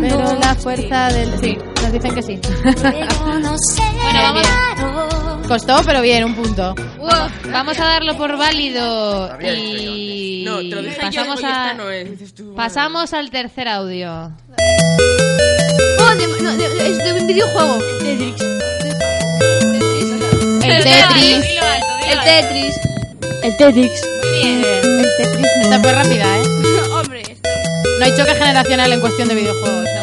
Pero 0.00 0.38
la 0.40 0.54
fuerza 0.54 1.08
del... 1.08 1.38
Sí, 1.40 1.56
nos 1.82 1.92
dicen 1.92 2.14
que 2.14 2.22
sí. 2.22 2.40
Bueno, 2.82 4.20
vamos, 4.22 5.48
Costó, 5.48 5.80
pero 5.84 6.00
bien, 6.00 6.24
un 6.24 6.34
punto. 6.34 6.74
Uh, 7.00 7.50
vamos 7.50 7.78
a 7.78 7.84
darlo 7.84 8.16
por 8.16 8.36
válido 8.38 9.30
y 9.42 10.42
No, 10.46 10.58
te 10.58 10.64
lo 10.64 10.82
dije 10.82 11.00
pasamos 11.00 11.40
a 11.44 11.74
no 11.74 11.90
es. 11.90 12.08
Pasamos 12.56 13.12
al 13.12 13.30
tercer 13.30 13.68
audio. 13.68 14.32
Oh, 16.00 16.14
de- 16.16 16.42
no, 16.42 16.56
de- 16.56 16.88
es 16.90 16.98
de 16.98 17.12
un 17.20 17.26
videojuego. 17.26 17.78
Tetris. 18.00 18.34
El 20.62 20.82
Tetris. 20.84 21.44
El. 22.08 22.20
Tetris. 22.24 22.74
El 23.42 23.56
Tetris. 23.56 24.02
Muy 24.42 24.54
bien. 24.56 24.64
El 24.84 25.08
Tetris. 25.18 25.46
Esta 25.62 25.80
fue 25.80 25.92
rápida, 25.92 26.38
¿eh? 26.38 26.42
No 27.98 28.04
hay 28.04 28.16
choque 28.16 28.34
generacional 28.34 28.92
en 28.92 29.00
cuestión 29.00 29.28
de 29.28 29.34
videojuegos. 29.34 29.84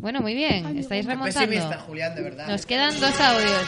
Bueno, 0.00 0.20
muy 0.20 0.34
bien. 0.34 0.78
Estáis 0.78 1.04
Pesimista, 1.04 1.40
remontando. 1.40 1.84
Julián, 1.84 2.14
de 2.14 2.22
verdad. 2.22 2.46
Nos 2.46 2.64
quedan 2.64 2.94
dos 3.00 3.20
audios. 3.20 3.62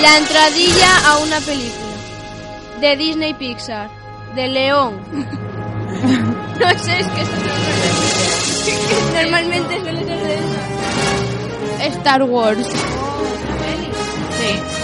La 0.00 0.18
entradilla 0.18 0.98
a 1.04 1.18
una 1.18 1.40
película. 1.40 1.96
De 2.80 2.96
Disney 2.96 3.34
Pixar. 3.34 3.90
De 4.36 4.46
León. 4.46 5.00
no 5.12 6.78
sé, 6.78 7.00
es 7.00 7.06
que 7.08 7.20
eso 7.22 7.32
Normalmente 9.14 9.80
suele 9.80 10.04
ser 10.04 10.18
de 10.20 10.34
eso. 10.34 11.98
Star 11.98 12.22
Wars. 12.22 12.66
Sí. 14.40 14.81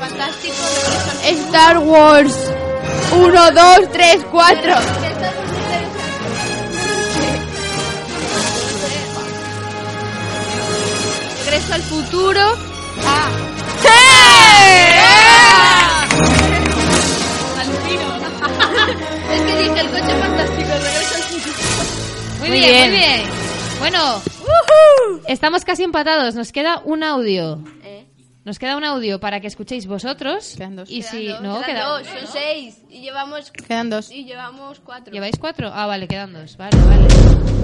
Fantástico. 0.00 0.54
Star 1.24 1.78
Wars. 1.78 2.34
Uno, 3.12 3.50
dos, 3.52 3.90
tres, 3.92 4.24
cuatro. 4.30 4.74
Regreso 11.44 11.74
al 11.74 11.82
futuro. 11.82 12.40
Ah. 13.06 13.28
es 19.32 19.40
que 19.42 19.56
dije 19.58 19.80
el 19.80 19.88
coche 19.90 20.20
fantástico. 20.20 20.68
Regreso 20.68 21.14
al 21.14 21.22
futuro. 21.22 21.56
Muy, 22.40 22.48
Muy 22.48 22.58
bien, 22.58 22.90
bien. 22.90 22.90
muy 22.90 22.98
bien. 22.98 23.22
Bueno, 23.78 24.22
estamos 25.26 25.64
casi 25.64 25.82
empatados. 25.84 26.34
Nos 26.34 26.52
queda 26.52 26.80
un 26.84 27.02
audio. 27.02 27.58
¿Eh? 27.82 28.06
Nos 28.44 28.58
queda 28.58 28.76
un 28.76 28.84
audio 28.84 29.20
para 29.20 29.40
que 29.40 29.46
escuchéis 29.46 29.86
vosotros. 29.86 30.54
Quedan 30.56 30.76
dos. 30.76 30.90
Y 30.90 31.02
si 31.02 31.26
Quedan 31.26 31.42
no, 31.42 31.54
dos, 31.56 31.64
queda 31.66 31.74
quedan 31.76 31.88
dos, 31.88 32.06
son 32.06 32.26
seis. 32.32 32.82
Y 32.88 33.00
llevamos, 33.02 33.50
Quedan 33.50 33.90
dos. 33.90 34.10
y 34.10 34.24
llevamos 34.24 34.80
cuatro. 34.80 35.12
¿Lleváis 35.12 35.36
cuatro? 35.38 35.70
Ah, 35.72 35.86
vale, 35.86 36.08
quedan 36.08 36.32
dos. 36.32 36.56
Vale, 36.56 36.76
vale. 36.86 37.59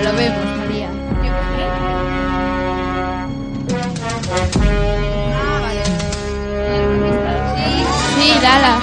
Ya, 0.00 0.10
lo 0.10 0.16
vemos, 0.16 0.56
María. 0.56 0.88
Ah, 5.34 5.58
vale. 5.60 5.84
Sí. 8.16 8.22
Sí, 8.22 8.38
Dala. 8.40 8.74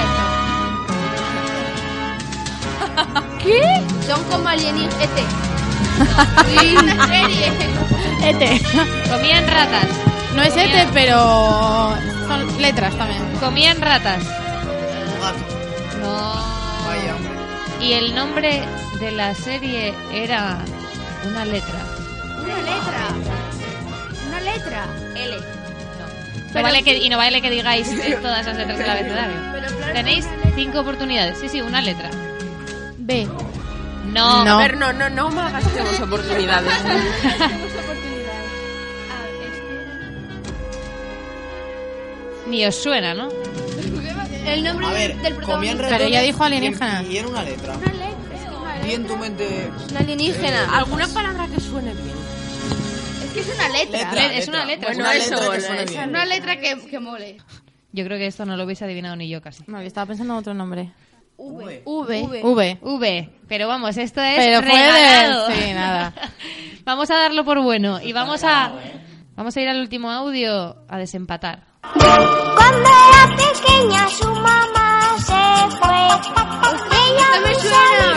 ¿Qué? 3.42 3.62
Son 4.06 4.24
como 4.26 4.48
alienígenas. 4.48 5.00
ET. 5.02 5.18
Sí, 6.60 6.76
una 6.78 7.08
serie. 7.08 7.52
Ete. 8.24 8.62
Comían 9.10 9.48
ratas. 9.48 9.88
No 10.36 10.44
es 10.44 10.56
Ete, 10.56 10.86
pero 10.94 11.96
son 12.28 12.62
letras 12.62 12.96
también. 12.96 13.24
Comían 13.40 13.82
ratas. 13.82 14.24
No. 16.00 16.34
Vaya, 16.86 17.16
hombre. 17.16 17.32
Y 17.82 17.94
el 17.94 18.14
nombre 18.14 18.64
de 19.00 19.12
la 19.12 19.34
serie 19.34 19.96
era 20.12 20.60
una 21.26 21.46
letra. 21.46 21.80
Una 22.44 22.58
letra. 22.62 23.08
Una 24.28 24.42
letra. 24.42 24.86
L. 25.16 25.38
No 26.54 26.64
vale 26.64 26.84
que, 26.84 26.98
y 26.98 27.10
no 27.10 27.18
vale 27.18 27.42
que 27.42 27.50
digáis 27.50 27.88
eh, 27.90 28.18
todas 28.22 28.46
las 28.46 28.58
letras 28.58 28.78
del 28.78 28.90
abecedario. 28.90 29.36
Pero 29.54 29.68
claro, 29.78 29.94
Tenéis 29.94 30.26
cinco 30.56 30.80
oportunidades. 30.80 31.38
Sí, 31.40 31.50
sí, 31.50 31.62
una 31.62 31.82
letra. 31.82 32.10
B. 32.98 33.28
No. 34.06 34.44
No. 34.46 34.58
A 34.58 34.62
ver, 34.62 34.78
no, 34.78 34.94
no, 34.94 35.10
no 35.10 35.30
malgastemos 35.30 36.00
oportunidades. 36.00 36.72
Tenemos 36.82 37.72
oportunidades. 37.74 38.52
Ni 42.48 42.66
os 42.66 42.76
suena, 42.76 43.14
¿no? 43.14 43.30
El 44.46 44.64
nombre 44.64 44.88
A 44.88 44.92
ver, 44.92 45.18
del 45.18 45.36
comían 45.36 45.78
protagonista. 45.78 45.88
Pero 45.90 46.04
ella 46.06 46.20
ratones 46.20 46.26
dijo 46.26 46.44
alienígena. 46.44 47.04
Y, 47.04 47.08
y 47.14 47.18
era 47.18 47.28
una 47.28 47.44
letra. 47.44 47.74
Una 47.76 47.94
letra. 47.94 48.07
En 48.90 49.06
tu 49.06 49.18
mente. 49.18 49.70
Es 49.86 49.92
una 49.92 50.00
alienígena. 50.00 50.78
¿Alguna 50.78 51.08
palabra 51.10 51.48
que 51.48 51.60
suene 51.62 51.94
bien? 51.94 52.16
Es 53.26 53.32
que 53.34 53.40
es 53.42 53.56
una 53.56 53.70
letra. 53.70 54.12
Letra, 54.14 54.34
Es 54.38 54.48
una 54.48 54.66
letra. 54.66 54.88
Bueno, 54.90 55.04
Una 55.04 55.14
eso, 55.16 55.36
letra 55.36 55.52
que 55.56 55.62
suene 55.62 55.86
bien. 55.86 56.10
Una 56.10 56.26
letra 56.26 56.58
que, 56.60 56.88
que 56.90 57.00
mole. 57.00 57.38
Yo 57.92 58.06
creo 58.06 58.18
que 58.18 58.28
esto 58.28 58.46
no 58.46 58.56
lo 58.58 58.64
hubiese 58.66 58.86
adivinado 58.86 59.16
ni 59.16 59.28
yo 59.30 59.42
casi. 59.42 59.64
No, 59.68 59.82
yo 59.82 59.88
estaba 59.88 60.06
pensando 60.08 60.34
en 60.34 60.40
otro 60.40 60.54
nombre. 60.54 60.92
V. 61.38 61.82
V. 61.86 62.42
V. 62.44 62.78
V. 62.82 63.30
Pero 63.48 63.68
vamos, 63.68 63.96
esto 63.98 64.22
es 64.22 64.38
Pero 64.38 64.62
fue 64.62 64.72
de- 64.78 64.92
regalado. 64.92 65.52
sí, 65.52 65.60
nada. 65.74 66.14
vamos 66.84 67.12
a 67.12 67.16
darlo 67.16 67.44
por 67.46 67.62
bueno 67.62 68.02
y 68.02 68.12
vamos 68.14 68.44
a 68.44 68.72
vamos 69.36 69.56
a 69.56 69.62
ir 69.62 69.70
al 69.70 69.80
último 69.80 70.10
audio 70.12 70.78
a 70.88 70.98
desempatar. 70.98 71.64
Cuando 71.94 72.90
era 72.90 73.36
pequeña 73.38 74.10
su 74.10 74.28
mamá 74.34 75.16
se 75.20 75.78
fue. 75.78 76.97
Ella 77.08 77.30
me 77.44 77.54
suena. 77.56 78.10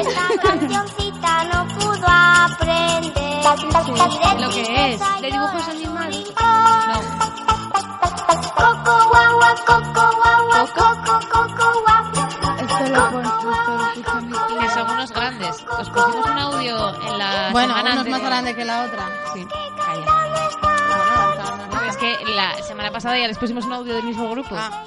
Esta 0.00 0.24
cancioncita 0.42 1.44
no 1.44 1.58
pudo 1.68 2.06
aprender. 2.06 3.44
Lo 4.40 4.48
que 4.50 4.62
es. 4.94 5.00
De 5.20 5.30
dibujos 5.30 5.68
animados. 5.68 6.32
No. 6.88 6.98
Coco 8.54 8.94
guagua, 9.08 9.54
coco 9.66 10.04
guagua, 10.16 10.60
coco, 10.74 11.14
coco 11.30 11.66
guagua. 11.82 12.24
Esto 12.60 12.84
lo 12.94 13.02
tía. 14.46 14.60
Que 14.60 14.68
son 14.70 14.90
unos 14.90 15.10
grandes. 15.12 15.64
Os 15.78 15.90
pusimos 15.90 16.26
un 16.26 16.38
audio 16.38 17.02
en 17.02 17.18
la 17.18 17.50
Bueno, 17.52 17.74
uno 17.80 18.00
es 18.02 18.08
más 18.08 18.22
grande 18.22 18.54
que 18.54 18.64
la 18.64 18.84
otra. 18.84 19.08
Sí, 19.32 19.46
calla. 19.76 20.06
No, 21.72 21.80
es 21.82 21.96
que 21.96 22.16
la 22.34 22.62
semana 22.62 22.90
pasada 22.90 23.18
ya 23.18 23.26
les 23.26 23.38
pusimos 23.38 23.64
un 23.64 23.72
audio 23.72 23.94
del 23.94 24.04
mismo 24.04 24.30
grupo. 24.30 24.54
Ah. 24.56 24.84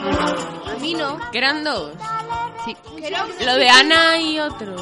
A 0.00 0.78
mí 0.80 0.94
no. 0.94 1.18
Que 1.30 1.38
eran 1.38 1.64
dos. 1.64 1.92
Sí. 2.64 2.76
Lo 3.44 3.54
de 3.56 3.68
Ana 3.68 4.18
y 4.18 4.38
otro. 4.38 4.74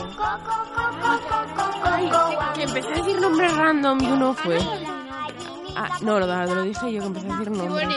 Ay, 1.84 2.10
que 2.54 2.62
empecé 2.64 2.88
a 2.88 2.96
decir 2.96 3.20
nombres 3.20 3.54
random 3.56 3.98
y 4.02 4.06
uno 4.06 4.34
fue. 4.34 4.58
Ah, 5.76 5.88
no, 6.02 6.18
lo, 6.18 6.26
lo 6.26 6.62
dije 6.62 6.92
yo 6.92 7.00
que 7.00 7.06
empecé 7.06 7.26
a 7.28 7.36
decir 7.36 7.50
nombres. 7.50 7.88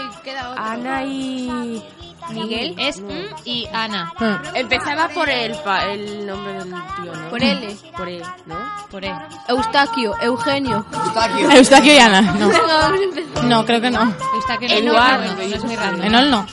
Ana 0.58 1.04
y... 1.04 1.84
Miguel 2.30 2.74
es 2.80 3.02
y 3.44 3.68
Ana. 3.74 4.14
Empezaba 4.54 5.10
por 5.10 5.30
el, 5.30 5.54
pa- 5.58 5.84
el 5.92 6.26
nombre 6.26 6.54
del 6.54 6.70
tío, 6.70 7.14
¿no? 7.14 7.30
Por 7.30 7.44
L. 7.44 7.78
Por 7.98 8.08
E, 8.08 8.22
¿no? 8.46 8.56
Por 8.90 9.04
E. 9.04 9.14
Eustaquio, 9.50 10.16
Eugenio. 10.22 10.86
Eustaquio. 10.94 11.52
Eustaquio 11.52 11.94
y 11.94 11.98
Ana, 11.98 12.22
no. 12.22 12.50
No, 13.44 13.66
creo 13.66 13.82
que 13.82 13.92
no. 13.92 14.16
Eustaquio 14.36 14.70
no, 14.70 14.74
Eduardo, 14.76 15.26
no, 15.26 15.32
no, 15.34 15.38
no 15.50 15.56
es 15.56 15.64
muy 15.66 15.76
random. 15.76 16.06
Enol 16.06 16.32
no. 16.32 16.46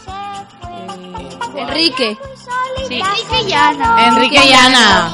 Enrique. 1.56 2.18
Sí. 2.88 3.00
Enrique 3.00 3.48
y 3.48 3.52
Ana. 3.52 4.06
Enrique 4.08 4.44
y 4.46 4.52
Ana. 4.52 5.10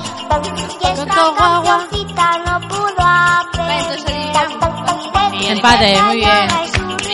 Empate, 5.48 6.02
muy 6.02 6.16
bien. 6.16 6.48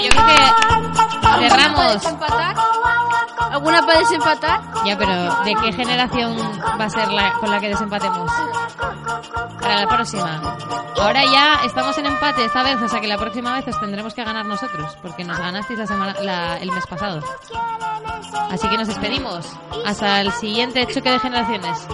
Yo 0.03 0.11
creo 0.11 0.27
que 0.27 1.49
cerramos. 1.49 2.03
¿Alguna 3.51 3.83
para 3.85 3.99
desempatar? 3.99 4.61
Ya, 4.85 4.97
pero 4.97 5.13
¿de 5.45 5.55
qué 5.55 5.73
generación 5.73 6.37
va 6.81 6.85
a 6.85 6.91
ser 6.91 7.09
la 7.11 7.33
con 7.35 7.51
la 7.51 7.61
que 7.61 7.69
desempatemos? 7.69 8.31
Para 9.61 9.81
la 9.81 9.89
próxima. 9.89 10.57
Ahora 11.01 11.25
ya 11.25 11.61
estamos 11.65 11.97
en 11.99 12.07
empate 12.07 12.45
esta 12.45 12.63
vez, 12.63 12.81
o 12.81 12.89
sea 12.89 13.01
que 13.01 13.07
la 13.07 13.19
próxima 13.19 13.53
vez 13.55 13.67
os 13.69 13.79
tendremos 13.81 14.15
que 14.15 14.25
ganar 14.25 14.45
nosotros, 14.47 14.97
porque 15.03 15.25
nos 15.25 15.39
ganasteis 15.39 15.79
la 15.79 15.87
semana, 15.87 16.15
la- 16.21 16.59
el 16.59 16.71
mes 16.71 16.87
pasado. 16.87 17.21
Así 18.51 18.69
que 18.69 18.77
nos 18.77 18.89
despedimos. 18.89 19.47
Hasta 19.87 20.21
el 20.21 20.33
siguiente 20.33 20.87
choque 20.87 21.11
de 21.11 21.19
generaciones. 21.19 21.87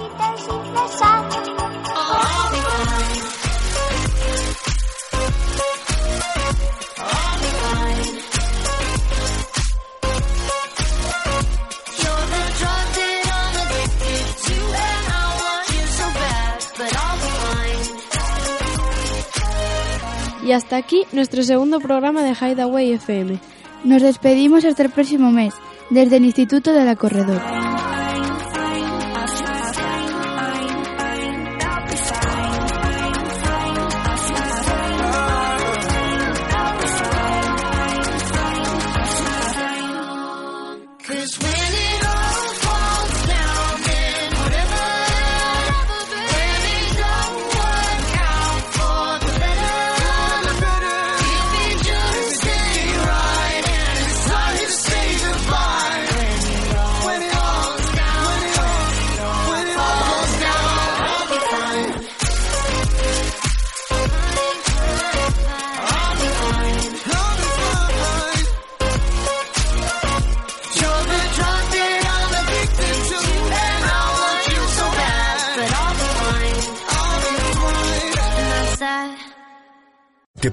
Y 20.48 20.52
hasta 20.52 20.78
aquí 20.78 21.04
nuestro 21.12 21.42
segundo 21.42 21.78
programa 21.78 22.22
de 22.22 22.32
Hideaway 22.32 22.92
FM. 22.92 23.38
Nos 23.84 24.00
despedimos 24.00 24.64
hasta 24.64 24.82
el 24.82 24.88
próximo 24.88 25.30
mes, 25.30 25.52
desde 25.90 26.16
el 26.16 26.24
Instituto 26.24 26.72
de 26.72 26.86
la 26.86 26.96
Corredor. 26.96 27.67